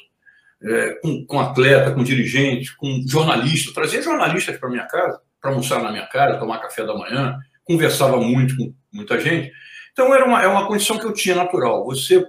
É, 0.63 0.95
com, 1.03 1.27
com 1.27 1.39
atleta, 1.39 1.93
com 1.93 2.03
dirigente, 2.03 2.75
com 2.79 3.05
jornalista. 3.07 3.69
Eu 3.69 3.75
trazia 3.75 4.01
jornalistas 4.01 4.57
para 4.57 4.71
minha 4.71 4.87
casa, 4.87 5.21
para 5.39 5.51
almoçar 5.51 5.83
na 5.83 5.93
minha 5.93 6.07
casa, 6.07 6.39
tomar 6.39 6.61
café 6.61 6.87
da 6.87 6.97
manhã, 6.97 7.39
conversava 7.65 8.19
muito 8.19 8.57
com 8.57 8.75
muita 8.93 9.19
gente. 9.21 9.53
Então 9.93 10.13
era 10.15 10.25
uma, 10.25 10.43
é 10.43 10.47
uma 10.47 10.67
condição 10.67 10.99
que 10.99 11.07
eu 11.07 11.13
tinha 11.13 11.35
natural. 11.35 11.85
Você, 11.85 12.25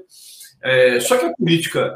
é, 0.64 1.00
só 1.00 1.18
que 1.18 1.26
a 1.26 1.34
política 1.34 1.94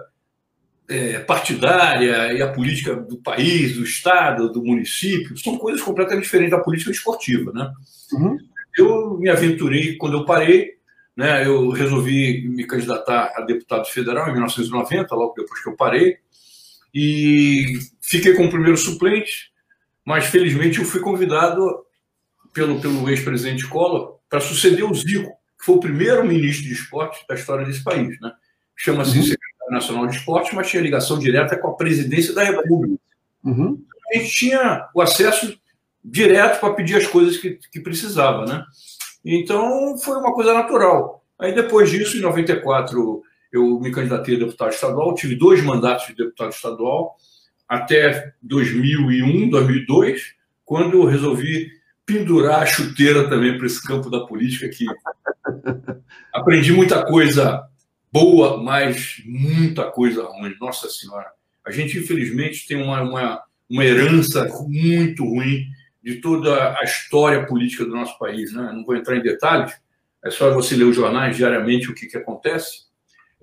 é, 0.89 1.19
partidária 1.19 2.33
e 2.33 2.41
a 2.41 2.51
política 2.51 2.95
do 2.95 3.17
país, 3.17 3.75
do 3.75 3.83
estado, 3.83 4.51
do 4.51 4.63
município 4.63 5.37
são 5.37 5.57
coisas 5.57 5.81
completamente 5.81 6.23
diferentes 6.23 6.51
da 6.51 6.59
política 6.59 6.89
esportiva, 6.89 7.51
né? 7.53 7.71
Uhum. 8.11 8.37
Eu 8.75 9.17
me 9.19 9.29
aventurei 9.29 9.95
quando 9.97 10.17
eu 10.17 10.25
parei, 10.25 10.71
né? 11.15 11.45
Eu 11.45 11.69
resolvi 11.69 12.47
me 12.49 12.65
candidatar 12.65 13.33
a 13.35 13.41
deputado 13.41 13.85
federal 13.85 14.27
em 14.27 14.33
1990, 14.33 15.15
logo 15.15 15.35
depois 15.37 15.61
que 15.61 15.69
eu 15.69 15.75
parei, 15.75 16.17
e 16.93 17.77
fiquei 18.01 18.33
como 18.33 18.49
primeiro 18.49 18.77
suplente, 18.77 19.51
mas 20.03 20.25
felizmente 20.25 20.79
eu 20.79 20.85
fui 20.85 21.01
convidado 21.01 21.85
pelo, 22.53 22.79
pelo 22.81 23.09
ex-presidente 23.09 23.67
Collor 23.67 24.19
para 24.29 24.39
suceder 24.39 24.83
o 24.83 24.93
Zico, 24.93 25.31
que 25.57 25.65
foi 25.65 25.75
o 25.75 25.79
primeiro 25.79 26.25
ministro 26.25 26.65
de 26.65 26.73
esporte 26.73 27.25
da 27.27 27.35
história 27.35 27.65
desse 27.65 27.83
país. 27.83 28.19
Né? 28.19 28.31
Chama-se 28.75 29.17
uhum. 29.17 29.23
Secretário 29.23 29.71
Nacional 29.73 30.07
de 30.07 30.15
Esporte, 30.15 30.55
mas 30.55 30.69
tinha 30.69 30.81
ligação 30.81 31.17
direta 31.17 31.57
com 31.57 31.69
a 31.69 31.75
presidência 31.75 32.33
da 32.33 32.43
República. 32.43 33.01
Uhum. 33.43 33.83
A 34.11 34.17
gente 34.17 34.31
tinha 34.31 34.87
o 34.93 35.01
acesso 35.01 35.59
direto 36.03 36.59
para 36.59 36.73
pedir 36.73 36.95
as 36.95 37.07
coisas 37.07 37.37
que, 37.37 37.59
que 37.71 37.79
precisava. 37.79 38.45
Né? 38.45 38.63
Então, 39.25 39.97
foi 39.97 40.17
uma 40.17 40.33
coisa 40.33 40.53
natural. 40.53 41.23
Aí, 41.37 41.53
depois 41.53 41.89
disso, 41.89 42.17
em 42.17 42.21
94, 42.21 43.23
eu 43.51 43.79
me 43.79 43.91
candidatei 43.91 44.35
a 44.35 44.39
deputado 44.39 44.71
estadual, 44.71 45.15
tive 45.15 45.35
dois 45.35 45.63
mandatos 45.63 46.07
de 46.07 46.15
deputado 46.15 46.51
estadual, 46.51 47.15
até 47.67 48.33
2001, 48.41 49.49
2002, 49.49 50.33
quando 50.65 51.01
eu 51.01 51.05
resolvi 51.05 51.78
pendurar 52.09 52.63
a 52.63 52.65
chuteira 52.65 53.29
também 53.29 53.55
para 53.55 53.67
esse 53.67 53.81
campo 53.83 54.09
da 54.09 54.21
política 54.25 54.67
que 54.67 54.83
aprendi 56.33 56.73
muita 56.73 57.05
coisa 57.05 57.63
boa, 58.11 58.61
mas 58.63 59.21
muita 59.25 59.91
coisa 59.91 60.23
ruim. 60.23 60.55
Nossa 60.59 60.89
Senhora, 60.89 61.27
a 61.63 61.69
gente 61.69 61.99
infelizmente 61.99 62.67
tem 62.67 62.81
uma, 62.81 63.03
uma, 63.03 63.43
uma 63.69 63.85
herança 63.85 64.43
muito 64.67 65.23
ruim 65.23 65.67
de 66.03 66.15
toda 66.15 66.75
a 66.79 66.83
história 66.83 67.45
política 67.45 67.85
do 67.85 67.91
nosso 67.91 68.17
país. 68.17 68.51
Né? 68.53 68.71
Não 68.73 68.83
vou 68.83 68.95
entrar 68.95 69.15
em 69.15 69.21
detalhes, 69.21 69.79
é 70.25 70.31
só 70.31 70.51
você 70.51 70.75
ler 70.75 70.85
os 70.85 70.95
jornais 70.95 71.37
diariamente 71.37 71.91
o 71.91 71.93
que, 71.93 72.07
que 72.07 72.17
acontece. 72.17 72.89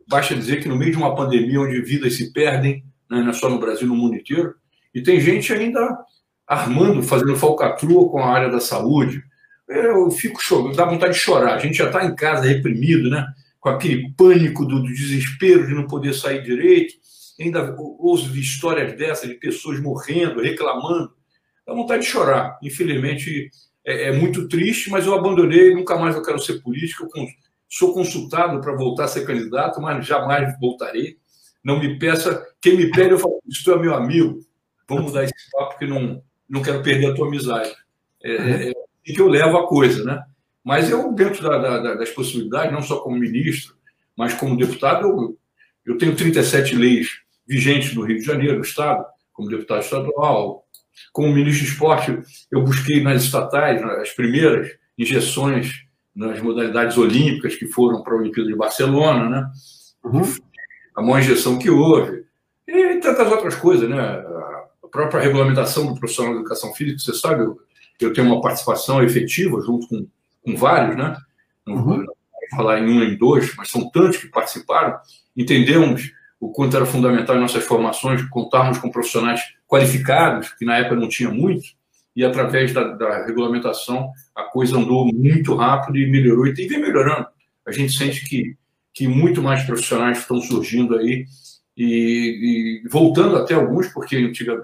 Basta 0.09 0.35
dizer 0.35 0.61
que 0.61 0.69
no 0.69 0.77
meio 0.77 0.91
de 0.91 0.99
uma 0.99 1.15
pandemia 1.15 1.61
onde 1.61 1.81
vidas 1.83 2.15
se 2.15 2.33
perdem, 2.33 2.85
né? 3.09 3.23
não 3.23 3.31
é 3.31 3.33
só 3.33 3.49
no 3.49 3.61
Brasil, 3.61 3.87
no 3.87 3.95
mundo 3.95 4.17
inteiro, 4.17 4.57
e 4.93 5.01
tem 5.01 5.21
gente 5.21 5.53
ainda 5.53 6.05
armando, 6.47 7.03
fazendo 7.03 7.37
falcatrua 7.37 8.09
com 8.09 8.19
a 8.19 8.27
área 8.27 8.51
da 8.51 8.61
saúde. 8.61 9.23
Eu 9.69 10.11
fico 10.11 10.41
chorando, 10.41 10.77
dá 10.77 10.85
vontade 10.85 11.15
de 11.15 11.19
chorar. 11.19 11.55
A 11.55 11.59
gente 11.59 11.79
já 11.79 11.87
está 11.87 12.05
em 12.05 12.15
casa 12.15 12.47
reprimido, 12.47 13.11
né? 13.11 13.27
com 13.67 13.71
aquele 13.71 14.13
pânico 14.13 14.65
do, 14.65 14.81
do, 14.81 14.87
desespero 14.87 15.67
de 15.67 15.75
não 15.75 15.89
poder 15.89 16.15
sair 16.15 16.41
direito. 16.41 16.95
Ainda 17.41 17.75
ouço 17.99 18.33
histórias 18.39 18.97
dessas, 18.97 19.29
de 19.29 19.35
pessoas 19.35 19.81
morrendo, 19.81 20.41
reclamando. 20.41 21.13
Dá 21.67 21.75
vontade 21.75 22.05
de 22.05 22.09
chorar. 22.09 22.57
Infelizmente, 22.63 23.51
é, 23.85 24.11
é 24.11 24.13
muito 24.13 24.47
triste, 24.47 24.89
mas 24.89 25.05
eu 25.05 25.15
abandonei. 25.15 25.75
Nunca 25.75 25.99
mais 25.99 26.15
eu 26.15 26.23
quero 26.23 26.39
ser 26.39 26.63
político. 26.63 27.09
Eu 27.17 27.27
sou 27.69 27.93
consultado 27.93 28.61
para 28.61 28.77
voltar 28.77 29.07
a 29.07 29.09
ser 29.09 29.27
candidato, 29.27 29.81
mas 29.81 30.07
jamais 30.07 30.55
voltarei. 30.61 31.17
Não 31.65 31.81
me 31.81 31.99
peça. 31.99 32.47
Quem 32.61 32.77
me 32.77 32.93
pede, 32.93 33.11
eu 33.11 33.19
falo, 33.19 33.43
estou 33.49 33.75
é 33.75 33.81
meu 33.81 33.95
amigo. 33.95 34.39
Vamos 34.89 35.07
mudar 35.07 35.25
esse 35.25 35.35
papo 35.51 35.77
que 35.77 35.89
não, 35.89 36.23
não 36.49 36.63
quero 36.63 36.83
perder 36.83 37.11
a 37.11 37.15
tua 37.15 37.29
amizade. 37.29 37.75
É, 38.23 38.37
uhum. 38.37 38.49
é, 38.49 38.71
é 38.71 39.13
que 39.13 39.21
eu 39.21 39.29
levo 39.29 39.57
a 39.57 39.67
coisa, 39.67 40.05
né? 40.05 40.23
Mas 40.65 40.91
eu, 40.91 41.13
dentro 41.13 41.43
da, 41.43 41.59
da, 41.59 41.95
das 41.95 42.11
possibilidades, 42.11 42.73
não 42.73 42.83
só 42.83 42.99
como 42.99 43.17
ministro, 43.17 43.77
mas 44.17 44.35
como 44.35 44.57
deputado, 44.57 45.07
eu, 45.07 45.39
eu 45.87 45.99
tenho 45.99 46.17
37 46.17 46.75
leis 46.75 47.21
vigentes 47.47 47.95
no 47.95 48.03
Rio 48.03 48.19
de 48.19 48.25
Janeiro, 48.25 48.57
no 48.57 48.63
Estado, 48.63 49.05
como 49.33 49.49
deputado 49.49 49.83
estadual. 49.83 50.67
Como 51.13 51.33
ministro 51.33 51.65
de 51.65 51.73
esporte, 51.73 52.19
eu 52.51 52.63
busquei 52.63 53.03
nas 53.03 53.23
estatais 53.23 53.83
as 53.83 54.11
primeiras 54.11 54.71
injeções 54.99 55.85
nas 56.15 56.41
modalidades 56.41 56.97
olímpicas 56.97 57.55
que 57.55 57.67
foram 57.67 58.03
para 58.03 58.15
a 58.15 58.17
Olimpíada 58.17 58.49
de 58.49 58.57
Barcelona, 58.57 59.29
né? 59.29 59.51
Uhum. 60.03 60.23
A 60.97 61.03
maior 61.03 61.19
injeção 61.19 61.59
que 61.59 61.69
houve. 61.69 62.25
E 62.67 62.97
tantas 62.97 63.31
outras 63.31 63.55
coisas, 63.55 63.89
né? 63.89 64.25
A 64.87 64.91
própria 64.91 65.21
regulamentação 65.21 65.87
do 65.87 65.99
profissional 65.99 66.33
de 66.33 66.41
educação 66.41 66.73
física, 66.75 66.99
você 66.99 67.15
sabe, 67.15 67.45
eu, 67.45 67.59
eu 68.01 68.13
tenho 68.13 68.27
uma 68.27 68.41
participação 68.41 69.03
efetiva 69.03 69.61
junto 69.61 69.89
com, 69.89 70.07
com 70.45 70.57
vários, 70.57 70.97
né? 70.97 71.17
Não 71.67 71.83
vou 71.83 71.99
uhum. 71.99 72.07
falar 72.55 72.79
em 72.79 72.89
um 72.89 73.03
em 73.03 73.17
dois, 73.17 73.55
mas 73.57 73.71
são 73.71 73.91
tantos 73.91 74.19
que 74.19 74.29
participaram. 74.29 74.99
Entendemos 75.37 76.13
o 76.39 76.51
quanto 76.51 76.77
era 76.77 76.87
fundamental 76.87 77.37
em 77.37 77.41
nossas 77.41 77.65
formações 77.65 78.23
contarmos 78.29 78.79
com 78.79 78.91
profissionais 78.91 79.41
qualificados, 79.67 80.53
que 80.55 80.65
na 80.65 80.79
época 80.79 80.97
não 80.97 81.09
tinha 81.09 81.31
muito, 81.31 81.65
e 82.15 82.25
através 82.25 82.73
da, 82.73 82.85
da 82.85 83.27
regulamentação 83.27 84.11
a 84.35 84.45
coisa 84.45 84.79
andou 84.79 85.07
muito 85.13 85.55
rápido 85.55 85.99
e 85.99 86.11
melhorou, 86.11 86.47
e 86.47 86.53
vem 86.53 86.81
melhorando. 86.81 87.27
A 87.67 87.73
gente 87.73 87.93
sente 87.93 88.25
que, 88.27 88.57
que 88.95 89.09
muito 89.09 89.43
mais 89.43 89.65
profissionais 89.65 90.19
estão 90.19 90.41
surgindo 90.41 90.97
aí 90.97 91.27
e, 91.77 92.83
e 92.85 92.89
voltando 92.89 93.37
até 93.37 93.55
alguns, 93.55 93.89
porque 93.89 94.17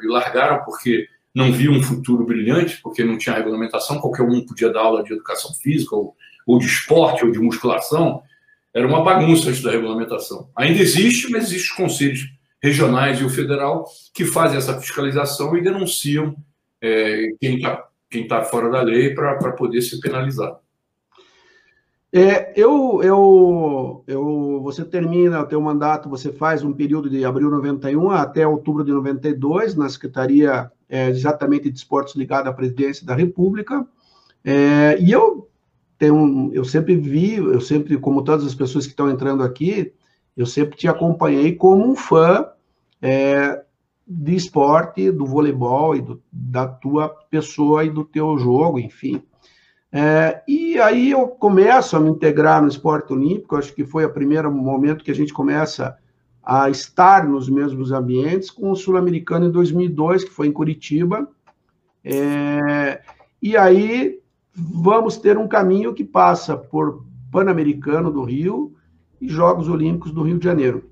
largaram 0.05 0.65
porque 0.65 1.07
não 1.35 1.53
viam 1.53 1.75
um 1.75 1.83
futuro 1.83 2.25
brilhante, 2.25 2.81
porque 2.83 3.05
não 3.05 3.19
tinha 3.19 3.35
regulamentação, 3.35 3.99
qualquer 3.99 4.23
um 4.23 4.45
podia 4.45 4.73
dar 4.73 4.81
aula 4.81 5.03
de 5.03 5.13
educação 5.13 5.53
física, 5.55 5.95
ou, 5.95 6.15
ou 6.47 6.59
de 6.59 6.67
esporte, 6.67 7.25
ou 7.25 7.31
de 7.31 7.39
musculação. 7.39 8.23
Era 8.75 8.87
uma 8.87 9.03
bagunça 9.03 9.49
antes 9.49 9.63
da 9.63 9.71
regulamentação. 9.71 10.49
Ainda 10.57 10.81
existe, 10.81 11.31
mas 11.31 11.45
existem 11.45 11.71
os 11.71 11.71
conselhos 11.73 12.29
regionais 12.63 13.21
e 13.21 13.25
o 13.25 13.31
federal 13.31 13.87
que 14.15 14.25
fazem 14.25 14.59
essa 14.59 14.79
fiscalização 14.81 15.57
e 15.57 15.63
denunciam 15.63 16.37
é, 16.81 17.29
quem 17.41 17.57
está 17.57 17.89
quem 18.13 18.29
tá 18.29 18.43
fora 18.43 18.71
da 18.71 18.83
lei 18.83 19.15
para 19.15 19.53
poder 19.53 19.81
ser 19.81 19.99
penalizado. 19.99 20.59
É, 22.15 22.53
eu, 22.61 23.03
eu, 23.03 24.05
eu, 24.07 24.61
você 24.63 24.85
termina 24.85 25.41
o 25.41 25.47
teu 25.47 25.59
mandato, 25.63 26.11
você 26.11 26.31
faz 26.31 26.63
um 26.63 26.71
período 26.71 27.09
de 27.09 27.25
abril 27.25 27.49
de 27.49 27.57
91 27.57 28.11
até 28.11 28.47
outubro 28.47 28.85
de 28.85 28.93
92 28.93 29.75
na 29.75 29.89
Secretaria 29.89 30.71
é, 30.91 31.09
exatamente 31.09 31.71
de 31.71 31.79
Esportes 31.79 32.15
ligada 32.15 32.51
à 32.51 32.53
Presidência 32.53 33.07
da 33.07 33.15
República. 33.15 33.87
É, 34.45 34.99
e 35.01 35.11
eu 35.11 35.49
tenho, 35.99 36.51
eu 36.53 36.67
sempre 36.67 36.97
vi, 36.97 37.37
eu 37.37 37.63
sempre, 37.63 37.97
como 37.97 38.23
todas 38.23 38.45
as 38.45 38.55
pessoas 38.55 38.85
que 38.85 38.93
estão 38.93 39.11
entrando 39.11 39.43
aqui, 39.43 39.95
eu 40.37 40.45
sempre 40.45 40.77
te 40.77 40.87
acompanhei 40.87 41.55
como 41.55 41.91
um 41.91 41.97
fã 41.97 42.47
é, 43.01 43.65
de 44.07 44.35
esporte, 44.35 45.11
do 45.11 45.25
voleibol 45.25 45.97
e 45.97 46.03
do, 46.03 46.23
da 46.31 46.69
tua 46.69 47.09
pessoa 47.09 47.85
e 47.85 47.91
do 47.91 48.05
teu 48.05 48.37
jogo, 48.37 48.79
enfim. 48.79 49.23
É, 49.95 50.43
e 50.49 50.81
aí 50.81 51.11
eu 51.11 51.29
começo 51.29 51.95
a 51.95 52.01
me 52.01 52.09
integrar 52.09 52.63
no 52.63 52.69
esporte 52.69 53.13
olímpico, 53.13 53.57
acho 53.57 53.75
que 53.75 53.85
foi 53.85 54.07
o 54.07 54.13
primeiro 54.13 54.51
momento 54.51 55.05
que 55.05 55.11
a 55.11 55.15
gente 55.15 55.35
começa 55.35 55.99
a 56.43 56.71
estar 56.71 57.29
nos 57.29 57.49
mesmos 57.49 57.93
ambientes 57.93 58.51
com 58.51 58.71
o 58.71 58.75
Sul-Americano 58.75 59.47
em 59.47 59.51
2002, 59.51 60.25
que 60.25 60.31
foi 60.31 60.47
em 60.49 60.53
Curitiba. 60.53 61.29
É, 62.03 63.03
e 63.41 63.55
aí 63.57 64.19
vamos 64.55 65.19
ter 65.19 65.37
um 65.37 65.47
caminho 65.47 65.93
que 65.93 66.03
passa 66.03 66.57
por 66.57 67.05
Pan-Americano 67.31 68.11
do 68.11 68.25
Rio 68.25 68.75
e 69.21 69.29
Jogos 69.29 69.69
Olímpicos 69.69 70.11
do 70.11 70.23
Rio 70.23 70.39
de 70.39 70.45
Janeiro. 70.45 70.91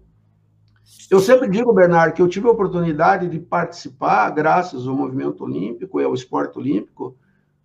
Eu 1.11 1.20
sempre 1.20 1.48
digo, 1.48 1.72
Bernardo, 1.72 2.14
que 2.14 2.22
eu 2.22 2.28
tive 2.28 2.46
a 2.46 2.53
oportunidade 2.53 3.28
de 3.28 3.40
participar, 3.40 4.30
graças 4.30 4.86
ao 4.86 4.94
movimento 4.94 5.42
olímpico 5.42 6.01
e 6.01 6.05
ao 6.05 6.14
esporte 6.14 6.59
olímpico, 6.59 7.16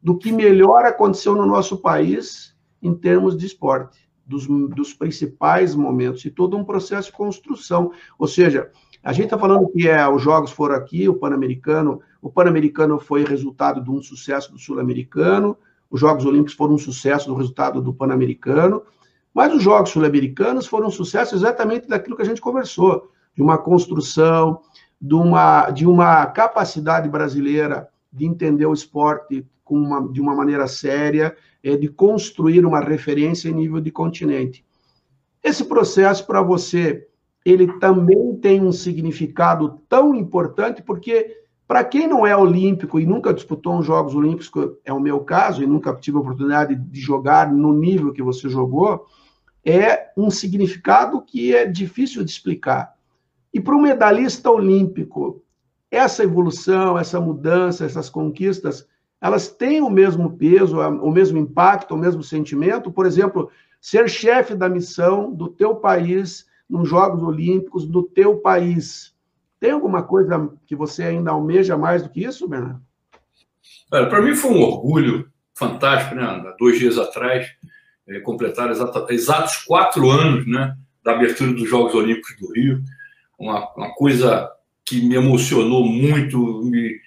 do 0.06 0.16
que 0.16 0.32
melhor 0.32 0.86
aconteceu 0.86 1.34
no 1.36 1.48
nosso 1.48 1.78
país 1.78 2.56
em 2.80 2.94
termos 2.94 3.36
de 3.36 3.48
esporte, 3.48 4.08
dos, 4.24 4.46
dos 4.46 4.94
principais 4.94 5.74
momentos, 5.74 6.24
e 6.26 6.30
todo 6.30 6.56
um 6.56 6.64
processo 6.64 7.10
de 7.10 7.18
construção. 7.18 7.92
Ou 8.20 8.28
seja, 8.28 8.70
a 9.04 9.12
gente 9.12 9.26
está 9.26 9.40
falando 9.40 9.68
que 9.70 9.88
é, 9.88 10.08
os 10.08 10.22
jogos 10.22 10.52
foram 10.52 10.76
aqui, 10.76 11.10
o 11.10 11.16
Pan-Americano, 11.16 12.02
o 12.22 12.30
Pan-Americano 12.30 13.00
foi 13.00 13.24
resultado 13.26 13.84
de 13.84 13.90
um 13.90 14.00
sucesso 14.00 14.52
do 14.52 14.60
Sul-Americano, 14.60 15.58
os 15.90 16.00
Jogos 16.00 16.24
Olímpicos 16.24 16.54
foram 16.54 16.76
um 16.76 16.78
sucesso 16.78 17.28
do 17.28 17.34
resultado 17.34 17.82
do 17.82 17.92
Pan-Americano, 17.92 18.84
mas 19.34 19.56
os 19.56 19.64
Jogos 19.64 19.90
Sul-Americanos 19.90 20.68
foram 20.68 20.90
um 20.90 20.92
sucesso 20.92 21.34
exatamente 21.34 21.88
daquilo 21.88 22.16
que 22.16 22.22
a 22.22 22.26
gente 22.26 22.42
conversou, 22.42 23.10
de 23.36 23.42
uma 23.42 23.58
construção, 23.58 24.62
de 25.02 25.16
uma, 25.16 25.72
de 25.72 25.88
uma 25.88 26.28
capacidade 26.28 27.10
brasileira 27.10 27.90
de 28.14 28.24
entender 28.24 28.68
o 28.68 28.74
esporte 28.74 29.44
com 29.66 29.76
uma, 29.76 30.08
de 30.08 30.22
uma 30.22 30.34
maneira 30.34 30.68
séria, 30.68 31.36
é, 31.62 31.76
de 31.76 31.90
construir 31.90 32.66
uma 32.66 32.80
referência 32.80 33.50
em 33.50 33.54
nível 33.54 33.82
de 33.82 33.92
continente. 33.92 34.64
Esse 35.44 35.66
processo, 35.66 36.26
para 36.26 36.42
você, 36.42 37.08
ele 37.44 37.68
também 37.80 38.36
tem 38.38 38.62
um 38.62 38.72
significado 38.72 39.82
tão 39.90 40.16
importante, 40.16 40.82
porque 40.82 41.44
para 41.68 41.84
quem 41.84 42.08
não 42.08 42.26
é 42.26 42.38
olímpico 42.38 43.00
e 43.00 43.06
nunca 43.06 43.34
disputou 43.34 43.80
os 43.80 43.86
Jogos 43.86 44.16
Olímpicos, 44.16 44.78
é 44.86 44.94
o 44.94 45.00
meu 45.00 45.20
caso, 45.22 45.64
e 45.64 45.68
nunca 45.68 45.94
tive 45.96 46.18
a 46.18 46.22
oportunidade 46.22 46.76
de 46.76 47.00
jogar 47.00 47.52
no 47.52 47.74
nível 47.74 48.14
que 48.14 48.22
você 48.22 48.48
jogou, 48.48 49.06
é 49.64 50.12
um 50.16 50.30
significado 50.30 51.22
que 51.24 51.56
é 51.56 51.66
difícil 51.66 52.24
de 52.24 52.30
explicar. 52.30 52.94
E 53.52 53.60
para 53.60 53.76
o 53.76 53.82
medalhista 53.82 54.52
olímpico, 54.52 55.44
essa 55.90 56.24
evolução, 56.24 56.98
essa 57.00 57.20
mudança, 57.20 57.86
essas 57.86 58.10
conquistas, 58.10 58.88
elas 59.26 59.48
têm 59.48 59.82
o 59.82 59.90
mesmo 59.90 60.38
peso, 60.38 60.80
o 60.80 61.12
mesmo 61.12 61.40
impacto, 61.40 61.96
o 61.96 61.98
mesmo 61.98 62.22
sentimento. 62.22 62.92
Por 62.92 63.08
exemplo, 63.08 63.50
ser 63.82 64.08
chefe 64.08 64.54
da 64.54 64.70
missão 64.70 65.34
do 65.34 65.48
teu 65.48 65.74
país 65.78 66.46
nos 66.70 66.88
Jogos 66.88 67.24
Olímpicos 67.24 67.88
do 67.88 68.04
teu 68.04 68.38
país. 68.38 69.16
Tem 69.60 69.72
alguma 69.72 70.04
coisa 70.04 70.52
que 70.68 70.76
você 70.76 71.02
ainda 71.06 71.32
almeja 71.32 71.76
mais 71.76 72.04
do 72.04 72.10
que 72.10 72.24
isso, 72.24 72.48
Bernardo? 72.48 72.80
Para 73.90 74.22
mim 74.22 74.36
foi 74.36 74.52
um 74.52 74.62
orgulho 74.62 75.28
fantástico, 75.56 76.14
né? 76.14 76.54
Dois 76.60 76.78
dias 76.78 77.00
atrás, 77.00 77.48
é, 78.08 78.20
completaram 78.20 78.74
exata, 78.74 79.08
exatos 79.10 79.58
quatro 79.66 80.08
anos 80.08 80.46
né, 80.46 80.78
da 81.04 81.14
abertura 81.14 81.52
dos 81.52 81.68
Jogos 81.68 81.96
Olímpicos 81.96 82.38
do 82.40 82.54
Rio. 82.54 82.84
Uma, 83.40 83.74
uma 83.74 83.92
coisa 83.96 84.52
que 84.86 85.02
me 85.02 85.16
emocionou 85.16 85.84
muito. 85.84 86.62
Me, 86.64 87.00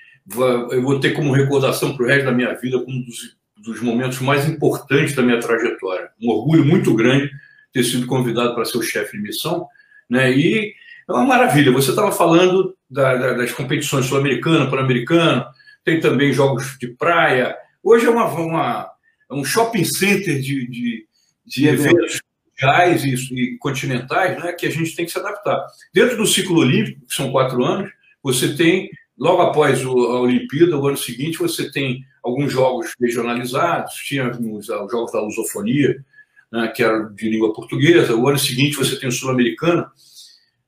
eu 0.71 0.83
vou 0.83 1.01
ter 1.01 1.13
como 1.13 1.33
recordação 1.33 1.97
para 1.97 2.05
o 2.05 2.09
resto 2.09 2.25
da 2.27 2.33
minha 2.33 2.55
vida 2.55 2.79
como 2.81 2.97
um 2.97 3.03
dos, 3.03 3.37
dos 3.57 3.81
momentos 3.81 4.21
mais 4.21 4.49
importantes 4.49 5.15
da 5.15 5.23
minha 5.23 5.41
trajetória. 5.41 6.11
Um 6.21 6.31
orgulho 6.31 6.65
muito 6.65 6.95
grande 6.95 7.31
ter 7.73 7.85
sido 7.85 8.07
convidado 8.07 8.55
para 8.55 8.65
ser 8.65 8.79
o 8.79 8.83
chefe 8.83 9.17
de 9.17 9.23
missão. 9.23 9.67
Né, 10.09 10.33
e 10.33 10.75
é 11.09 11.13
uma 11.13 11.25
maravilha. 11.25 11.73
Você 11.73 11.91
estava 11.91 12.13
falando 12.13 12.77
da, 12.91 13.15
da, 13.17 13.33
das 13.35 13.53
competições 13.53 14.07
sul-americana, 14.07 14.71
pan-americano, 14.71 15.47
tem 15.85 16.01
também 16.01 16.33
jogos 16.33 16.77
de 16.79 16.89
praia. 16.89 17.57
Hoje 17.83 18.07
é 18.07 18.11
uma, 18.11 18.27
uma 18.27 18.91
é 19.31 19.35
um 19.35 19.45
shopping 19.45 19.85
center 19.85 20.41
de, 20.41 20.67
de, 20.69 21.07
de 21.47 21.69
eventos 21.69 22.21
mundiais 22.61 23.05
e, 23.05 23.35
e, 23.35 23.59
continentais 23.59 24.43
né, 24.43 24.53
que 24.53 24.67
a 24.67 24.71
gente 24.71 24.95
tem 24.97 25.05
que 25.05 25.13
se 25.13 25.19
adaptar. 25.19 25.67
Dentro 25.93 26.17
do 26.17 26.27
ciclo 26.27 26.59
olímpico, 26.59 27.07
que 27.07 27.15
são 27.15 27.31
quatro 27.31 27.63
anos, 27.65 27.91
você 28.23 28.55
tem, 28.55 28.91
logo 29.19 29.43
após 29.43 29.83
a 29.83 29.91
Olimpíada, 29.91 30.79
o 30.79 30.87
ano 30.87 30.97
seguinte, 30.97 31.39
você 31.39 31.71
tem 31.71 32.05
alguns 32.23 32.53
jogos 32.53 32.95
regionalizados, 33.01 33.95
tinha 33.95 34.31
os, 34.31 34.69
os 34.69 34.91
jogos 34.91 35.13
da 35.13 35.21
lusofonia, 35.21 36.05
né, 36.51 36.69
que 36.69 36.83
era 36.83 37.05
de 37.05 37.29
língua 37.29 37.53
portuguesa, 37.53 38.15
o 38.15 38.29
ano 38.29 38.39
seguinte 38.39 38.77
você 38.77 38.99
tem 38.99 39.09
o 39.09 39.13
sul-americano, 39.13 39.87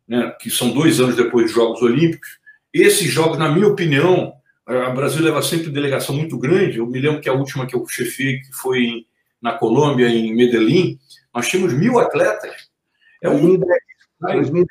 né, 0.07 0.35
que 0.41 0.51
são 0.51 0.71
dois 0.73 1.01
anos 1.01 1.17
depois 1.17 1.47
dos 1.47 1.55
Jogos 1.55 1.81
Olímpicos. 1.83 2.39
Esses 2.73 3.11
jogos, 3.11 3.39
na 3.39 3.49
minha 3.49 3.69
opinião, 3.69 4.35
o 4.67 4.93
Brasil 4.93 5.23
leva 5.23 5.43
sempre 5.43 5.71
delegação 5.71 6.15
muito 6.15 6.39
grande. 6.39 6.79
Eu 6.79 6.87
me 6.87 7.01
lembro 7.01 7.21
que 7.21 7.29
a 7.29 7.33
última 7.33 7.67
que 7.67 7.75
eu 7.75 7.85
chefiei, 7.89 8.41
que 8.41 8.53
foi 8.53 8.79
em, 8.79 9.07
na 9.43 9.53
Colômbia, 9.53 10.09
em 10.09 10.35
Medellín, 10.35 10.99
nós 11.35 11.49
tínhamos 11.49 11.73
mil 11.75 11.99
atletas. 11.99 12.53
É 13.23 13.29
um 13.29 13.41
2010. 13.41 13.81
2010. 14.21 14.69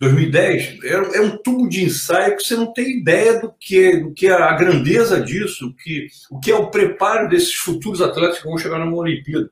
2010 0.00 0.78
é, 0.82 0.92
é, 1.18 1.20
um 1.20 1.36
tubo 1.36 1.68
de 1.68 1.84
ensaio 1.84 2.34
que 2.34 2.42
você 2.42 2.56
não 2.56 2.72
tem 2.72 2.98
ideia 2.98 3.38
do 3.38 3.52
que, 3.60 3.98
do 3.98 4.14
que 4.14 4.28
é 4.28 4.32
a 4.32 4.56
grandeza 4.56 5.20
disso, 5.20 5.68
o 5.68 5.74
que, 5.74 6.06
o 6.30 6.40
que 6.40 6.50
é 6.50 6.54
o 6.56 6.70
preparo 6.70 7.28
desses 7.28 7.54
futuros 7.54 8.00
atletas 8.00 8.38
que 8.38 8.48
vão 8.48 8.56
chegar 8.56 8.78
numa 8.78 8.96
Olimpíada. 8.96 9.50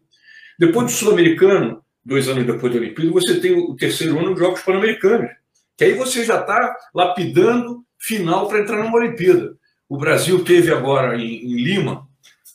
Depois 0.59 0.87
do 0.87 0.93
Sul-Americano, 0.93 1.83
dois 2.03 2.29
anos 2.29 2.47
depois 2.47 2.73
da 2.73 2.79
Olimpíada, 2.81 3.13
você 3.13 3.39
tem 3.39 3.53
o 3.53 3.77
terceiro 3.77 4.19
ano 4.19 4.31
dos 4.31 4.39
Jogos 4.39 4.63
Pan-Americanos, 4.63 5.31
que 5.77 5.85
aí 5.85 5.93
você 5.93 6.25
já 6.25 6.41
está 6.41 6.75
lapidando 6.95 7.85
final 7.99 8.49
para 8.49 8.61
entrar 8.61 8.83
numa 8.83 8.97
Olimpíada. 8.97 9.55
O 9.87 9.99
Brasil 9.99 10.43
teve 10.45 10.73
agora 10.73 11.17
em, 11.17 11.45
em 11.45 11.63
Lima, 11.63 12.09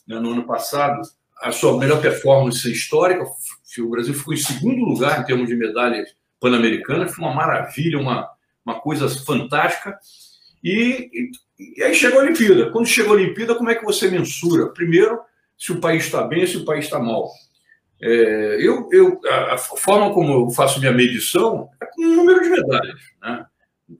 né, 0.06 0.18
no 0.18 0.32
ano 0.32 0.44
passado, 0.44 1.00
a 1.40 1.52
sua 1.52 1.78
melhor 1.78 2.02
performance 2.02 2.70
histórica. 2.70 3.24
O 3.78 3.90
Brasil 3.90 4.14
ficou 4.14 4.34
em 4.34 4.38
segundo 4.38 4.84
lugar 4.84 5.20
em 5.20 5.24
termos 5.24 5.48
de 5.48 5.54
medalhas 5.54 6.08
pan-americanas, 6.44 7.14
foi 7.14 7.24
uma 7.24 7.34
maravilha, 7.34 7.98
uma, 7.98 8.28
uma 8.64 8.80
coisa 8.80 9.08
fantástica. 9.08 9.98
E, 10.62 11.08
e, 11.58 11.78
e 11.78 11.82
aí 11.82 11.94
chegou 11.94 12.20
a 12.20 12.24
Olimpíada. 12.24 12.70
Quando 12.70 12.86
chegou 12.86 13.12
a 13.12 13.16
Olimpíada, 13.16 13.54
como 13.54 13.70
é 13.70 13.74
que 13.74 13.84
você 13.84 14.10
mensura? 14.10 14.68
Primeiro, 14.68 15.20
se 15.56 15.72
o 15.72 15.80
país 15.80 16.04
está 16.04 16.22
bem, 16.22 16.46
se 16.46 16.58
o 16.58 16.64
país 16.64 16.84
está 16.84 16.98
mal. 16.98 17.30
É, 18.02 18.56
eu, 18.60 18.88
eu, 18.92 19.20
a, 19.26 19.54
a, 19.54 19.58
forma 19.58 20.12
como 20.12 20.32
eu 20.32 20.50
faço 20.50 20.80
minha 20.80 20.92
medição 20.92 21.68
é 21.82 21.86
com 21.86 22.02
o 22.02 22.16
número 22.16 22.42
de 22.42 22.50
medalhas. 22.50 23.00
Né? 23.22 23.46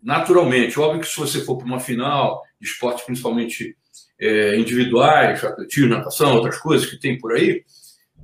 naturalmente. 0.03 0.79
Óbvio 0.79 1.01
que 1.01 1.09
se 1.09 1.17
você 1.17 1.41
for 1.41 1.57
para 1.57 1.67
uma 1.67 1.81
final, 1.81 2.43
de 2.61 2.69
esportes 2.69 3.05
principalmente 3.05 3.77
é, 4.19 4.57
individuais, 4.57 5.43
atletismo, 5.45 5.91
natação, 5.91 6.35
outras 6.35 6.59
coisas 6.59 6.89
que 6.89 6.99
tem 6.99 7.19
por 7.19 7.33
aí, 7.33 7.65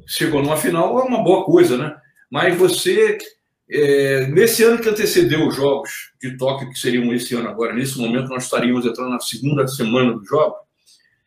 chegou 0.07 0.43
numa 0.43 0.57
final 0.57 0.99
é 0.99 1.05
uma 1.05 1.23
boa 1.23 1.45
coisa, 1.45 1.77
né? 1.77 1.97
Mas 2.31 2.57
você, 2.57 3.18
é, 3.71 4.27
nesse 4.27 4.64
ano 4.64 4.81
que 4.81 4.89
antecedeu 4.89 5.47
os 5.47 5.55
Jogos 5.55 6.12
de 6.21 6.37
Tóquio, 6.37 6.68
que 6.71 6.79
seriam 6.79 7.12
esse 7.14 7.35
ano 7.35 7.49
agora, 7.49 7.73
nesse 7.73 7.99
momento 7.99 8.29
nós 8.29 8.45
estaríamos 8.45 8.85
entrando 8.85 9.11
na 9.11 9.21
segunda 9.21 9.66
semana 9.68 10.12
dos 10.12 10.29
Jogos, 10.29 10.59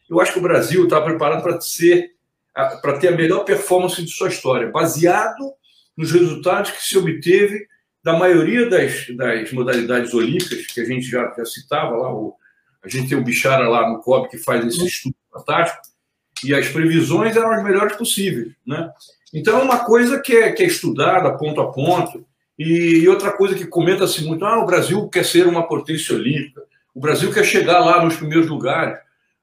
eu 0.09 0.19
acho 0.19 0.33
que 0.33 0.39
o 0.39 0.43
Brasil 0.43 0.83
está 0.83 1.01
preparado 1.01 1.41
para 1.41 1.59
ser 1.61 2.11
para 2.53 2.99
ter 2.99 3.07
a 3.07 3.17
melhor 3.17 3.43
performance 3.45 3.99
de 3.99 4.11
sua 4.11 4.27
história, 4.27 4.69
baseado 4.69 5.53
nos 5.97 6.11
resultados 6.11 6.69
que 6.69 6.83
se 6.83 6.95
obteve 6.95 7.67
da 8.03 8.13
maioria 8.13 8.69
das, 8.69 9.07
das 9.15 9.51
modalidades 9.51 10.13
olímpicas, 10.13 10.67
que 10.67 10.81
a 10.81 10.85
gente 10.85 11.07
já, 11.07 11.33
já 11.35 11.45
citava 11.45 11.95
lá, 11.95 12.13
o, 12.13 12.35
a 12.83 12.89
gente 12.89 13.09
tem 13.09 13.17
o 13.17 13.23
Bichara 13.23 13.67
lá 13.67 13.89
no 13.89 14.01
COB 14.01 14.29
que 14.29 14.37
faz 14.37 14.63
esse 14.65 14.85
estudo 14.85 15.15
fantástico, 15.31 15.81
e 16.43 16.53
as 16.53 16.67
previsões 16.67 17.35
eram 17.35 17.51
as 17.51 17.63
melhores 17.63 17.95
possíveis. 17.95 18.53
Né? 18.67 18.91
Então, 19.33 19.59
é 19.59 19.63
uma 19.63 19.85
coisa 19.85 20.19
que 20.19 20.35
é, 20.35 20.51
que 20.51 20.61
é 20.61 20.67
estudada 20.67 21.35
ponto 21.37 21.61
a 21.61 21.71
ponto, 21.71 22.25
e, 22.57 23.07
outra 23.07 23.31
coisa 23.31 23.55
que 23.55 23.65
comenta-se 23.65 24.23
muito: 24.23 24.45
ah, 24.45 24.61
o 24.61 24.65
Brasil 24.65 25.07
quer 25.09 25.25
ser 25.25 25.47
uma 25.47 25.67
potência 25.67 26.15
olímpica, 26.15 26.63
o 26.93 26.99
Brasil 26.99 27.31
quer 27.33 27.43
chegar 27.43 27.79
lá 27.79 28.03
nos 28.03 28.15
primeiros 28.15 28.47
lugares. 28.47 28.99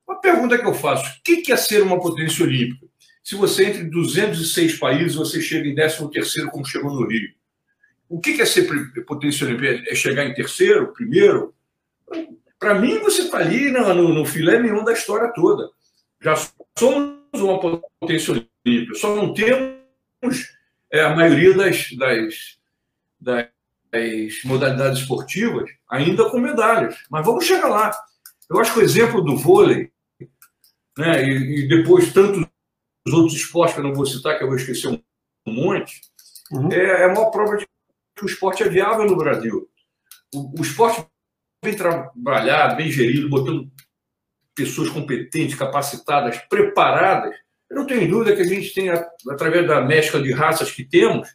Uma 0.07 0.21
pergunta 0.21 0.59
que 0.59 0.67
eu 0.67 0.75
faço: 0.75 1.19
o 1.19 1.23
que 1.23 1.53
é 1.53 1.57
ser 1.57 1.83
uma 1.83 2.01
potência 2.01 2.45
olímpica? 2.45 2.87
Se 3.23 3.35
você 3.35 3.67
entre 3.67 3.85
206 3.85 4.79
países, 4.79 5.15
você 5.15 5.41
chega 5.41 5.69
em 5.69 5.75
13, 5.75 6.51
como 6.51 6.65
chegou 6.65 6.93
no 6.93 7.07
Rio. 7.07 7.31
O 8.09 8.21
que 8.21 8.41
é 8.41 8.45
ser 8.45 8.69
potência 9.07 9.47
olímpica? 9.47 9.85
É 9.89 9.95
chegar 9.95 10.25
em 10.25 10.35
terceiro, 10.35 10.93
primeiro? 10.93 11.55
Para 12.59 12.75
mim, 12.75 12.99
você 12.99 13.23
está 13.23 13.39
ali 13.39 13.71
no, 13.71 13.95
no, 13.95 14.15
no, 14.15 14.25
filé 14.25 14.59
nenhum 14.59 14.85
da 14.85 14.93
história 14.93 15.33
toda. 15.33 15.71
Já 16.21 16.35
somos 16.79 17.15
uma 17.35 17.59
potência 17.59 18.33
olímpica, 18.33 18.95
só 18.95 19.15
não 19.15 19.33
temos 19.33 20.55
é, 20.93 21.03
a 21.03 21.15
maioria 21.15 21.55
das, 21.55 21.93
das, 21.93 22.59
das 23.21 23.49
modalidades 24.45 25.01
esportivas 25.01 25.71
ainda 25.89 26.31
com 26.31 26.39
medalhas. 26.39 26.97
Mas 27.11 27.25
vamos 27.25 27.45
chegar 27.45 27.69
lá. 27.69 27.93
Eu 28.49 28.59
acho 28.59 28.73
que 28.73 28.81
o 28.81 28.83
exemplo 28.83 29.23
do 29.23 29.37
vôlei, 29.37 29.93
né, 30.99 31.25
e, 31.25 31.65
e 31.65 31.69
depois 31.69 32.13
tantos 32.13 32.45
outros 33.09 33.35
esportes 33.35 33.75
que 33.75 33.81
eu 33.81 33.85
não 33.85 33.95
vou 33.95 34.07
citar, 34.07 34.37
que 34.37 34.45
eu 34.45 34.49
vou 34.49 34.57
esquecer 34.57 34.89
um 34.89 35.53
monte, 35.53 36.01
uhum. 36.51 36.71
é, 36.73 37.03
é 37.03 37.05
a 37.05 37.09
maior 37.09 37.31
prova 37.31 37.57
de 37.57 37.67
que 38.17 38.25
o 38.25 38.27
esporte 38.27 38.63
é 38.63 38.69
viável 38.69 39.07
no 39.07 39.17
Brasil. 39.17 39.69
O, 40.35 40.61
o 40.61 40.63
esporte 40.63 41.05
bem 41.65 41.75
trabalhado, 41.75 42.77
bem 42.77 42.91
gerido, 42.91 43.29
botando 43.29 43.71
pessoas 44.55 44.91
competentes, 44.91 45.57
capacitadas, 45.57 46.39
preparadas. 46.49 47.35
Eu 47.71 47.79
não 47.79 47.87
tenho 47.87 48.09
dúvida 48.09 48.35
que 48.35 48.43
a 48.43 48.47
gente 48.47 48.75
tem, 48.75 48.91
através 48.91 49.67
da 49.67 49.81
mescla 49.81 50.23
de 50.23 50.33
raças 50.33 50.71
que 50.71 50.85
temos, 50.85 51.29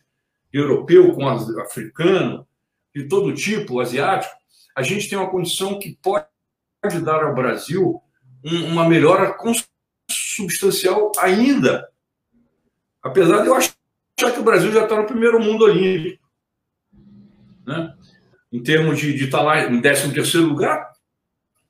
europeu 0.57 1.13
com 1.13 1.27
africano, 1.27 2.47
de 2.95 3.07
todo 3.07 3.33
tipo, 3.33 3.79
asiático, 3.79 4.33
a 4.75 4.81
gente 4.81 5.09
tem 5.09 5.17
uma 5.17 5.29
condição 5.29 5.77
que 5.79 5.97
pode 6.01 6.25
dar 7.03 7.23
ao 7.23 7.35
Brasil 7.35 8.01
uma 8.43 8.87
melhora 8.87 9.35
substancial 10.09 11.11
ainda. 11.17 11.89
Apesar 13.01 13.41
de 13.41 13.47
eu 13.47 13.55
achar 13.55 13.73
que 14.17 14.39
o 14.39 14.43
Brasil 14.43 14.71
já 14.71 14.83
está 14.83 14.95
no 14.95 15.07
primeiro 15.07 15.39
mundo 15.39 15.65
olímpico. 15.65 16.23
Né? 17.65 17.93
Em 18.51 18.61
termos 18.61 18.99
de, 18.99 19.13
de 19.13 19.25
estar 19.25 19.39
tá 19.39 19.43
lá 19.43 19.59
em 19.65 19.81
13 19.81 20.13
terceiro 20.13 20.47
lugar, 20.47 20.91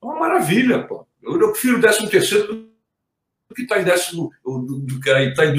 é 0.01 0.05
uma 0.05 0.19
maravilha. 0.19 0.83
Pô. 0.83 1.07
Eu, 1.23 1.51
prefiro 1.51 1.77
o 1.77 1.81
13 1.81 2.09
terceiro 2.09 2.69
do 3.49 3.55
que 3.55 3.63
estar 3.63 3.75
tá 3.75 3.81
em 3.81 3.85
décimo, 3.85 4.31
do, 4.43 4.85
está 5.29 5.45
em 5.45 5.53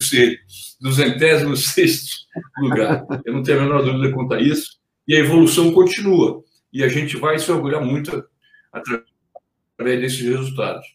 206, 0.00 0.76
206 0.80 2.26
lugar. 2.58 3.06
Eu 3.24 3.34
não 3.34 3.42
tenho 3.42 3.60
a 3.60 3.62
menor 3.62 3.82
dúvida 3.82 4.12
quanto 4.14 4.34
a 4.34 4.40
isso. 4.40 4.78
E 5.06 5.14
a 5.14 5.18
evolução 5.18 5.72
continua. 5.72 6.42
E 6.72 6.82
a 6.82 6.88
gente 6.88 7.16
vai 7.16 7.38
se 7.38 7.50
orgulhar 7.50 7.84
muito 7.84 8.24
através 8.72 10.00
desses 10.00 10.20
resultados. 10.20 10.86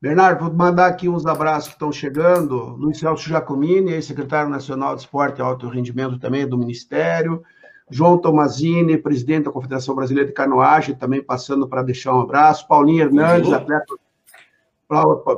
Bernardo, 0.00 0.44
vou 0.44 0.52
mandar 0.52 0.88
aqui 0.88 1.08
uns 1.08 1.24
abraços 1.24 1.68
que 1.68 1.74
estão 1.74 1.92
chegando. 1.92 2.56
Luiz 2.76 2.98
Celso 2.98 3.28
Giacomini, 3.28 3.92
ex-secretário 3.92 4.50
nacional 4.50 4.96
de 4.96 5.02
Esporte 5.02 5.38
e 5.38 5.42
Alto 5.42 5.68
Rendimento 5.68 6.18
também 6.18 6.46
do 6.46 6.58
Ministério. 6.58 7.42
João 7.88 8.18
Tomazini, 8.18 8.98
presidente 8.98 9.44
da 9.44 9.52
Confederação 9.52 9.94
Brasileira 9.94 10.28
de 10.28 10.34
Canoagem, 10.34 10.96
também 10.96 11.22
passando 11.22 11.68
para 11.68 11.82
deixar 11.82 12.14
um 12.16 12.20
abraço. 12.20 12.66
Paulinho 12.66 13.04
Hernandes, 13.04 13.52
atleta, 13.52 13.94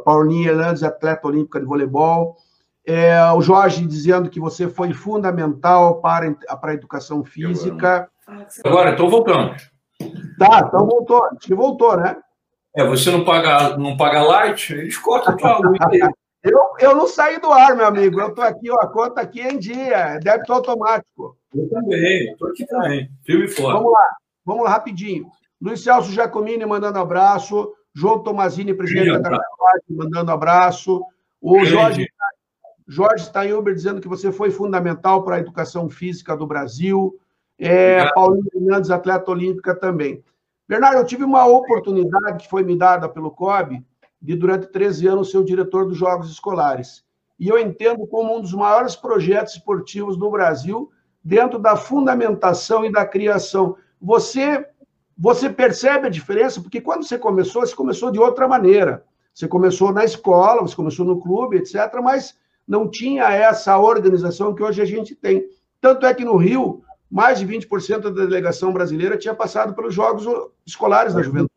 Paulinho 0.05 0.51
Hernandes, 0.51 0.83
atleta 0.83 1.27
olímpica 1.27 1.61
de 1.61 1.67
voleibol. 1.67 2.37
É, 2.87 3.19
o 3.33 3.41
Jorge 3.41 3.87
dizendo 3.87 4.29
que 4.29 4.39
você 4.39 4.69
foi 4.69 4.93
fundamental 4.93 6.01
para, 6.01 6.35
para 6.61 6.73
a 6.73 6.75
educação 6.75 7.25
física. 7.25 8.09
Agora, 8.65 8.91
estou 8.91 9.09
voltando. 9.09 9.55
Tá, 10.39 10.65
então 10.67 10.87
voltou. 10.87 11.25
Acho 11.25 11.41
que 11.41 11.55
voltou, 11.55 11.97
né? 11.97 12.17
É, 12.77 12.85
você 12.85 13.11
não 13.11 13.25
paga, 13.25 13.77
não 13.77 13.97
paga 13.97 14.23
light, 14.23 14.73
eles 14.73 14.99
cortam 14.99 15.37
tua 15.37 15.59
luz. 15.59 15.79
eu, 16.43 16.61
eu 16.81 16.97
não 16.97 17.07
saí 17.07 17.41
do 17.41 17.53
ar, 17.53 17.77
meu 17.77 17.87
amigo. 17.87 18.21
Eu 18.21 18.29
estou 18.29 18.45
aqui, 18.45 18.71
ó, 18.71 18.75
a 18.81 18.89
conta 18.89 19.21
aqui 19.21 19.41
é 19.41 19.53
em 19.53 19.59
dia, 19.59 19.97
é 19.97 20.19
débito 20.19 20.53
automático. 20.53 21.37
Eu 21.55 21.71
também, 21.71 22.33
estou 22.33 22.49
aqui 22.49 22.67
também. 22.67 23.09
Filme 23.25 23.49
fora. 23.49 23.79
Vamos 23.79 23.93
lá, 23.93 24.09
vamos 24.45 24.65
lá, 24.65 24.71
rapidinho. 24.71 25.31
Luiz 25.63 25.83
Celso 25.83 26.11
Giacomini 26.11 26.67
mandando 26.67 26.99
abraço. 26.99 27.73
João 27.95 28.23
Tomazini, 28.23 28.75
presidente 28.75 29.19
da 29.21 29.41
mandando 29.89 30.33
abraço. 30.33 31.05
O 31.41 31.65
Jorge 31.65 32.09
Jorge 32.87 33.25
Steinhuber 33.25 33.75
dizendo 33.75 34.01
que 34.01 34.09
você 34.09 34.31
foi 34.31 34.51
fundamental 34.51 35.23
para 35.25 35.37
a 35.37 35.41
educação 35.41 35.89
física 35.89 36.37
do 36.37 36.47
Brasil. 36.47 37.19
É, 37.59 38.11
Paulinho 38.13 38.45
Fernandes, 38.51 38.91
atleta 38.91 39.31
olímpica 39.31 39.75
também. 39.75 40.23
Bernardo, 40.69 40.99
eu 40.99 41.07
tive 41.07 41.25
uma 41.25 41.47
oportunidade 41.47 42.45
que 42.45 42.51
foi 42.51 42.63
me 42.63 42.77
dada 42.77 43.09
pelo 43.09 43.31
COB 43.31 43.83
de, 44.21 44.37
durante 44.37 44.67
13 44.67 45.07
anos, 45.07 45.31
ser 45.31 45.39
o 45.39 45.45
diretor 45.45 45.87
dos 45.87 45.97
Jogos 45.97 46.31
Escolares. 46.31 47.05
E 47.39 47.49
eu 47.49 47.59
entendo 47.59 48.07
como 48.07 48.37
um 48.37 48.41
dos 48.41 48.53
maiores 48.53 48.97
projetos 48.97 49.55
esportivos 49.55 50.17
do 50.17 50.31
Brasil, 50.31 50.91
dentro 51.23 51.59
da 51.59 51.77
fundamentação 51.77 52.85
e 52.85 52.93
da 52.93 53.07
criação. 53.07 53.77
Você, 54.01 54.67
você 55.17 55.49
percebe 55.49 56.07
a 56.07 56.11
diferença? 56.11 56.61
Porque 56.61 56.81
quando 56.81 57.05
você 57.05 57.19
começou, 57.19 57.65
você 57.65 57.75
começou 57.75 58.11
de 58.11 58.19
outra 58.19 58.49
maneira. 58.49 59.05
Você 59.33 59.49
começou 59.49 59.93
na 59.93 60.05
escola, 60.05 60.63
você 60.63 60.77
começou 60.77 61.05
no 61.05 61.21
clube, 61.21 61.57
etc., 61.57 61.75
mas 62.03 62.37
não 62.67 62.89
tinha 62.89 63.25
essa 63.33 63.77
organização 63.79 64.55
que 64.55 64.63
hoje 64.63 64.81
a 64.81 64.85
gente 64.85 65.15
tem. 65.15 65.45
Tanto 65.81 66.07
é 66.07 66.15
que 66.15 66.25
no 66.25 66.37
Rio, 66.37 66.83
mais 67.11 67.39
de 67.39 67.47
20% 67.47 68.01
da 68.01 68.11
delegação 68.11 68.73
brasileira 68.73 69.19
tinha 69.19 69.35
passado 69.35 69.75
pelos 69.75 69.95
Jogos 69.95 70.27
Escolares 70.67 71.15
da 71.15 71.23
Juventude. 71.23 71.51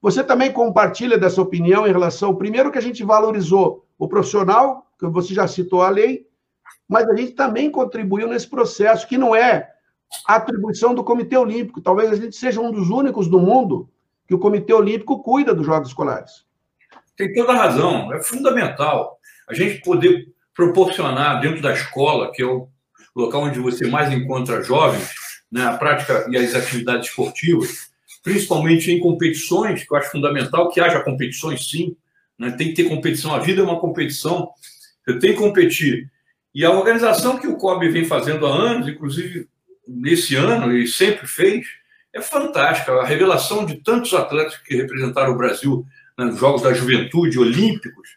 Você 0.00 0.22
também 0.22 0.52
compartilha 0.52 1.18
dessa 1.18 1.40
opinião 1.40 1.86
em 1.86 1.90
relação, 1.90 2.34
primeiro, 2.34 2.70
que 2.70 2.78
a 2.78 2.82
gente 2.82 3.02
valorizou 3.02 3.84
o 3.98 4.06
profissional, 4.06 4.86
que 4.98 5.06
você 5.06 5.34
já 5.34 5.48
citou 5.48 5.82
a 5.82 5.88
lei, 5.88 6.26
mas 6.88 7.08
a 7.08 7.14
gente 7.14 7.32
também 7.32 7.70
contribuiu 7.70 8.28
nesse 8.28 8.48
processo, 8.48 9.06
que 9.06 9.18
não 9.18 9.34
é 9.34 9.72
atribuição 10.26 10.94
do 10.94 11.04
Comitê 11.04 11.36
Olímpico. 11.36 11.80
Talvez 11.80 12.10
a 12.10 12.16
gente 12.16 12.36
seja 12.36 12.60
um 12.60 12.70
dos 12.70 12.90
únicos 12.90 13.28
do 13.28 13.38
mundo 13.38 13.88
que 14.26 14.34
o 14.34 14.38
Comitê 14.38 14.72
Olímpico 14.72 15.22
cuida 15.22 15.54
dos 15.54 15.66
Jogos 15.66 15.88
Escolares. 15.88 16.44
Tem 17.16 17.32
toda 17.32 17.52
a 17.52 17.56
razão, 17.56 18.12
é 18.12 18.22
fundamental 18.22 19.18
a 19.48 19.54
gente 19.54 19.80
poder 19.82 20.28
proporcionar 20.54 21.40
dentro 21.40 21.62
da 21.62 21.72
escola, 21.72 22.32
que 22.32 22.42
é 22.42 22.46
o 22.46 22.68
local 23.14 23.44
onde 23.44 23.60
você 23.60 23.86
mais 23.86 24.12
encontra 24.12 24.62
jovens, 24.62 25.10
né, 25.50 25.64
a 25.64 25.76
prática 25.76 26.26
e 26.30 26.36
as 26.36 26.54
atividades 26.54 27.08
esportivas, 27.08 27.90
principalmente 28.22 28.90
em 28.90 28.98
competições, 28.98 29.84
que 29.84 29.92
eu 29.92 29.96
acho 29.96 30.10
fundamental 30.10 30.68
que 30.70 30.80
haja 30.80 31.00
competições, 31.00 31.68
sim, 31.68 31.96
né, 32.38 32.50
tem 32.50 32.68
que 32.68 32.74
ter 32.74 32.88
competição, 32.88 33.34
a 33.34 33.38
vida 33.38 33.60
é 33.60 33.64
uma 33.64 33.80
competição, 33.80 34.50
eu 35.06 35.18
tenho 35.18 35.34
que 35.34 35.40
competir. 35.40 36.10
E 36.54 36.64
a 36.64 36.70
organização 36.70 37.38
que 37.38 37.46
o 37.46 37.56
COB 37.56 37.88
vem 37.88 38.04
fazendo 38.04 38.46
há 38.46 38.50
anos, 38.50 38.88
inclusive 38.88 39.48
nesse 39.86 40.34
ano, 40.34 40.76
e 40.76 40.86
sempre 40.86 41.26
fez, 41.26 41.66
é 42.12 42.20
fantástica. 42.20 42.92
A 42.92 43.04
revelação 43.04 43.64
de 43.64 43.76
tantos 43.76 44.12
atletas 44.14 44.56
que 44.58 44.76
representaram 44.76 45.32
o 45.32 45.36
Brasil 45.36 45.84
nos 46.16 46.38
Jogos 46.38 46.62
da 46.62 46.72
Juventude 46.72 47.38
Olímpicos, 47.38 48.08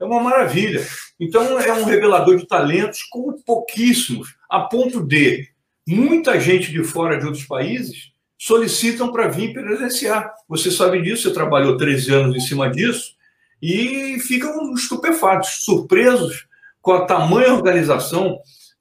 é 0.00 0.04
uma 0.04 0.20
maravilha. 0.20 0.86
Então, 1.18 1.58
é 1.58 1.72
um 1.72 1.84
revelador 1.84 2.36
de 2.36 2.46
talentos 2.46 3.02
como 3.10 3.42
pouquíssimos, 3.42 4.36
a 4.48 4.60
ponto 4.60 5.04
de 5.04 5.48
muita 5.86 6.38
gente 6.38 6.70
de 6.70 6.84
fora 6.84 7.18
de 7.18 7.26
outros 7.26 7.44
países 7.44 8.12
solicitam 8.38 9.10
para 9.10 9.26
vir 9.26 9.52
presenciar. 9.52 10.32
Você 10.48 10.70
sabe 10.70 11.02
disso, 11.02 11.24
você 11.24 11.34
trabalhou 11.34 11.76
13 11.76 12.14
anos 12.14 12.36
em 12.36 12.40
cima 12.40 12.70
disso 12.70 13.14
e 13.60 14.20
ficam 14.20 14.72
estupefatos, 14.74 15.64
surpresos 15.64 16.46
com 16.80 16.92
a 16.92 17.04
tamanha 17.04 17.52
organização, 17.52 18.38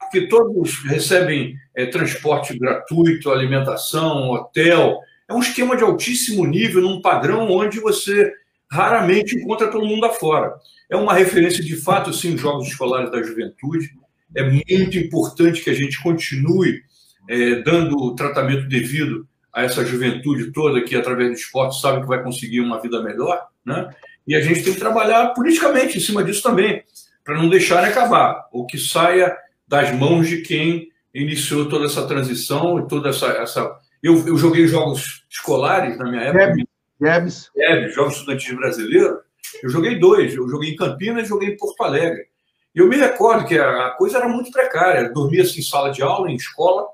porque 0.08 0.28
todos 0.28 0.84
recebem 0.86 1.58
é, 1.76 1.86
transporte 1.86 2.58
gratuito, 2.58 3.30
alimentação, 3.30 4.30
hotel. 4.30 5.00
É 5.28 5.34
um 5.34 5.40
esquema 5.40 5.76
de 5.76 5.84
altíssimo 5.84 6.46
nível, 6.46 6.82
num 6.82 7.02
padrão 7.02 7.50
onde 7.52 7.80
você 7.80 8.32
raramente 8.72 9.36
encontra 9.36 9.68
todo 9.68 9.86
mundo 9.86 10.06
afora. 10.06 10.54
É 10.90 10.96
uma 10.96 11.14
referência 11.14 11.64
de 11.64 11.76
fato, 11.76 12.14
sim, 12.14 12.36
os 12.36 12.42
Jogos 12.42 12.68
Escolares 12.68 13.12
da 13.12 13.22
Juventude. 13.22 13.92
É 14.36 14.44
muito 14.44 14.98
importante 14.98 15.62
que 15.62 15.70
a 15.70 15.74
gente 15.74 16.02
continue 16.02 16.82
é, 17.30 17.56
dando 17.56 17.98
o 17.98 18.16
tratamento 18.16 18.68
devido 18.68 19.28
a 19.52 19.64
essa 19.64 19.86
juventude 19.86 20.52
toda 20.52 20.84
que, 20.84 20.96
através 20.96 21.30
do 21.30 21.36
esporte, 21.36 21.82
sabe 21.82 22.02
que 22.02 22.08
vai 22.08 22.24
conseguir 22.24 22.62
uma 22.62 22.82
vida 22.82 23.02
melhor. 23.04 23.48
Né? 23.66 23.90
E 24.26 24.36
a 24.36 24.42
gente 24.42 24.64
tem 24.64 24.74
que 24.74 24.80
trabalhar 24.80 25.34
politicamente 25.34 25.98
em 25.98 26.02
cima 26.02 26.24
disso 26.24 26.44
também, 26.44 26.84
para 27.24 27.38
não 27.38 27.50
deixar 27.50 27.84
acabar, 27.84 28.48
ou 28.54 28.66
que 28.66 28.78
saia 28.78 29.36
das 29.68 29.92
mãos 29.94 30.28
de 30.28 30.42
quem 30.42 30.90
iniciou 31.14 31.68
toda 31.68 31.86
essa 31.86 32.08
transição 32.08 32.80
e 32.80 32.88
toda 32.88 33.10
essa. 33.10 33.28
essa... 33.28 33.80
Eu, 34.02 34.28
eu 34.28 34.38
joguei 34.38 34.68
jogos 34.68 35.26
escolares 35.30 35.98
na 35.98 36.10
minha 36.10 36.22
época. 36.22 36.68
Gebs. 37.02 37.52
Gebs, 37.56 37.96
Jogos 37.96 38.14
Estudantis 38.14 38.56
Brasileiros. 38.56 39.20
Eu 39.62 39.70
joguei 39.70 40.00
dois. 40.00 40.34
Eu 40.36 40.48
joguei 40.48 40.72
em 40.72 40.76
Campinas 40.76 41.26
e 41.26 41.30
joguei 41.30 41.50
em 41.50 41.58
Porto 41.58 41.84
Alegre. 41.84 42.28
E 42.74 42.80
eu 42.80 42.88
me 42.88 42.96
recordo 42.96 43.46
que 43.46 43.58
a 43.58 43.92
coisa 43.92 44.18
era 44.18 44.28
muito 44.28 44.52
precária. 44.52 45.02
Eu 45.02 45.14
dormia 45.14 45.42
assim, 45.42 45.60
em 45.60 45.64
sala 45.64 45.90
de 45.92 46.02
aula, 46.04 46.30
em 46.30 46.36
escola, 46.36 46.86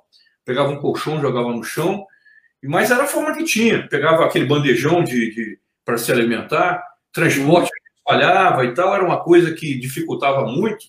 pegava 0.46 0.70
um 0.70 0.80
colchão, 0.80 1.22
jogava 1.22 1.52
no 1.52 1.64
chão. 1.64 2.06
Mas 2.64 2.90
era 2.90 3.04
a 3.04 3.08
forma 3.08 3.36
que 3.36 3.44
tinha. 3.44 3.88
Pegava 3.88 4.24
aquele 4.24 4.46
bandejão 4.46 5.04
de, 5.04 5.34
de 5.34 5.60
para 5.84 5.98
se 5.98 6.12
alimentar, 6.12 6.82
transporte 7.12 7.70
espalhava 7.98 8.66
e 8.66 8.74
tal. 8.74 8.94
Era 8.94 9.04
uma 9.04 9.22
coisa 9.22 9.54
que 9.54 9.78
dificultava 9.78 10.46
muito. 10.46 10.86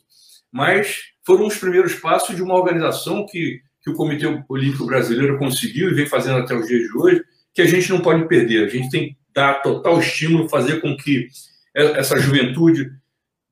Mas 0.53 1.14
foram 1.27 1.47
os 1.47 1.57
primeiros 1.57 1.95
passos 1.95 2.37
de 2.37 2.43
uma 2.43 2.55
organização 2.55 3.27
que, 3.27 3.61
que 3.83 3.91
o 3.91 3.95
Comitê 3.95 4.27
Olímpico 4.49 4.87
Brasileiro 4.87 5.39
conseguiu 5.39 5.91
e 5.91 5.95
vem 5.95 6.07
fazendo 6.07 6.39
até 6.39 6.55
os 6.55 6.67
dias 6.67 6.83
de 6.83 6.97
hoje, 6.97 7.25
que 7.53 7.63
a 7.63 7.67
gente 7.67 7.91
não 7.91 8.01
pode 8.01 8.27
perder. 8.29 8.67
A 8.67 8.69
gente 8.69 8.91
tem 8.91 9.09
que 9.09 9.17
dar 9.35 9.63
total 9.63 9.99
estímulo, 9.99 10.49
fazer 10.49 10.81
com 10.81 10.97
que 10.97 11.29
essa 11.75 12.19
juventude 12.19 12.91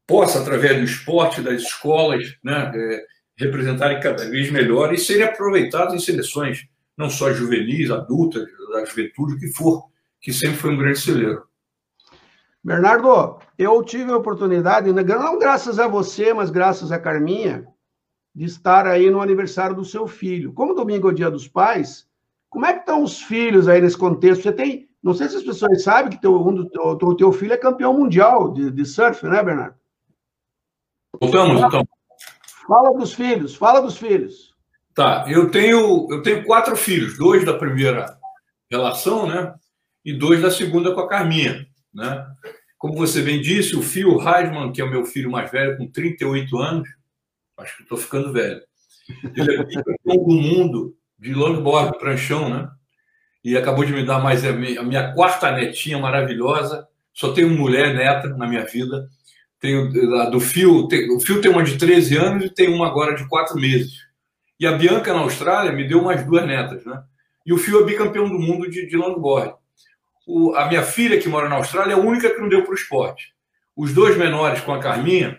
possa, 0.06 0.40
através 0.40 0.76
do 0.76 0.84
esporte, 0.84 1.40
das 1.40 1.62
escolas, 1.62 2.36
né, 2.42 2.70
é, 2.74 3.04
representarem 3.36 4.00
cada 4.00 4.28
vez 4.28 4.50
melhor 4.50 4.92
e 4.92 4.98
serem 4.98 5.24
aproveitados 5.24 5.94
em 5.94 5.98
seleções, 5.98 6.66
não 6.96 7.08
só 7.08 7.32
juvenis, 7.32 7.90
adultas, 7.90 8.44
da 8.72 8.84
juventude, 8.84 9.34
o 9.34 9.38
que 9.38 9.52
for, 9.52 9.84
que 10.20 10.32
sempre 10.32 10.56
foi 10.56 10.72
um 10.72 10.76
grande 10.76 10.98
celeiro. 10.98 11.42
Bernardo, 12.64 13.38
eu 13.58 13.82
tive 13.82 14.12
a 14.12 14.16
oportunidade, 14.16 14.92
né, 14.92 15.02
não 15.02 15.38
graças 15.38 15.80
a 15.80 15.88
você, 15.88 16.32
mas 16.32 16.50
graças 16.50 16.92
a 16.92 16.98
Carminha, 16.98 17.66
de 18.34 18.44
estar 18.44 18.86
aí 18.86 19.10
no 19.10 19.20
aniversário 19.20 19.74
do 19.74 19.84
seu 19.84 20.06
filho. 20.06 20.52
Como 20.52 20.74
domingo 20.74 21.08
é 21.08 21.12
o 21.12 21.14
dia 21.14 21.30
dos 21.30 21.48
pais, 21.48 22.06
Como 22.48 22.66
é 22.66 22.74
que 22.74 22.80
estão 22.80 23.02
os 23.02 23.22
filhos 23.22 23.66
aí 23.66 23.80
nesse 23.80 23.96
contexto? 23.96 24.42
Você 24.42 24.52
tem, 24.52 24.88
não 25.02 25.14
sei 25.14 25.28
se 25.28 25.36
as 25.36 25.42
pessoas 25.42 25.82
sabem 25.82 26.10
que 26.10 26.20
teu, 26.20 26.36
um 26.36 26.54
do, 26.54 26.98
teu, 26.98 27.16
teu 27.16 27.32
filho 27.32 27.54
é 27.54 27.56
campeão 27.56 27.94
mundial 27.94 28.52
de, 28.52 28.70
de 28.70 28.84
surf, 28.84 29.26
né, 29.26 29.42
Bernardo? 29.42 29.74
Voltamos, 31.20 31.62
então. 31.62 31.86
Fala 32.68 32.92
dos 32.96 33.12
filhos, 33.12 33.54
fala 33.56 33.80
dos 33.80 33.96
filhos. 33.96 34.54
Tá, 34.94 35.24
eu 35.26 35.50
tenho, 35.50 36.06
eu 36.10 36.22
tenho 36.22 36.44
quatro 36.44 36.76
filhos, 36.76 37.16
dois 37.16 37.44
da 37.44 37.54
primeira 37.54 38.18
relação, 38.70 39.26
né? 39.26 39.54
E 40.04 40.12
dois 40.12 40.42
da 40.42 40.50
segunda 40.50 40.94
com 40.94 41.00
a 41.00 41.08
Carminha, 41.08 41.66
né? 41.92 42.26
Como 42.78 42.94
você 42.94 43.22
bem 43.22 43.40
disse, 43.40 43.76
o 43.76 43.82
Phil 43.82 44.18
Heisman, 44.20 44.72
que 44.72 44.80
é 44.80 44.84
o 44.84 44.90
meu 44.90 45.04
filho 45.04 45.30
mais 45.30 45.50
velho, 45.50 45.76
com 45.76 45.88
38 45.88 46.58
anos, 46.58 46.88
acho 47.58 47.76
que 47.76 47.82
estou 47.84 47.96
ficando 47.96 48.32
velho, 48.32 48.60
ele 49.36 49.54
é 49.54 49.64
campeão 49.64 50.24
do 50.24 50.34
mundo 50.34 50.96
de 51.18 51.32
longboard, 51.32 51.98
pranchão, 51.98 52.48
né? 52.48 52.68
E 53.44 53.56
acabou 53.56 53.84
de 53.84 53.92
me 53.92 54.04
dar 54.04 54.20
mais 54.20 54.44
a 54.44 54.52
minha, 54.52 55.12
quarta 55.12 55.50
netinha 55.50 55.98
maravilhosa. 55.98 56.86
Só 57.12 57.32
tenho 57.32 57.50
mulher 57.50 57.94
neta 57.94 58.28
na 58.36 58.46
minha 58.46 58.64
vida. 58.64 59.08
Tenho 59.60 60.20
a 60.20 60.30
do 60.30 60.40
Fio, 60.40 60.88
tem, 60.88 61.10
o 61.10 61.20
Fio 61.20 61.40
tem 61.40 61.50
uma 61.50 61.62
de 61.62 61.76
13 61.76 62.16
anos 62.16 62.44
e 62.44 62.50
tem 62.50 62.68
uma 62.68 62.86
agora 62.86 63.14
de 63.14 63.26
4 63.28 63.56
meses. 63.56 63.92
E 64.58 64.66
a 64.66 64.72
Bianca 64.72 65.12
na 65.12 65.20
Austrália 65.20 65.72
me 65.72 65.86
deu 65.86 66.02
mais 66.02 66.24
duas 66.24 66.46
netas, 66.46 66.84
né? 66.84 67.02
E 67.44 67.52
o 67.52 67.58
Fio 67.58 67.80
é 67.80 67.84
bicampeão 67.84 68.28
do 68.28 68.38
mundo 68.38 68.68
de, 68.70 68.86
de 68.86 68.96
longboard. 68.96 69.54
O, 70.26 70.54
a 70.54 70.66
minha 70.68 70.82
filha, 70.82 71.20
que 71.20 71.28
mora 71.28 71.48
na 71.48 71.56
Austrália, 71.56 71.94
é 71.94 71.96
a 71.96 72.00
única 72.00 72.30
que 72.30 72.40
não 72.40 72.48
deu 72.48 72.62
para 72.62 72.72
o 72.72 72.76
esporte. 72.76 73.32
Os 73.76 73.92
dois 73.92 74.16
menores 74.16 74.60
com 74.60 74.72
a 74.72 74.80
Carminha, 74.80 75.38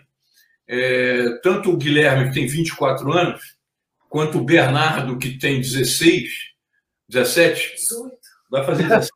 é, 0.66 1.38
tanto 1.42 1.70
o 1.70 1.76
Guilherme, 1.76 2.28
que 2.28 2.34
tem 2.34 2.46
24 2.46 3.12
anos, 3.12 3.40
quanto 4.08 4.38
o 4.38 4.44
Bernardo, 4.44 5.18
que 5.18 5.38
tem 5.38 5.60
16, 5.60 6.28
17. 7.08 7.74
18. 7.74 8.16
Vai 8.50 8.64
fazer 8.64 8.82
17. 8.84 9.12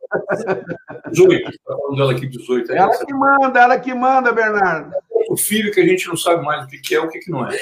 18. 1.10 1.50
Está 1.50 1.76
falando 1.76 1.96
dela 1.96 2.12
aqui, 2.12 2.26
18. 2.26 2.72
É 2.72 2.78
ela 2.78 3.06
que 3.06 3.14
manda, 3.14 3.60
ela 3.60 3.78
que 3.78 3.94
manda, 3.94 4.32
Bernardo. 4.32 4.92
O 5.28 5.36
filho 5.36 5.72
que 5.72 5.80
a 5.80 5.86
gente 5.86 6.08
não 6.08 6.16
sabe 6.16 6.44
mais 6.44 6.64
o 6.64 6.68
que 6.68 6.94
é, 6.94 7.00
o 7.00 7.08
que 7.08 7.30
não 7.30 7.46
é. 7.46 7.56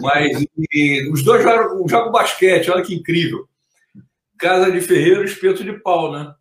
Mas 0.00 0.44
e, 0.72 1.08
os 1.10 1.22
dois 1.22 1.42
jogam, 1.42 1.88
jogam 1.88 2.12
basquete, 2.12 2.70
olha 2.70 2.82
que 2.82 2.94
incrível. 2.94 3.46
Casa 4.38 4.70
de 4.70 4.80
ferreiro, 4.80 5.24
espeto 5.24 5.62
de 5.62 5.72
pau, 5.80 6.12
né? 6.12 6.34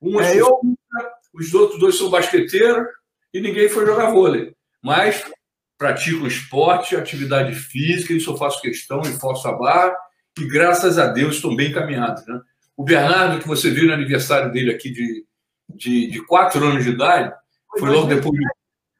Um 0.00 0.20
é, 0.20 0.32
é 0.32 0.40
eu... 0.40 0.60
os 1.34 1.54
outros 1.54 1.78
dois 1.78 1.96
são 1.96 2.10
basqueteiros 2.10 2.86
e 3.32 3.40
ninguém 3.40 3.68
foi 3.68 3.86
jogar 3.86 4.10
vôlei. 4.10 4.54
Mas 4.82 5.24
pratico 5.80 6.26
esporte, 6.26 6.94
atividade 6.94 7.54
física, 7.54 8.12
isso 8.12 8.30
eu 8.30 8.36
faço 8.36 8.60
questão 8.60 9.00
e 9.00 9.18
forço 9.18 9.48
a 9.48 9.52
barra, 9.52 9.96
e 10.38 10.46
graças 10.46 10.98
a 10.98 11.06
Deus 11.06 11.36
estão 11.36 11.56
bem 11.56 11.72
caminhados. 11.72 12.26
Né? 12.26 12.38
O 12.76 12.84
Bernardo, 12.84 13.40
que 13.40 13.48
você 13.48 13.70
viu 13.70 13.86
no 13.86 13.94
aniversário 13.94 14.52
dele 14.52 14.70
aqui 14.70 14.90
de, 14.90 15.24
de, 15.68 16.06
de 16.08 16.26
quatro 16.26 16.62
anos 16.62 16.84
de 16.84 16.90
idade, 16.90 17.34
foi, 17.70 17.80
foi 17.80 17.90
logo 17.90 18.06
depois. 18.08 18.38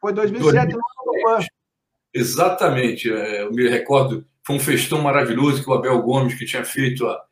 Foi 0.00 0.12
2007, 0.14 0.72
2007. 0.72 1.50
Exatamente, 2.14 3.12
é, 3.12 3.42
eu 3.42 3.52
me 3.52 3.68
recordo, 3.68 4.26
foi 4.44 4.56
um 4.56 4.60
festão 4.60 5.02
maravilhoso 5.02 5.62
que 5.62 5.70
o 5.70 5.74
Abel 5.74 6.00
Gomes, 6.00 6.34
que 6.34 6.46
tinha 6.46 6.64
feito 6.64 7.06
a. 7.06 7.22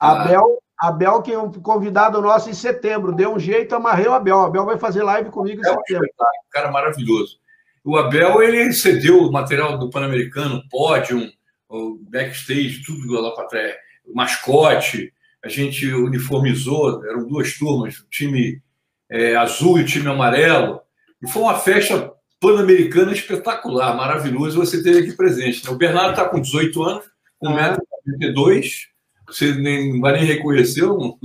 a... 0.00 0.22
Abel, 0.24 0.58
Abel, 0.78 1.22
que 1.22 1.32
é 1.32 1.38
um 1.38 1.50
convidado 1.50 2.20
nosso 2.20 2.50
em 2.50 2.54
setembro, 2.54 3.14
deu 3.14 3.34
um 3.34 3.38
jeito, 3.38 3.74
amarrei 3.74 4.06
o 4.06 4.12
Abel. 4.12 4.36
O 4.36 4.44
Abel 4.46 4.64
vai 4.66 4.78
fazer 4.78 5.02
live 5.02 5.30
comigo 5.30 5.62
em 5.62 5.66
é 5.66 5.68
setembro. 5.68 6.08
Um 6.18 6.50
cara 6.50 6.70
maravilhoso. 6.70 7.38
O 7.84 7.96
Abel 7.96 8.42
ele 8.42 8.72
cedeu 8.72 9.20
o 9.20 9.32
material 9.32 9.78
do 9.78 9.88
Pan-Americano, 9.88 10.62
pódio, 10.68 11.30
o 11.68 11.98
backstage, 12.10 12.82
tudo 12.84 13.20
lá 13.20 13.30
para 13.32 13.46
trás, 13.46 13.74
mascote. 14.14 15.12
A 15.44 15.48
gente 15.48 15.86
uniformizou, 15.92 17.04
eram 17.06 17.26
duas 17.26 17.56
turmas, 17.56 17.98
o 17.98 18.08
time 18.08 18.60
é, 19.08 19.36
azul 19.36 19.78
e 19.78 19.82
o 19.82 19.86
time 19.86 20.08
amarelo. 20.08 20.80
E 21.22 21.28
foi 21.28 21.42
uma 21.42 21.58
festa 21.58 22.12
pan-americana 22.40 23.12
espetacular, 23.12 23.96
maravilhoso. 23.96 24.58
Você 24.58 24.82
teve 24.82 24.98
aqui 24.98 25.12
presente. 25.16 25.64
Né? 25.64 25.70
O 25.70 25.76
Bernardo 25.76 26.10
está 26.10 26.28
com 26.28 26.40
18 26.40 26.82
anos, 26.82 27.04
com 27.38 27.48
1,92m. 27.48 28.95
Você 29.26 29.54
nem 29.54 30.00
vai 30.00 30.12
nem 30.12 30.24
reconhecer, 30.24 30.84
um 30.84 31.18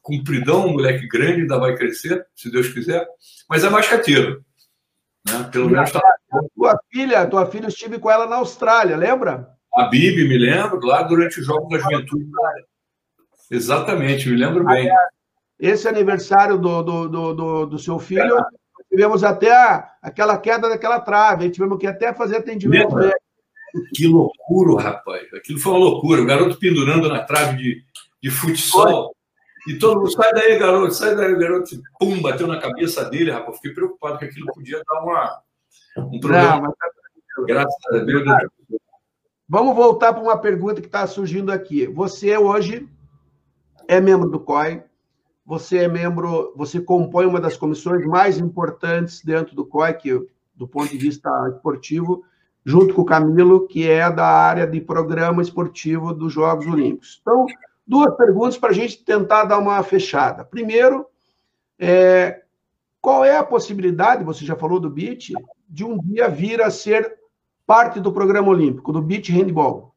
compridão, 0.00 0.66
um 0.66 0.72
moleque 0.74 1.08
grande, 1.08 1.42
ainda 1.42 1.58
vai 1.58 1.74
crescer, 1.74 2.24
se 2.34 2.50
Deus 2.50 2.68
quiser. 2.68 3.06
Mas 3.48 3.64
é 3.64 3.70
basqueteiro. 3.70 4.44
Né? 5.26 5.48
Pelo 5.50 5.68
menos 5.68 5.90
tá... 5.90 6.00
tua 6.54 6.78
filha, 6.92 7.26
tua 7.26 7.46
filha, 7.46 7.66
estive 7.66 7.98
com 7.98 8.10
ela 8.10 8.26
na 8.26 8.36
Austrália, 8.36 8.96
lembra? 8.96 9.48
A 9.74 9.88
Bibi, 9.88 10.28
me 10.28 10.38
lembro, 10.38 10.78
lá 10.86 11.02
durante 11.02 11.40
os 11.40 11.46
Jogos 11.46 11.68
da 11.68 11.78
Juventude. 11.78 12.26
Exatamente, 13.50 14.28
me 14.28 14.36
lembro 14.36 14.64
bem. 14.64 14.88
Esse 15.58 15.88
aniversário 15.88 16.56
do, 16.58 16.82
do, 16.82 17.08
do, 17.08 17.34
do, 17.34 17.66
do 17.66 17.78
seu 17.78 17.98
filho, 17.98 18.38
é. 18.38 18.42
tivemos 18.88 19.24
até 19.24 19.52
a, 19.52 19.90
aquela 20.00 20.38
queda 20.38 20.68
daquela 20.68 21.00
trave, 21.00 21.50
tivemos 21.50 21.78
que 21.78 21.86
até 21.86 22.12
fazer 22.12 22.36
atendimento 22.36 22.94
dele. 22.94 23.12
Que 23.94 24.06
loucura, 24.06 24.82
rapaz. 24.82 25.32
Aquilo 25.34 25.58
foi 25.58 25.72
uma 25.72 25.78
loucura. 25.78 26.22
O 26.22 26.26
garoto 26.26 26.58
pendurando 26.58 27.08
na 27.08 27.22
trave 27.22 27.56
de, 27.56 27.84
de 28.22 28.30
futsal. 28.30 29.14
E 29.68 29.78
todo 29.78 29.98
mundo, 29.98 30.12
sai 30.12 30.32
daí, 30.32 30.58
garoto, 30.58 30.94
sai 30.94 31.16
daí, 31.16 31.36
garoto. 31.36 31.80
Pum, 31.98 32.22
bateu 32.22 32.46
na 32.46 32.60
cabeça 32.60 33.04
dele, 33.04 33.30
rapaz. 33.30 33.56
Fiquei 33.56 33.72
preocupado 33.72 34.18
que 34.18 34.24
aquilo 34.24 34.46
podia 34.52 34.82
dar 34.86 35.02
uma, 35.02 35.42
um 35.98 36.20
problema. 36.20 36.54
Não, 36.54 36.62
mas... 36.62 36.74
Tá 36.76 36.96
Graças 37.44 37.76
a 37.92 37.98
Deus. 37.98 38.24
Vamos 39.48 39.76
voltar 39.76 40.12
para 40.12 40.22
uma 40.22 40.38
pergunta 40.38 40.80
que 40.80 40.86
está 40.86 41.06
surgindo 41.06 41.52
aqui. 41.52 41.86
Você 41.86 42.36
hoje 42.36 42.88
é 43.86 44.00
membro 44.00 44.28
do 44.28 44.40
COI, 44.40 44.82
você 45.44 45.78
é 45.78 45.88
membro, 45.88 46.52
você 46.56 46.80
compõe 46.80 47.26
uma 47.26 47.40
das 47.40 47.56
comissões 47.56 48.04
mais 48.06 48.38
importantes 48.38 49.22
dentro 49.22 49.54
do 49.54 49.64
COI, 49.64 49.94
que 49.94 50.26
do 50.54 50.66
ponto 50.66 50.90
de 50.90 50.98
vista 50.98 51.30
esportivo, 51.54 52.24
junto 52.66 52.92
com 52.92 53.02
o 53.02 53.06
Camilo, 53.06 53.68
que 53.68 53.88
é 53.88 54.10
da 54.10 54.26
área 54.26 54.66
de 54.66 54.80
programa 54.80 55.40
esportivo 55.40 56.12
dos 56.12 56.32
Jogos 56.32 56.66
Olímpicos. 56.66 57.20
Então, 57.22 57.46
duas 57.86 58.12
perguntas 58.16 58.58
para 58.58 58.70
a 58.70 58.74
gente 58.74 59.04
tentar 59.04 59.44
dar 59.44 59.60
uma 59.60 59.80
fechada. 59.84 60.44
Primeiro, 60.44 61.06
é, 61.78 62.42
qual 63.00 63.24
é 63.24 63.36
a 63.36 63.44
possibilidade, 63.44 64.24
você 64.24 64.44
já 64.44 64.56
falou 64.56 64.80
do 64.80 64.90
beach, 64.90 65.32
de 65.68 65.84
um 65.84 65.96
dia 65.96 66.28
vir 66.28 66.60
a 66.60 66.68
ser 66.68 67.16
parte 67.64 68.00
do 68.00 68.12
programa 68.12 68.48
olímpico, 68.48 68.92
do 68.92 69.00
beach 69.00 69.30
handball? 69.30 69.94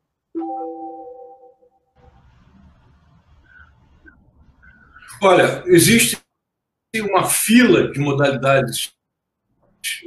Olha, 5.24 5.64
existe 5.66 6.20
uma 6.96 7.26
fila 7.26 7.92
de 7.92 8.00
modalidades 8.00 8.94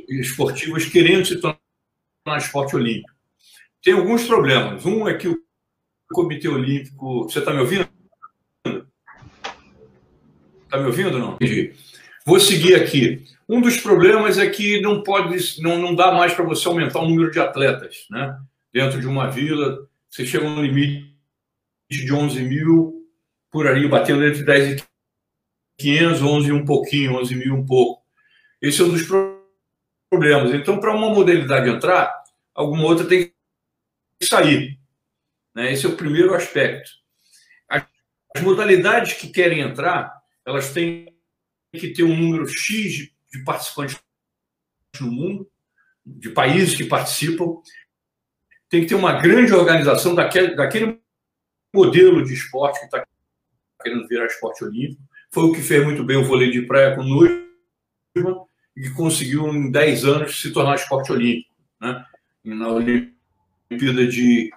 esportivas 0.09 0.87
querendo 0.87 1.27
se 1.27 1.41
tornar 1.41 1.62
esporte 2.37 2.77
olímpico. 2.77 3.11
Tem 3.83 3.95
alguns 3.95 4.25
problemas. 4.27 4.87
Um 4.87 5.09
é 5.09 5.15
que 5.15 5.29
o 5.29 5.37
Comitê 6.13 6.49
Olímpico. 6.49 7.25
Você 7.25 7.41
está 7.41 7.53
me 7.53 7.61
ouvindo? 7.61 7.89
Está 10.65 10.79
me 10.79 10.87
ouvindo 10.87 11.15
ou 11.15 11.19
não? 11.19 11.35
Entendi. 11.35 11.75
Vou 12.25 12.39
seguir 12.39 12.77
aqui. 12.77 13.25
Um 13.49 13.61
dos 13.61 13.79
problemas 13.79 14.39
é 14.39 14.49
que 14.49 14.81
não 14.81 15.03
pode, 15.03 15.61
não, 15.61 15.79
não 15.79 15.95
dá 15.95 16.13
mais 16.13 16.33
para 16.33 16.45
você 16.45 16.67
aumentar 16.69 17.01
o 17.01 17.09
número 17.09 17.31
de 17.31 17.41
atletas, 17.41 18.07
né? 18.09 18.39
Dentro 18.73 19.01
de 19.01 19.07
uma 19.07 19.29
vila, 19.29 19.87
você 20.09 20.25
chega 20.25 20.47
a 20.47 20.49
um 20.49 20.63
limite 20.63 21.13
de 21.91 22.13
11 22.13 22.41
mil, 22.43 23.07
por 23.51 23.67
aí, 23.67 23.87
batendo 23.89 24.25
entre 24.25 24.45
10 24.45 24.81
e 24.81 24.85
500, 25.79 26.23
11 26.23 26.49
e 26.49 26.53
um 26.53 26.65
pouquinho, 26.65 27.17
11 27.17 27.35
mil 27.35 27.55
um 27.55 27.67
pouco. 27.67 28.03
Esse 28.63 28.81
é 28.81 28.85
um 28.85 28.91
dos 28.91 29.03
problemas. 29.03 29.42
Então, 30.55 30.79
para 30.79 30.95
uma 30.95 31.09
modalidade 31.09 31.71
entrar, 31.71 32.13
alguma 32.55 32.85
outra 32.85 33.07
tem 33.07 33.33
que 34.21 34.27
sair. 34.27 34.79
Né? 35.55 35.73
Esse 35.73 35.87
é 35.87 35.89
o 35.89 35.97
primeiro 35.97 36.35
aspecto. 36.35 36.91
As 37.69 38.43
modalidades 38.43 39.15
que 39.15 39.29
querem 39.29 39.61
entrar, 39.61 40.13
elas 40.45 40.73
têm 40.73 41.15
que 41.73 41.89
ter 41.89 42.03
um 42.03 42.17
número 42.17 42.47
X 42.47 43.11
de 43.31 43.45
participantes 43.45 43.99
no 45.01 45.11
mundo, 45.11 45.51
de 46.05 46.29
países 46.31 46.77
que 46.77 46.85
participam, 46.85 47.63
tem 48.69 48.83
que 48.83 48.89
ter 48.89 48.95
uma 48.95 49.21
grande 49.21 49.55
organização 49.55 50.15
daquele, 50.15 50.55
daquele 50.55 51.01
modelo 51.75 52.23
de 52.23 52.35
esporte 52.35 52.81
que 52.81 52.85
está 52.87 53.07
querendo 53.83 54.07
virar 54.07 54.27
esporte 54.27 54.65
olímpico. 54.65 55.03
Foi 55.31 55.45
o 55.45 55.53
que 55.53 55.63
fez 55.63 55.83
muito 55.83 56.05
bem 56.05 56.19
o 56.19 56.25
vôlei 56.25 56.51
de 56.51 56.63
praia 56.63 56.95
com 56.95 57.03
o 57.03 57.05
e 58.77 58.91
conseguiu 58.91 59.49
em 59.49 59.71
10 59.71 60.05
anos 60.05 60.41
se 60.41 60.53
tornar 60.53 60.77
esporte 60.77 61.13
olímpico. 61.13 61.51
Né? 61.81 62.05
Na 62.45 62.69
Olimpíada 62.69 64.07
de 64.07 64.51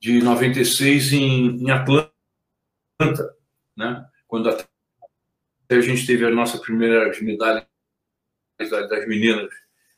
de 0.00 0.22
96 0.22 1.12
em, 1.12 1.64
em 1.64 1.70
Atlanta, 1.70 2.10
né? 3.76 4.06
quando 4.26 4.48
a, 4.48 4.56
a 5.70 5.80
gente 5.80 6.06
teve 6.06 6.24
a 6.24 6.30
nossa 6.30 6.58
primeira 6.58 7.10
medalha 7.20 7.66
das 8.58 9.08
meninas, 9.08 9.50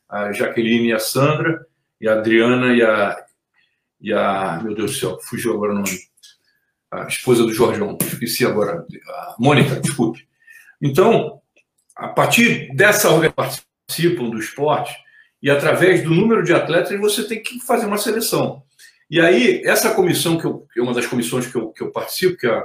a 0.08 0.32
Jaqueline 0.32 0.88
e 0.88 0.92
a 0.92 0.98
Sandra, 0.98 1.66
e 2.00 2.08
a 2.08 2.14
Adriana 2.14 2.74
e 2.74 2.82
a, 2.82 3.26
e 4.00 4.12
a 4.12 4.60
meu 4.62 4.74
Deus 4.74 4.92
do 4.92 4.96
céu, 4.96 5.18
fugiu 5.20 5.54
agora 5.54 5.72
o 5.72 5.76
nome. 5.76 6.00
a 6.90 7.06
esposa 7.06 7.42
do 7.42 7.52
Jorgeão, 7.52 7.96
esqueci 8.00 8.44
agora, 8.44 8.86
a 9.06 9.36
Mônica, 9.38 9.80
desculpe. 9.80 10.26
Então, 10.80 11.39
a 12.00 12.08
partir 12.08 12.74
dessa 12.74 13.10
organização 13.10 13.62
participam 13.86 14.30
do 14.30 14.38
esporte 14.38 14.94
e 15.42 15.50
através 15.50 16.02
do 16.02 16.10
número 16.10 16.42
de 16.42 16.54
atletas 16.54 16.98
você 16.98 17.24
tem 17.24 17.42
que 17.42 17.60
fazer 17.60 17.84
uma 17.86 17.98
seleção. 17.98 18.62
E 19.10 19.20
aí, 19.20 19.60
essa 19.64 19.94
comissão, 19.94 20.38
que, 20.38 20.46
é 20.78 20.82
uma 20.82 20.94
das 20.94 21.06
comissões 21.06 21.46
que 21.46 21.56
eu, 21.56 21.68
que 21.68 21.82
eu 21.82 21.90
participo, 21.90 22.38
que 22.38 22.46
é 22.46 22.62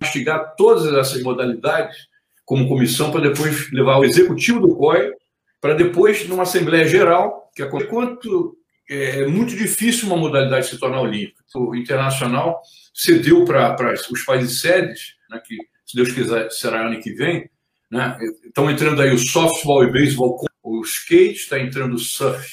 investigar 0.00 0.54
todas 0.56 0.92
essas 0.94 1.22
modalidades 1.22 1.96
como 2.44 2.68
comissão 2.68 3.10
para 3.10 3.28
depois 3.28 3.70
levar 3.72 3.94
ao 3.94 4.04
executivo 4.04 4.60
do 4.60 4.74
COI 4.74 5.12
para 5.60 5.74
depois, 5.74 6.26
numa 6.28 6.44
Assembleia 6.44 6.86
Geral, 6.86 7.50
que 7.54 7.62
é 7.62 7.66
quanto 7.66 8.56
é 8.88 9.26
muito 9.26 9.54
difícil 9.54 10.06
uma 10.06 10.16
modalidade 10.16 10.66
se 10.66 10.78
tornar 10.78 11.00
olímpica. 11.00 11.42
O 11.54 11.74
internacional 11.74 12.60
cedeu 12.94 13.44
para 13.44 13.94
os 14.10 14.24
países 14.24 14.60
sedes, 14.60 15.14
né, 15.30 15.40
que, 15.44 15.56
se 15.92 15.96
Deus 15.96 16.10
quiser, 16.12 16.50
será 16.50 16.86
ano 16.86 16.98
que 17.00 17.12
vem, 17.12 17.50
né, 17.90 18.16
estão 18.46 18.70
entrando 18.70 19.02
aí 19.02 19.12
o 19.12 19.18
softball 19.18 19.84
e 19.84 19.92
beisebol, 19.92 20.42
o 20.62 20.80
skate, 20.80 21.34
está 21.34 21.60
entrando 21.60 21.94
o 21.94 21.98
surf, 21.98 22.48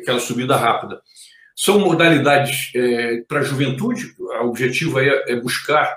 aquela 0.00 0.20
subida 0.20 0.56
rápida. 0.56 1.00
São 1.56 1.80
modalidades 1.80 2.70
é, 2.76 3.22
para 3.26 3.40
a 3.40 3.42
juventude, 3.42 4.14
o 4.16 4.46
objetivo 4.46 4.98
aí 4.98 5.08
é, 5.08 5.32
é 5.32 5.40
buscar 5.40 5.92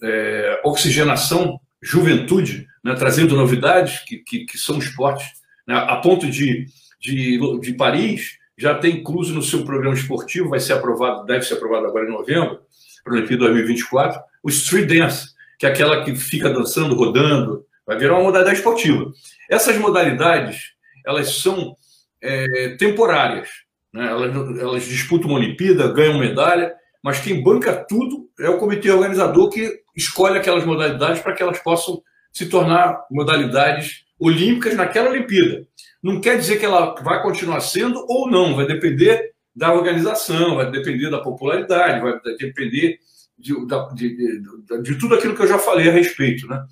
é, 0.00 0.60
oxigenação, 0.64 1.58
juventude, 1.82 2.68
né, 2.84 2.94
trazendo 2.94 3.34
novidades 3.34 3.98
que, 4.04 4.18
que, 4.18 4.44
que 4.44 4.56
são 4.56 4.78
esportes 4.78 5.26
né? 5.66 5.74
a 5.74 5.96
ponto 5.96 6.30
de, 6.30 6.66
de, 7.00 7.60
de 7.60 7.74
Paris 7.74 8.38
já 8.56 8.78
tem 8.78 8.98
incluso 8.98 9.34
no 9.34 9.42
seu 9.42 9.64
programa 9.64 9.96
esportivo, 9.96 10.50
vai 10.50 10.60
ser 10.60 10.74
aprovado, 10.74 11.24
deve 11.24 11.44
ser 11.44 11.54
aprovado 11.54 11.86
agora 11.86 12.06
em 12.06 12.12
novembro, 12.12 12.60
para 13.02 13.12
o 13.12 13.16
Olimpíada 13.16 13.46
2024, 13.46 14.20
o 14.44 14.48
street 14.48 14.86
dance, 14.86 15.33
que 15.58 15.66
é 15.66 15.68
aquela 15.68 16.04
que 16.04 16.14
fica 16.14 16.50
dançando, 16.50 16.94
rodando, 16.94 17.64
vai 17.86 17.98
virar 17.98 18.14
uma 18.14 18.24
modalidade 18.24 18.58
esportiva. 18.58 19.12
Essas 19.50 19.76
modalidades, 19.76 20.72
elas 21.06 21.36
são 21.36 21.76
é, 22.22 22.76
temporárias, 22.76 23.48
né? 23.92 24.06
elas, 24.06 24.58
elas 24.58 24.84
disputam 24.84 25.28
uma 25.28 25.38
Olimpíada, 25.38 25.92
ganham 25.92 26.18
medalha, 26.18 26.74
mas 27.02 27.20
quem 27.20 27.42
banca 27.42 27.84
tudo 27.88 28.28
é 28.40 28.48
o 28.48 28.58
comitê 28.58 28.90
organizador 28.90 29.50
que 29.50 29.70
escolhe 29.94 30.38
aquelas 30.38 30.64
modalidades 30.64 31.20
para 31.20 31.34
que 31.34 31.42
elas 31.42 31.58
possam 31.58 32.02
se 32.32 32.46
tornar 32.46 33.04
modalidades 33.10 34.04
olímpicas 34.18 34.74
naquela 34.74 35.10
Olimpíada. 35.10 35.66
Não 36.02 36.20
quer 36.20 36.38
dizer 36.38 36.58
que 36.58 36.64
ela 36.64 36.94
vai 37.02 37.22
continuar 37.22 37.60
sendo 37.60 38.04
ou 38.08 38.30
não, 38.30 38.56
vai 38.56 38.66
depender 38.66 39.32
da 39.54 39.72
organização, 39.72 40.56
vai 40.56 40.70
depender 40.70 41.10
da 41.10 41.20
popularidade, 41.20 42.00
vai 42.00 42.18
depender 42.38 42.98
de, 43.38 43.54
de, 43.94 44.16
de, 44.16 44.82
de 44.82 44.98
tudo 44.98 45.14
aquilo 45.14 45.34
que 45.34 45.42
eu 45.42 45.48
já 45.48 45.58
falei 45.58 45.88
a 45.88 45.92
respeito. 45.92 46.46
Né? 46.46 46.64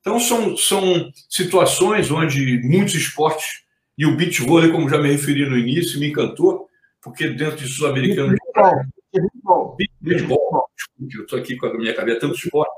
Então, 0.00 0.18
são, 0.20 0.56
são 0.56 1.10
situações 1.28 2.10
onde 2.10 2.60
muitos 2.62 2.94
esportes, 2.94 3.64
e 3.98 4.04
o 4.04 4.16
beach 4.16 4.42
vôlei, 4.42 4.70
como 4.70 4.88
já 4.88 4.98
me 4.98 5.10
referi 5.10 5.48
no 5.48 5.56
início, 5.56 5.98
me 5.98 6.08
encantou, 6.08 6.68
porque 7.00 7.28
dentro 7.28 7.56
de 7.56 7.68
sul-americano. 7.68 8.36
Desculpe, 10.02 11.16
eu 11.16 11.22
estou 11.22 11.38
aqui 11.38 11.56
com 11.56 11.66
a 11.66 11.78
minha 11.78 11.94
cabeça, 11.94 12.20
tanto 12.20 12.34
esporte. 12.34 12.70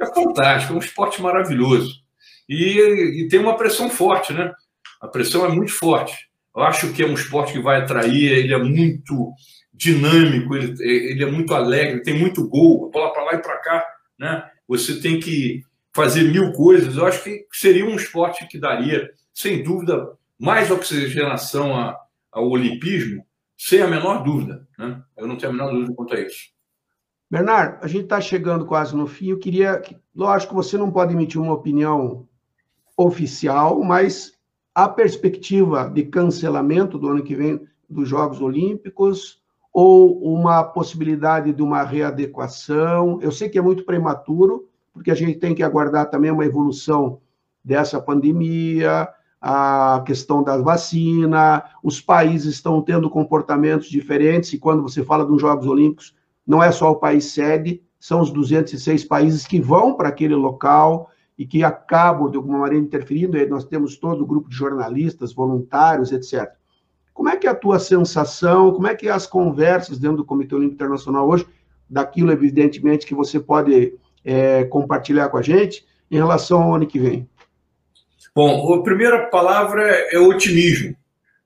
É 0.00 0.06
fantástico, 0.06 0.74
é 0.74 0.76
um 0.76 0.80
esporte 0.80 1.22
maravilhoso. 1.22 2.02
E, 2.48 3.22
e 3.22 3.28
tem 3.28 3.40
uma 3.40 3.56
pressão 3.56 3.90
forte, 3.90 4.32
né? 4.32 4.52
A 5.00 5.08
pressão 5.08 5.44
é 5.44 5.48
muito 5.48 5.72
forte. 5.72 6.28
Eu 6.54 6.62
acho 6.62 6.92
que 6.92 7.02
é 7.02 7.06
um 7.06 7.14
esporte 7.14 7.52
que 7.52 7.60
vai 7.60 7.80
atrair, 7.80 8.32
ele 8.32 8.52
é 8.52 8.58
muito 8.58 9.32
dinâmico, 9.78 10.56
ele, 10.56 10.74
ele 10.82 11.22
é 11.22 11.30
muito 11.30 11.54
alegre, 11.54 12.02
tem 12.02 12.18
muito 12.18 12.46
gol, 12.48 12.88
a 12.88 12.90
bola 12.90 13.12
para 13.12 13.24
lá 13.24 13.34
e 13.34 13.38
para 13.38 13.56
cá, 13.58 13.86
né? 14.18 14.50
Você 14.66 15.00
tem 15.00 15.20
que 15.20 15.62
fazer 15.94 16.24
mil 16.24 16.52
coisas. 16.52 16.96
Eu 16.96 17.06
acho 17.06 17.22
que 17.22 17.46
seria 17.52 17.86
um 17.86 17.94
esporte 17.94 18.46
que 18.48 18.58
daria, 18.58 19.10
sem 19.32 19.62
dúvida, 19.62 20.12
mais 20.38 20.70
oxigenação 20.70 21.72
ao 22.30 22.50
olimpismo, 22.50 23.24
sem 23.56 23.80
a 23.80 23.86
menor 23.86 24.22
dúvida. 24.24 24.66
Né? 24.76 25.00
Eu 25.16 25.26
não 25.26 25.36
tenho 25.36 25.52
a 25.52 25.54
menor 25.54 25.70
dúvida 25.70 25.94
quanto 25.94 26.14
a 26.14 26.20
isso. 26.20 26.50
Bernardo, 27.30 27.84
a 27.84 27.86
gente 27.86 28.04
está 28.04 28.20
chegando 28.20 28.66
quase 28.66 28.96
no 28.96 29.06
fim. 29.06 29.30
Eu 29.30 29.38
queria. 29.38 29.80
Lógico, 30.14 30.54
você 30.54 30.76
não 30.76 30.90
pode 30.90 31.14
emitir 31.14 31.40
uma 31.40 31.54
opinião 31.54 32.28
oficial, 32.96 33.82
mas 33.82 34.32
a 34.74 34.88
perspectiva 34.88 35.88
de 35.88 36.04
cancelamento 36.04 36.98
do 36.98 37.08
ano 37.08 37.22
que 37.22 37.34
vem 37.34 37.60
dos 37.88 38.08
Jogos 38.08 38.40
Olímpicos 38.40 39.37
ou 39.72 40.22
uma 40.22 40.64
possibilidade 40.64 41.52
de 41.52 41.62
uma 41.62 41.82
readequação. 41.82 43.18
Eu 43.20 43.30
sei 43.30 43.48
que 43.48 43.58
é 43.58 43.62
muito 43.62 43.84
prematuro, 43.84 44.68
porque 44.92 45.10
a 45.10 45.14
gente 45.14 45.38
tem 45.38 45.54
que 45.54 45.62
aguardar 45.62 46.10
também 46.10 46.30
uma 46.30 46.44
evolução 46.44 47.20
dessa 47.64 48.00
pandemia, 48.00 49.08
a 49.40 50.02
questão 50.04 50.42
da 50.42 50.56
vacina, 50.56 51.62
os 51.82 52.00
países 52.00 52.54
estão 52.54 52.82
tendo 52.82 53.08
comportamentos 53.08 53.88
diferentes, 53.88 54.52
e 54.52 54.58
quando 54.58 54.82
você 54.82 55.04
fala 55.04 55.24
dos 55.24 55.40
Jogos 55.40 55.66
Olímpicos, 55.66 56.14
não 56.46 56.62
é 56.62 56.72
só 56.72 56.90
o 56.90 56.96
país 56.96 57.26
sede, 57.26 57.82
são 58.00 58.20
os 58.20 58.30
206 58.30 59.04
países 59.04 59.46
que 59.46 59.60
vão 59.60 59.94
para 59.94 60.08
aquele 60.08 60.34
local, 60.34 61.10
e 61.38 61.46
que 61.46 61.62
acabam, 61.62 62.28
de 62.28 62.36
alguma 62.36 62.58
maneira, 62.58 62.84
interferindo. 62.84 63.38
Nós 63.48 63.64
temos 63.64 63.96
todo 63.96 64.24
o 64.24 64.26
grupo 64.26 64.48
de 64.48 64.56
jornalistas, 64.56 65.32
voluntários, 65.32 66.10
etc. 66.10 66.52
Como 67.18 67.30
é 67.30 67.36
que 67.36 67.48
é 67.48 67.50
a 67.50 67.54
tua 67.54 67.80
sensação, 67.80 68.72
como 68.72 68.86
é 68.86 68.94
que 68.94 69.08
é 69.08 69.10
as 69.10 69.26
conversas 69.26 69.98
dentro 69.98 70.18
do 70.18 70.24
Comitê 70.24 70.54
Olímpico 70.54 70.76
Internacional 70.76 71.28
hoje, 71.28 71.44
daquilo, 71.90 72.30
evidentemente, 72.30 73.04
que 73.04 73.12
você 73.12 73.40
pode 73.40 73.92
é, 74.24 74.62
compartilhar 74.66 75.28
com 75.28 75.36
a 75.36 75.42
gente, 75.42 75.84
em 76.08 76.14
relação 76.14 76.62
ao 76.62 76.76
ano 76.76 76.86
que 76.86 77.00
vem? 77.00 77.28
Bom, 78.32 78.72
a 78.72 78.84
primeira 78.84 79.26
palavra 79.26 79.82
é 80.12 80.18
otimismo. 80.20 80.94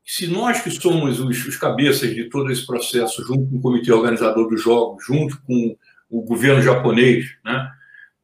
Se 0.04 0.26
nós 0.26 0.60
que 0.60 0.70
somos 0.70 1.18
os, 1.18 1.46
os 1.46 1.56
cabeças 1.56 2.14
de 2.14 2.28
todo 2.28 2.52
esse 2.52 2.66
processo, 2.66 3.24
junto 3.24 3.48
com 3.48 3.56
o 3.56 3.62
comitê 3.62 3.90
organizador 3.90 4.50
dos 4.50 4.60
Jogos, 4.60 5.02
junto 5.06 5.40
com 5.46 5.74
o 6.10 6.20
governo 6.20 6.60
japonês, 6.60 7.24
né, 7.42 7.70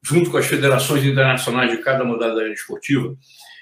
junto 0.03 0.31
com 0.31 0.37
as 0.37 0.45
federações 0.45 1.03
internacionais 1.03 1.71
de 1.71 1.79
cada 1.79 2.05
modalidade 2.05 2.53
esportiva, 2.53 3.17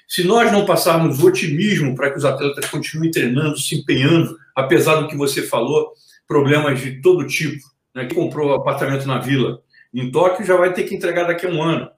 se 0.07 0.23
nós 0.23 0.51
não 0.51 0.65
passarmos 0.65 1.21
otimismo 1.21 1.93
para 1.93 2.09
que 2.09 2.17
os 2.17 2.25
atletas 2.25 2.69
continuem 2.69 3.11
treinando, 3.11 3.59
se 3.59 3.75
empenhando, 3.75 4.37
apesar 4.55 4.95
do 4.95 5.07
que 5.07 5.17
você 5.17 5.41
falou, 5.43 5.91
problemas 6.25 6.79
de 6.79 7.01
todo 7.01 7.27
tipo. 7.27 7.61
Né? 7.93 8.05
Quem 8.05 8.17
comprou 8.17 8.53
apartamento 8.53 9.05
na 9.05 9.19
vila 9.19 9.61
em 9.93 10.09
Tóquio 10.09 10.45
já 10.45 10.55
vai 10.55 10.73
ter 10.73 10.83
que 10.83 10.95
entregar 10.95 11.25
daqui 11.25 11.45
a 11.45 11.49
um 11.49 11.61
ano. 11.61 11.89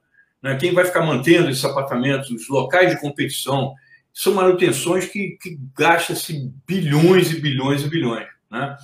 Né? 0.42 0.56
Quem 0.56 0.72
vai 0.72 0.84
ficar 0.84 1.02
mantendo 1.02 1.50
esses 1.50 1.64
apartamentos, 1.64 2.30
os 2.30 2.48
locais 2.48 2.90
de 2.90 3.00
competição, 3.00 3.74
são 4.12 4.34
manutenções 4.34 5.06
que, 5.06 5.38
que 5.40 5.58
gasta-se 5.76 6.50
bilhões 6.66 7.30
e 7.30 7.40
bilhões 7.40 7.82
e 7.82 7.88
bilhões. 7.88 8.26
Né? 8.50 8.76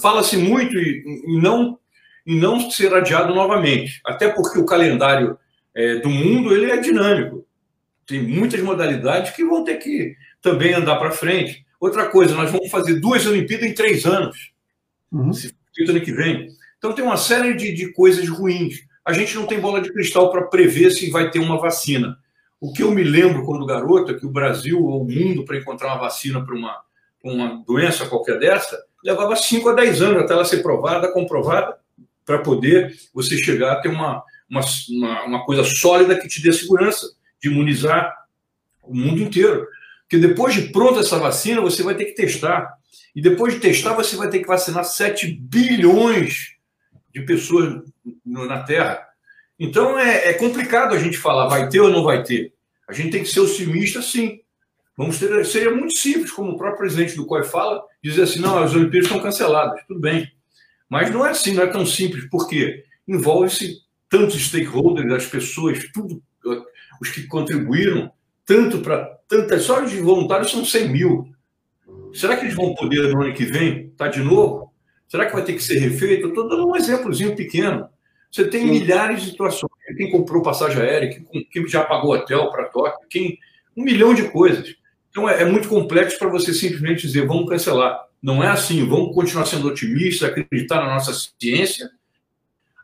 Fala-se 0.00 0.36
muito 0.36 0.78
em 0.78 1.40
não 1.40 1.78
e 2.24 2.36
não 2.36 2.70
ser 2.70 2.94
adiado 2.94 3.34
novamente. 3.34 4.00
Até 4.06 4.28
porque 4.28 4.58
o 4.58 4.66
calendário 4.66 5.38
é, 5.74 5.96
do 5.96 6.10
mundo 6.10 6.54
ele 6.54 6.70
é 6.70 6.76
dinâmico. 6.76 7.47
Tem 8.08 8.22
muitas 8.22 8.60
modalidades 8.60 9.36
que 9.36 9.44
vão 9.44 9.62
ter 9.62 9.76
que 9.76 10.16
também 10.42 10.72
andar 10.72 10.96
para 10.96 11.10
frente. 11.10 11.64
Outra 11.78 12.06
coisa, 12.06 12.34
nós 12.34 12.50
vamos 12.50 12.70
fazer 12.70 12.94
duas 12.94 13.24
Olimpíadas 13.26 13.68
em 13.68 13.74
três 13.74 14.04
anos, 14.06 14.50
uhum. 15.12 15.32
se 15.32 15.54
ano 15.88 16.00
que 16.00 16.12
vem. 16.12 16.48
Então 16.78 16.92
tem 16.92 17.04
uma 17.04 17.16
série 17.16 17.54
de, 17.54 17.72
de 17.72 17.92
coisas 17.92 18.28
ruins. 18.28 18.80
A 19.04 19.12
gente 19.12 19.36
não 19.36 19.46
tem 19.46 19.60
bola 19.60 19.80
de 19.80 19.92
cristal 19.92 20.32
para 20.32 20.42
prever 20.42 20.90
se 20.90 21.10
vai 21.10 21.30
ter 21.30 21.38
uma 21.38 21.60
vacina. 21.60 22.18
O 22.60 22.72
que 22.72 22.82
eu 22.82 22.90
me 22.90 23.04
lembro 23.04 23.44
quando 23.44 23.66
garoto 23.66 24.10
é 24.10 24.18
que 24.18 24.26
o 24.26 24.32
Brasil 24.32 24.82
ou 24.82 25.02
o 25.02 25.08
mundo 25.08 25.44
para 25.44 25.58
encontrar 25.58 25.88
uma 25.88 25.98
vacina 25.98 26.44
para 26.44 26.54
uma, 26.56 26.80
uma 27.22 27.62
doença 27.64 28.06
qualquer 28.06 28.38
dessa 28.40 28.76
levava 29.04 29.36
5 29.36 29.68
a 29.68 29.74
10 29.74 30.02
anos 30.02 30.22
até 30.22 30.32
ela 30.32 30.44
ser 30.44 30.62
provada, 30.62 31.12
comprovada 31.12 31.76
para 32.24 32.38
poder 32.38 32.94
você 33.14 33.38
chegar 33.38 33.72
a 33.72 33.80
ter 33.80 33.88
uma, 33.88 34.22
uma, 34.50 35.24
uma, 35.24 35.44
coisa 35.44 35.64
sólida 35.64 36.18
que 36.18 36.28
te 36.28 36.42
dê 36.42 36.52
segurança 36.52 37.06
de 37.40 37.48
imunizar 37.48 38.14
o 38.82 38.94
mundo 38.94 39.22
inteiro. 39.22 39.66
Porque 40.02 40.18
depois 40.18 40.54
de 40.54 40.72
pronta 40.72 41.00
essa 41.00 41.18
vacina, 41.18 41.60
você 41.60 41.82
vai 41.82 41.94
ter 41.94 42.06
que 42.06 42.14
testar. 42.14 42.74
E 43.14 43.20
depois 43.20 43.54
de 43.54 43.60
testar, 43.60 43.94
você 43.94 44.16
vai 44.16 44.28
ter 44.28 44.40
que 44.40 44.46
vacinar 44.46 44.84
7 44.84 45.26
bilhões 45.26 46.56
de 47.12 47.22
pessoas 47.22 47.82
na 48.24 48.62
Terra. 48.62 49.06
Então 49.58 49.98
é, 49.98 50.28
é 50.28 50.32
complicado 50.34 50.94
a 50.94 50.98
gente 50.98 51.18
falar 51.18 51.48
vai 51.48 51.68
ter 51.68 51.80
ou 51.80 51.90
não 51.90 52.04
vai 52.04 52.22
ter. 52.22 52.54
A 52.88 52.92
gente 52.92 53.10
tem 53.10 53.22
que 53.22 53.28
ser 53.28 53.40
otimista, 53.40 54.00
sim. 54.00 54.40
Vamos 54.96 55.18
ter, 55.18 55.44
seria 55.44 55.70
muito 55.70 55.96
simples, 55.96 56.30
como 56.30 56.52
o 56.52 56.56
próprio 56.56 56.78
presidente 56.78 57.14
do 57.14 57.26
COI 57.26 57.44
fala, 57.44 57.84
dizer 58.02 58.22
assim: 58.22 58.40
não, 58.40 58.58
as 58.58 58.74
Olimpíadas 58.74 59.08
estão 59.08 59.22
canceladas. 59.22 59.80
Tudo 59.86 60.00
bem. 60.00 60.30
Mas 60.88 61.10
não 61.10 61.26
é 61.26 61.30
assim, 61.30 61.52
não 61.52 61.62
é 61.62 61.66
tão 61.66 61.84
simples, 61.84 62.28
porque 62.30 62.84
envolve-se 63.06 63.82
tantos 64.08 64.40
stakeholders, 64.46 65.12
as 65.12 65.26
pessoas, 65.26 65.86
tudo, 65.92 66.22
os 67.00 67.10
que 67.10 67.26
contribuíram, 67.26 68.10
tanto 68.44 68.80
para 68.80 69.04
tantas, 69.28 69.62
só 69.62 69.82
os 69.84 69.92
voluntários 69.94 70.50
são 70.50 70.64
100 70.64 70.88
mil. 70.88 71.28
Será 72.14 72.36
que 72.36 72.46
eles 72.46 72.54
vão 72.54 72.74
poder 72.74 73.12
no 73.12 73.22
ano 73.22 73.34
que 73.34 73.44
vem? 73.44 73.90
Tá 73.90 74.08
de 74.08 74.20
novo? 74.20 74.72
Será 75.06 75.26
que 75.26 75.32
vai 75.32 75.44
ter 75.44 75.54
que 75.54 75.62
ser 75.62 75.78
refeito? 75.78 76.26
Eu 76.26 76.28
estou 76.30 76.48
dando 76.48 76.66
um 76.66 76.76
exemplozinho 76.76 77.34
pequeno. 77.36 77.88
Você 78.30 78.46
tem 78.46 78.62
Sim. 78.62 78.70
milhares 78.70 79.22
de 79.22 79.30
situações. 79.30 79.70
Quem 79.96 80.10
comprou 80.10 80.42
passagem 80.42 80.80
aérea, 80.80 81.08
quem, 81.08 81.44
quem 81.44 81.68
já 81.68 81.82
pagou 81.82 82.12
hotel 82.12 82.50
para 82.50 82.64
Tóquio, 82.66 83.08
quem 83.08 83.38
um 83.76 83.82
milhão 83.82 84.12
de 84.12 84.30
coisas. 84.30 84.74
Então 85.10 85.28
é, 85.28 85.42
é 85.42 85.44
muito 85.44 85.68
complexo 85.68 86.18
para 86.18 86.28
você 86.28 86.52
simplesmente 86.52 87.06
dizer 87.06 87.26
vamos 87.26 87.48
cancelar. 87.48 88.06
Não 88.22 88.42
é 88.42 88.48
assim. 88.48 88.86
Vamos 88.86 89.14
continuar 89.14 89.46
sendo 89.46 89.68
otimistas, 89.68 90.28
acreditar 90.28 90.76
na 90.76 90.94
nossa 90.94 91.12
ciência, 91.40 91.90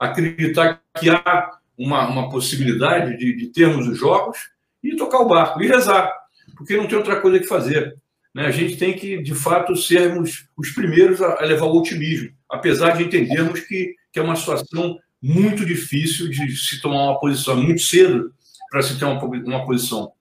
acreditar 0.00 0.80
que 0.98 1.10
há 1.10 1.58
uma, 1.78 2.06
uma 2.08 2.30
possibilidade 2.30 3.16
de, 3.16 3.36
de 3.36 3.46
termos 3.48 3.86
os 3.88 3.98
jogos 3.98 4.38
e 4.82 4.96
tocar 4.96 5.20
o 5.20 5.28
barco 5.28 5.62
e 5.62 5.66
rezar, 5.66 6.12
porque 6.56 6.76
não 6.76 6.86
tem 6.86 6.98
outra 6.98 7.20
coisa 7.20 7.38
que 7.38 7.46
fazer. 7.46 7.96
Né? 8.34 8.46
A 8.46 8.50
gente 8.50 8.76
tem 8.76 8.94
que, 8.94 9.22
de 9.22 9.34
fato, 9.34 9.76
sermos 9.76 10.46
os 10.56 10.70
primeiros 10.70 11.22
a, 11.22 11.42
a 11.42 11.44
levar 11.44 11.66
o 11.66 11.78
otimismo, 11.78 12.30
apesar 12.50 12.96
de 12.96 13.04
entendermos 13.04 13.60
que, 13.60 13.94
que 14.12 14.18
é 14.18 14.22
uma 14.22 14.36
situação 14.36 14.98
muito 15.22 15.64
difícil 15.64 16.28
de 16.28 16.54
se 16.56 16.82
tomar 16.82 17.04
uma 17.04 17.20
posição 17.20 17.56
muito 17.56 17.80
cedo 17.80 18.30
para 18.70 18.82
se 18.82 18.98
ter 18.98 19.04
uma, 19.06 19.24
uma 19.24 19.64
posição. 19.64 20.12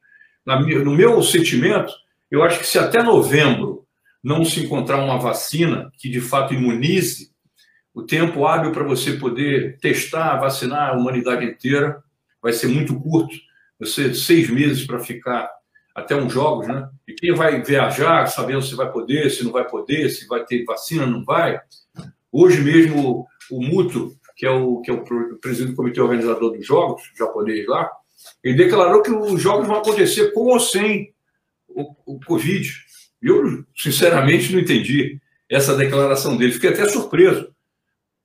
Na, 0.46 0.60
no 0.60 0.96
meu 0.96 1.22
sentimento, 1.22 1.94
eu 2.32 2.44
acho 2.44 2.60
que 2.60 2.68
se 2.68 2.80
até 2.80 3.04
novembro 3.04 3.86
não 4.24 4.46
se 4.46 4.64
encontrar 4.64 5.04
uma 5.04 5.20
vacina 5.20 5.92
que 5.98 6.10
de 6.10 6.22
fato 6.22 6.54
imunize, 6.54 7.33
o 7.94 8.04
tempo 8.04 8.46
hábil 8.46 8.72
para 8.72 8.84
você 8.84 9.14
poder 9.14 9.78
testar, 9.80 10.38
vacinar 10.38 10.90
a 10.90 10.98
humanidade 10.98 11.46
inteira 11.46 12.04
vai 12.42 12.52
ser 12.52 12.68
muito 12.68 13.00
curto. 13.00 13.36
Você 13.80 14.14
seis 14.14 14.50
meses 14.50 14.86
para 14.86 15.00
ficar 15.00 15.50
até 15.96 16.16
uns 16.16 16.34
jogos, 16.34 16.68
né? 16.68 16.90
E 17.08 17.14
quem 17.14 17.34
vai 17.34 17.62
viajar 17.62 18.26
sabendo 18.28 18.62
se 18.62 18.76
vai 18.76 18.92
poder, 18.92 19.30
se 19.30 19.44
não 19.44 19.52
vai 19.52 19.68
poder, 19.68 20.10
se 20.10 20.28
vai 20.28 20.44
ter 20.44 20.64
vacina, 20.64 21.06
não 21.06 21.24
vai. 21.24 21.60
Hoje 22.32 22.62
mesmo 22.62 23.28
o 23.52 23.62
Muto 23.62 24.18
que 24.36 24.46
é 24.46 24.52
o, 24.52 24.82
que 24.82 24.92
é 24.92 24.94
o 24.94 25.38
presidente 25.38 25.72
do 25.72 25.76
comitê 25.76 26.02
organizador 26.02 26.52
dos 26.52 26.66
jogos, 26.66 27.04
japonês 27.18 27.66
lá, 27.68 27.90
ele 28.44 28.58
declarou 28.58 29.02
que 29.02 29.12
os 29.12 29.42
jogos 29.42 29.68
vão 29.68 29.78
acontecer 29.78 30.32
com 30.34 30.48
ou 30.48 30.60
sem 30.60 31.14
o, 31.68 31.96
o 32.06 32.20
Covid. 32.26 32.70
Eu, 33.22 33.64
sinceramente, 33.76 34.52
não 34.52 34.60
entendi 34.60 35.20
essa 35.50 35.76
declaração 35.76 36.36
dele. 36.36 36.52
Fiquei 36.52 36.72
até 36.72 36.88
surpreso. 36.88 37.53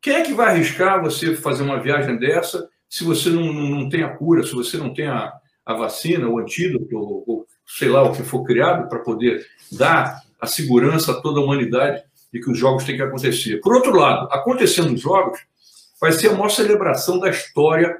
Quem 0.01 0.15
é 0.15 0.23
que 0.23 0.33
vai 0.33 0.49
arriscar 0.49 1.03
você 1.03 1.35
fazer 1.35 1.63
uma 1.63 1.81
viagem 1.81 2.19
dessa 2.19 2.69
se 2.89 3.05
você 3.05 3.29
não, 3.29 3.53
não, 3.53 3.69
não 3.69 3.89
tem 3.89 4.03
a 4.03 4.17
cura, 4.17 4.43
se 4.43 4.55
você 4.55 4.79
não 4.79 4.95
tem 4.95 5.07
a, 5.07 5.33
a 5.65 5.75
vacina, 5.75 6.29
o 6.29 6.39
antídoto, 6.39 6.97
ou, 6.97 7.25
ou 7.27 7.47
sei 7.67 7.89
lá 7.89 8.03
o 8.03 8.13
que 8.13 8.23
for 8.23 8.45
criado 8.45 8.89
para 8.89 9.01
poder 9.01 9.47
dar 9.71 10.23
a 10.41 10.47
segurança 10.47 11.13
a 11.13 11.21
toda 11.21 11.41
a 11.41 11.45
humanidade 11.45 12.03
de 12.33 12.41
que 12.41 12.51
os 12.51 12.59
jogos 12.59 12.85
têm 12.85 12.97
que 12.97 13.03
acontecer. 13.03 13.61
Por 13.61 13.75
outro 13.75 13.95
lado, 13.95 14.29
acontecendo 14.31 14.93
os 14.93 15.01
jogos, 15.01 15.39
vai 16.01 16.13
ser 16.13 16.29
a 16.29 16.33
maior 16.33 16.49
celebração 16.49 17.19
da 17.19 17.29
história 17.29 17.97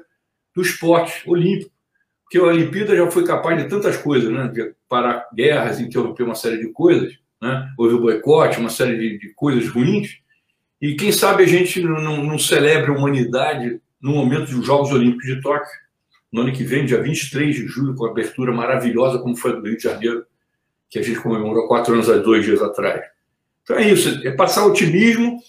do 0.55 0.61
esporte 0.61 1.29
olímpico. 1.29 1.71
Porque 2.23 2.37
a 2.37 2.43
Olimpíada 2.43 2.95
já 2.95 3.09
foi 3.09 3.23
capaz 3.23 3.61
de 3.61 3.67
tantas 3.67 3.97
coisas, 3.97 4.31
né? 4.31 4.47
De 4.47 4.73
parar 4.87 5.27
guerras, 5.33 5.79
interromper 5.79 6.23
uma 6.23 6.35
série 6.35 6.59
de 6.59 6.71
coisas, 6.71 7.17
né? 7.41 7.71
Houve 7.77 7.95
o 7.95 8.01
boicote, 8.01 8.59
uma 8.59 8.69
série 8.69 8.97
de, 8.97 9.17
de 9.17 9.33
coisas 9.33 9.67
ruins. 9.67 10.19
E 10.81 10.95
quem 10.95 11.11
sabe 11.11 11.43
a 11.43 11.47
gente 11.47 11.81
não, 11.81 12.01
não, 12.01 12.23
não 12.23 12.39
celebre 12.39 12.91
a 12.91 12.93
humanidade 12.93 13.81
no 14.01 14.11
momento 14.11 14.51
dos 14.51 14.65
Jogos 14.65 14.91
Olímpicos 14.91 15.25
de 15.25 15.41
Tóquio, 15.41 15.69
no 16.31 16.41
ano 16.41 16.53
que 16.53 16.63
vem, 16.63 16.85
dia 16.85 17.01
23 17.01 17.55
de 17.55 17.67
julho, 17.67 17.95
com 17.95 18.05
a 18.05 18.11
abertura 18.11 18.53
maravilhosa, 18.53 19.19
como 19.19 19.35
foi 19.35 19.53
do 19.53 19.65
Rio 19.65 19.77
de 19.77 19.83
Janeiro, 19.83 20.25
que 20.89 20.99
a 20.99 21.01
gente 21.01 21.19
comemorou 21.19 21.67
quatro 21.67 21.93
anos, 21.93 22.07
dois 22.23 22.45
dias 22.45 22.61
atrás. 22.61 23.01
Então 23.63 23.77
é 23.77 23.89
isso, 23.89 24.25
é 24.25 24.31
passar 24.31 24.65
otimismo 24.65 25.39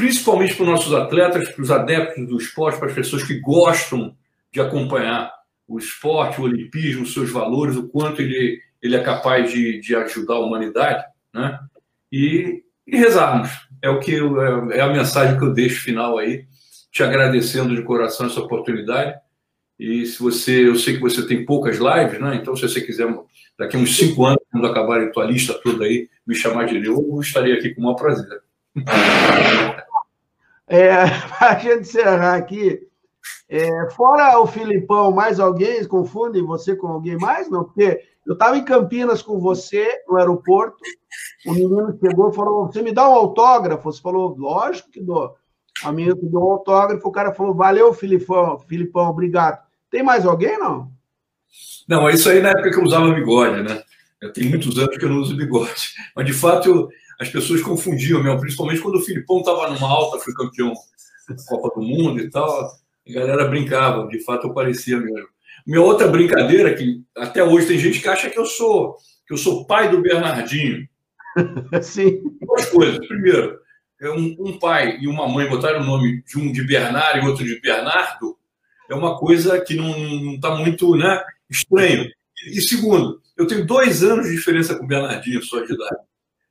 principalmente 0.00 0.54
para 0.54 0.62
os 0.62 0.68
nossos 0.70 0.94
atletas, 0.94 1.50
para 1.50 1.62
os 1.62 1.70
adeptos 1.70 2.26
do 2.26 2.38
esporte, 2.38 2.78
para 2.78 2.88
as 2.88 2.94
pessoas 2.94 3.22
que 3.22 3.38
gostam 3.38 4.16
de 4.50 4.58
acompanhar 4.58 5.30
o 5.68 5.78
esporte, 5.78 6.40
o 6.40 6.44
olimpismo, 6.44 7.02
os 7.02 7.12
seus 7.12 7.30
valores, 7.30 7.76
o 7.76 7.86
quanto 7.86 8.22
ele, 8.22 8.62
ele 8.80 8.96
é 8.96 9.02
capaz 9.02 9.52
de, 9.52 9.78
de 9.78 9.94
ajudar 9.94 10.36
a 10.36 10.40
humanidade, 10.40 11.04
né? 11.34 11.60
E, 12.10 12.64
e 12.90 12.96
rezarmos. 12.96 13.50
É 13.82 13.88
o 13.88 14.00
que 14.00 14.14
é, 14.14 14.78
é 14.78 14.80
a 14.80 14.88
mensagem 14.88 15.38
que 15.38 15.44
eu 15.44 15.52
deixo 15.52 15.82
final 15.82 16.18
aí, 16.18 16.44
te 16.92 17.02
agradecendo 17.02 17.74
de 17.74 17.82
coração 17.82 18.26
essa 18.26 18.40
oportunidade. 18.40 19.14
E 19.78 20.04
se 20.04 20.20
você, 20.20 20.68
eu 20.68 20.76
sei 20.76 20.94
que 20.94 21.00
você 21.00 21.26
tem 21.26 21.46
poucas 21.46 21.78
lives, 21.78 22.20
né? 22.20 22.36
Então, 22.36 22.54
se 22.54 22.68
você 22.68 22.80
quiser, 22.82 23.06
daqui 23.58 23.76
uns 23.76 23.96
cinco 23.96 24.26
anos, 24.26 24.42
quando 24.50 24.66
acabar 24.66 25.00
a 25.00 25.10
tua 25.10 25.24
lista 25.24 25.54
toda 25.62 25.84
aí, 25.84 26.08
me 26.26 26.34
chamar 26.34 26.66
de 26.66 26.78
Leo, 26.78 27.14
eu 27.14 27.20
estarei 27.20 27.54
aqui 27.54 27.74
com 27.74 27.80
o 27.80 27.84
maior 27.84 27.96
prazer. 27.96 28.42
É, 30.72 31.04
para 31.36 31.50
a 31.50 31.58
gente 31.58 31.80
encerrar 31.80 32.36
aqui, 32.36 32.80
é, 33.48 33.90
fora 33.90 34.38
o 34.38 34.46
Filipão, 34.46 35.10
mais 35.10 35.40
alguém 35.40 35.84
confunde 35.84 36.40
você 36.40 36.76
com 36.76 36.86
alguém 36.86 37.16
mais? 37.18 37.50
Não, 37.50 37.64
porque 37.64 38.00
eu 38.26 38.34
estava 38.34 38.56
em 38.56 38.64
Campinas 38.64 39.22
com 39.22 39.38
você 39.40 40.02
no 40.08 40.16
aeroporto, 40.16 40.78
o 41.46 41.52
menino 41.52 41.98
chegou 42.00 42.30
e 42.30 42.34
falou: 42.34 42.66
Você 42.66 42.82
me 42.82 42.92
dá 42.92 43.08
um 43.08 43.14
autógrafo? 43.14 43.84
Você 43.84 44.00
falou: 44.00 44.36
Lógico 44.36 44.90
que 44.90 45.00
dou. 45.00 45.34
A 45.82 45.90
menina 45.92 46.14
me 46.14 46.28
deu 46.28 46.40
um 46.40 46.52
autógrafo, 46.52 47.08
o 47.08 47.12
cara 47.12 47.32
falou: 47.32 47.54
Valeu, 47.54 47.92
Filipão, 47.94 48.58
Filipão, 48.60 49.08
obrigado. 49.10 49.58
Tem 49.90 50.02
mais 50.02 50.26
alguém, 50.26 50.58
não? 50.58 50.90
Não, 51.88 52.08
isso 52.08 52.28
aí 52.28 52.40
na 52.40 52.50
época 52.50 52.70
que 52.70 52.78
eu 52.78 52.84
usava 52.84 53.12
bigode, 53.12 53.62
né? 53.62 53.82
Eu 54.20 54.32
tenho 54.32 54.50
muitos 54.50 54.78
anos 54.78 54.96
que 54.96 55.04
eu 55.04 55.08
não 55.08 55.20
uso 55.20 55.36
bigode. 55.36 55.94
Mas, 56.14 56.26
de 56.26 56.32
fato, 56.32 56.68
eu, 56.68 56.88
as 57.18 57.28
pessoas 57.28 57.62
confundiam 57.62 58.22
principalmente 58.38 58.80
quando 58.80 58.96
o 58.96 59.00
Filipão 59.00 59.38
estava 59.38 59.70
numa 59.70 59.88
alta, 59.88 60.18
foi 60.18 60.34
campeão 60.34 60.72
da 61.28 61.36
Copa 61.48 61.80
do 61.80 61.86
Mundo 61.86 62.20
e 62.20 62.30
tal, 62.30 62.48
a 62.48 63.12
galera 63.12 63.48
brincava, 63.48 64.06
de 64.08 64.22
fato 64.24 64.46
eu 64.46 64.54
parecia 64.54 64.98
mesmo. 64.98 65.28
Minha 65.70 65.82
outra 65.82 66.08
brincadeira, 66.08 66.74
que 66.74 67.04
até 67.16 67.44
hoje 67.44 67.68
tem 67.68 67.78
gente 67.78 68.00
que 68.00 68.08
acha 68.08 68.28
que 68.28 68.36
eu 68.36 68.44
sou 68.44 68.96
que 69.24 69.32
eu 69.32 69.36
sou 69.38 69.64
pai 69.64 69.88
do 69.88 70.02
Bernardinho. 70.02 70.88
Sim. 71.80 72.20
Duas 72.40 72.66
coisas. 72.66 73.06
Primeiro, 73.06 73.56
é 74.00 74.10
um, 74.10 74.34
um, 74.40 74.58
pai 74.58 74.98
e 75.00 75.06
uma 75.06 75.28
mãe 75.28 75.48
botaram 75.48 75.82
o 75.82 75.84
nome 75.84 76.24
de 76.24 76.40
um 76.40 76.50
de 76.50 76.66
Bernardo 76.66 77.24
e 77.24 77.28
outro 77.28 77.44
de 77.44 77.60
Bernardo, 77.60 78.36
é 78.90 78.94
uma 78.96 79.16
coisa 79.16 79.60
que 79.60 79.76
não 79.76 80.34
está 80.34 80.56
muito 80.56 80.96
né, 80.96 81.22
estranho. 81.48 82.10
E 82.48 82.60
segundo, 82.62 83.22
eu 83.36 83.46
tenho 83.46 83.64
dois 83.64 84.02
anos 84.02 84.26
de 84.26 84.34
diferença 84.34 84.74
com 84.74 84.84
o 84.84 84.88
Bernardinho, 84.88 85.40
só 85.40 85.60
de 85.60 85.72
idade. 85.72 86.02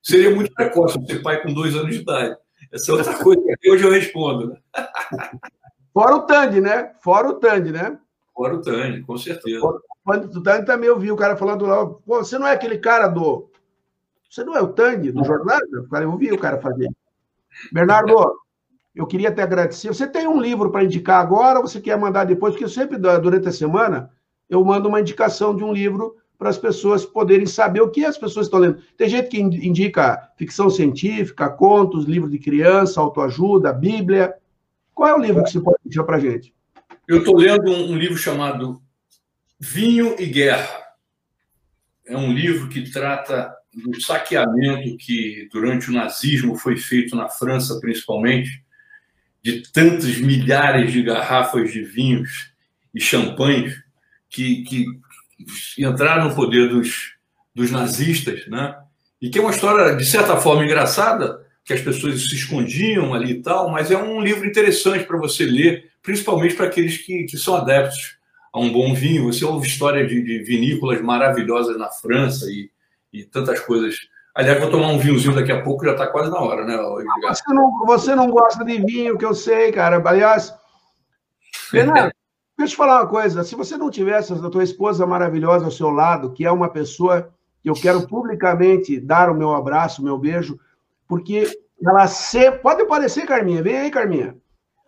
Seria 0.01 0.33
muito 0.33 0.53
precoce 0.53 0.97
ser 1.05 1.21
pai 1.21 1.41
com 1.41 1.53
dois 1.53 1.75
anos 1.75 1.93
de 1.93 2.03
idade. 2.03 2.37
Essa 2.71 2.93
é 2.93 2.95
outra 2.95 3.13
coisa 3.15 3.41
que 3.59 3.69
hoje 3.69 3.83
eu 3.83 3.91
respondo. 3.91 4.47
Né? 4.47 4.57
Fora 5.93 6.15
o 6.15 6.21
Tandy, 6.21 6.61
né? 6.61 6.93
Fora 7.03 7.27
o 7.27 7.33
Tandy, 7.33 7.73
né? 7.73 7.99
Fora 8.39 8.55
o 8.55 8.61
Tandy, 8.61 9.01
com 9.01 9.17
certeza. 9.17 9.59
O 9.65 10.41
Tandy 10.41 10.65
também 10.65 10.89
ouviu 10.89 11.13
o 11.13 11.17
cara 11.17 11.35
falando 11.35 11.65
lá, 11.65 11.85
pô, 11.85 12.23
você 12.23 12.39
não 12.39 12.47
é 12.47 12.53
aquele 12.53 12.77
cara 12.77 13.09
do. 13.09 13.49
Você 14.29 14.45
não 14.45 14.55
é 14.55 14.61
o 14.61 14.69
Tandy 14.69 15.11
do 15.11 15.25
jornal? 15.25 15.59
Eu 16.01 16.09
ouvi 16.09 16.31
o 16.31 16.39
cara 16.39 16.57
fazer. 16.57 16.89
Bernardo, 17.69 18.15
eu 18.95 19.05
queria 19.05 19.29
te 19.29 19.41
agradecer. 19.41 19.89
Você 19.89 20.07
tem 20.07 20.25
um 20.25 20.39
livro 20.39 20.71
para 20.71 20.85
indicar 20.85 21.19
agora 21.19 21.59
ou 21.59 21.67
você 21.67 21.81
quer 21.81 21.97
mandar 21.97 22.23
depois? 22.23 22.53
Porque 22.53 22.63
eu 22.63 22.69
sempre, 22.69 22.97
durante 22.97 23.49
a 23.49 23.51
semana, 23.51 24.09
eu 24.49 24.63
mando 24.63 24.87
uma 24.87 25.01
indicação 25.01 25.53
de 25.53 25.61
um 25.61 25.73
livro 25.73 26.15
para 26.37 26.47
as 26.47 26.57
pessoas 26.57 27.05
poderem 27.05 27.45
saber 27.45 27.81
o 27.81 27.89
que 27.89 28.05
as 28.05 28.17
pessoas 28.17 28.45
estão 28.45 28.61
lendo. 28.61 28.81
Tem 28.95 29.09
gente 29.09 29.27
que 29.27 29.37
indica 29.37 30.31
ficção 30.37 30.69
científica, 30.69 31.49
contos, 31.49 32.05
livros 32.05 32.31
de 32.31 32.39
criança, 32.39 33.01
autoajuda, 33.01 33.73
Bíblia. 33.73 34.33
Qual 34.95 35.09
é 35.09 35.13
o 35.13 35.19
livro 35.19 35.43
que 35.43 35.51
você 35.51 35.59
pode 35.59 35.79
indicar 35.85 36.05
para 36.05 36.15
a 36.15 36.21
gente? 36.21 36.57
Eu 37.09 37.17
estou 37.17 37.35
lendo 37.35 37.71
um, 37.71 37.97
livro 37.97 38.15
chamado 38.15 38.79
Vinho 39.59 40.15
e 40.19 40.27
Guerra. 40.27 40.79
É 42.05 42.15
um 42.15 42.31
livro 42.31 42.69
que 42.69 42.91
trata 42.91 43.51
do 43.73 43.99
saqueamento 43.99 44.95
que 44.95 45.49
durante 45.51 45.89
o 45.89 45.93
nazismo 45.93 46.55
foi 46.55 46.77
feito 46.77 47.15
na 47.15 47.27
França, 47.27 47.79
principalmente, 47.79 48.63
de 49.41 49.63
tantos 49.71 50.19
milhares 50.19 50.93
de 50.93 51.01
garrafas 51.01 51.71
de 51.73 51.83
vinhos 51.83 52.51
e 52.93 53.01
champanhes 53.01 53.73
que, 54.29 54.61
que 54.61 54.85
entrar 55.79 56.23
no 56.23 56.35
poder 56.35 56.69
dos, 56.69 57.15
dos 57.55 57.71
nazistas, 57.71 58.45
né? 58.45 58.77
E 59.19 59.31
que 59.31 59.39
é 59.39 59.41
uma 59.41 59.49
história, 59.49 59.95
de 59.95 60.05
certa 60.05 60.37
forma, 60.37 60.63
engraçada, 60.63 61.43
que 61.65 61.73
as 61.73 61.81
pessoas 61.81 62.21
se 62.21 62.35
escondiam 62.35 63.15
ali 63.15 63.31
e 63.31 63.41
tal, 63.41 63.71
mas 63.71 63.89
é 63.89 63.97
um 63.97 64.21
livro 64.21 64.47
interessante 64.47 65.05
para 65.05 65.17
você 65.17 65.43
ler, 65.43 65.88
principalmente 66.01 66.55
para 66.55 66.67
aqueles 66.67 66.97
que, 66.97 67.23
que 67.23 67.37
são 67.37 67.55
adeptos 67.55 68.17
a 68.53 68.59
um 68.59 68.71
bom 68.71 68.93
vinho. 68.93 69.31
Você 69.31 69.45
ouve 69.45 69.67
história 69.67 70.05
de, 70.05 70.21
de 70.21 70.43
vinícolas 70.43 71.01
maravilhosas 71.01 71.77
na 71.77 71.89
França 71.89 72.45
e, 72.49 72.69
e 73.11 73.23
tantas 73.23 73.59
coisas. 73.59 73.95
Aliás, 74.35 74.59
vou 74.59 74.69
tomar 74.69 74.87
um 74.87 74.99
vinhozinho 74.99 75.35
daqui 75.35 75.51
a 75.51 75.61
pouco, 75.61 75.85
já 75.85 75.91
está 75.91 76.07
quase 76.07 76.29
na 76.29 76.39
hora, 76.39 76.65
né, 76.65 76.77
Você 77.27 77.53
não, 77.53 77.85
você 77.85 78.15
não 78.15 78.29
gosta 78.29 78.63
de 78.63 78.77
vinho, 78.77 79.17
que 79.17 79.25
eu 79.25 79.33
sei, 79.33 79.71
cara. 79.71 80.01
Aliás, 80.05 80.53
Renato, 81.73 82.15
Deixa 82.59 82.73
eu 82.73 82.75
te 82.75 82.75
falar 82.75 83.01
uma 83.01 83.07
coisa: 83.07 83.41
se 83.45 83.55
você 83.55 83.77
não 83.77 83.89
tivesse 83.89 84.33
a 84.33 84.49
tua 84.49 84.65
esposa 84.65 85.07
maravilhosa 85.07 85.63
ao 85.63 85.71
seu 85.71 85.89
lado, 85.89 86.33
que 86.33 86.45
é 86.45 86.51
uma 86.51 86.67
pessoa 86.67 87.33
que 87.61 87.69
eu 87.69 87.73
quero 87.73 88.05
publicamente 88.05 88.99
dar 88.99 89.29
o 89.29 89.33
meu 89.33 89.55
abraço, 89.55 90.01
o 90.01 90.05
meu 90.05 90.17
beijo, 90.17 90.59
porque 91.07 91.47
ela 91.81 92.05
sempre. 92.07 92.59
Pode 92.59 92.81
aparecer, 92.81 93.25
Carminha. 93.25 93.63
Vem 93.63 93.77
aí, 93.77 93.89
Carminha. 93.89 94.35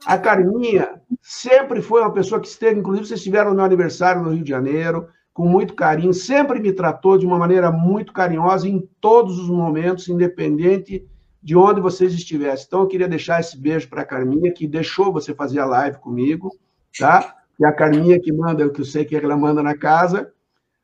A 0.06 0.18
Carminha 0.18 1.02
sempre 1.22 1.82
foi 1.82 2.02
uma 2.02 2.12
pessoa 2.12 2.41
que 2.41 2.47
esteve, 2.47 2.80
inclusive, 2.80 3.08
vocês 3.08 3.20
estiveram 3.20 3.52
no 3.52 3.58
meu 3.58 3.66
aniversário 3.66 4.24
no 4.24 4.32
Rio 4.32 4.43
de 4.43 4.49
Janeiro, 4.49 5.08
com 5.34 5.45
muito 5.45 5.74
carinho, 5.74 6.14
sempre 6.14 6.60
me 6.60 6.74
tratou 6.74 7.18
de 7.18 7.26
uma 7.26 7.38
maneira 7.38 7.72
muito 7.72 8.12
carinhosa 8.12 8.68
em 8.68 8.88
todos 8.99 9.39
os 9.39 9.49
momentos, 9.49 10.10
independente 10.10 11.08
de 11.41 11.56
onde 11.56 11.80
vocês 11.80 12.14
estivessem. 12.14 12.66
Então, 12.68 12.82
eu 12.82 12.88
queria 12.88 13.08
deixar 13.08 13.39
esse 13.39 13.58
beijo 13.58 13.88
para 13.89 14.02
a 14.02 14.06
Carminha, 14.06 14.52
que 14.52 14.68
deixou 14.68 15.12
você 15.12 15.34
fazer 15.34 15.60
a 15.60 15.66
live 15.66 15.97
comigo, 15.99 16.52
tá? 16.99 17.36
E 17.60 17.66
a 17.66 17.72
Carminha 17.72 18.20
que 18.20 18.32
manda, 18.32 18.70
que 18.70 18.82
eu 18.82 18.86
sei 18.86 19.06
que 19.06 19.16
ela 19.16 19.38
manda 19.38 19.64
na 19.64 19.78
casa. 19.78 20.32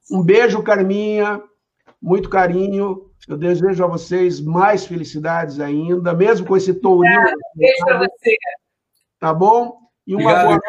Um 0.09 0.24
beijo, 0.24 0.63
Carminha, 0.63 1.41
muito 2.01 2.30
carinho. 2.30 3.09
Eu 3.28 3.38
desejo 3.38 3.84
a 3.84 3.88
vocês 3.88 4.39
mais 4.39 4.86
felicidades 4.86 5.59
ainda, 5.59 6.13
mesmo 6.13 6.47
com 6.47 6.55
esse 6.55 6.74
tourinho. 6.74 7.22
Beijo 7.55 7.86
para 7.86 7.99
você. 7.99 8.38
Tá 9.20 9.34
bom? 9.34 9.80
E 10.05 10.15
uma 10.15 10.43
boa, 10.43 10.59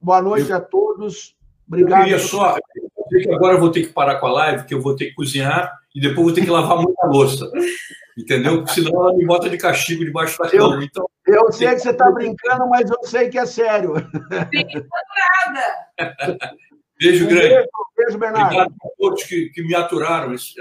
boa 0.00 0.22
noite 0.22 0.52
a 0.52 0.60
todos. 0.60 1.34
Obrigado. 1.66 2.00
Eu 2.00 2.04
queria 2.04 2.18
só, 2.18 2.56
que 3.08 3.32
agora 3.32 3.54
eu 3.54 3.60
vou 3.60 3.70
ter 3.70 3.86
que 3.86 3.92
parar 3.92 4.16
com 4.16 4.26
a 4.26 4.32
live, 4.32 4.66
que 4.66 4.74
eu 4.74 4.80
vou 4.80 4.96
ter 4.96 5.06
que 5.06 5.14
cozinhar 5.14 5.72
e 5.94 6.00
depois 6.00 6.26
vou 6.26 6.34
ter 6.34 6.42
que 6.42 6.50
lavar 6.50 6.76
muita 6.76 7.06
louça. 7.06 7.50
Entendeu? 8.18 8.58
Porque 8.58 8.74
senão 8.74 9.02
ela 9.02 9.16
me 9.16 9.24
bota 9.24 9.48
de 9.48 9.56
castigo 9.56 10.04
debaixo 10.04 10.38
da 10.38 10.50
cama. 10.50 10.84
Então, 10.84 11.08
eu 11.26 11.50
sei 11.52 11.70
que 11.70 11.80
você 11.80 11.90
está 11.90 12.10
brincando, 12.10 12.68
mas 12.68 12.90
eu 12.90 12.98
sei 13.04 13.28
que 13.28 13.38
é 13.38 13.46
sério. 13.46 13.94
nada. 13.94 15.70
Beijo 16.98 17.24
um 17.24 17.28
grande. 17.28 17.48
Beijo, 17.48 17.68
beijo, 17.96 18.18
Bernardo. 18.18 18.46
Obrigado 18.46 18.74
a 18.84 18.88
todos 18.98 19.24
que, 19.24 19.48
que 19.50 19.62
me 19.62 19.74
aturaram 19.74 20.34
essa, 20.34 20.52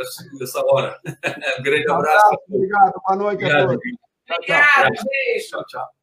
essa 0.41 0.63
hora. 0.65 0.97
Um 1.59 1.63
grande 1.63 1.91
abraço. 1.91 2.38
Obrigado, 2.47 2.93
boa 3.05 3.17
noite 3.17 3.43
obrigado. 3.43 3.63
a 3.63 3.67
todos. 3.67 3.84
Obrigado, 4.32 4.93
beijo. 5.03 5.49
Tchau, 5.49 5.65
tchau. 5.65 5.98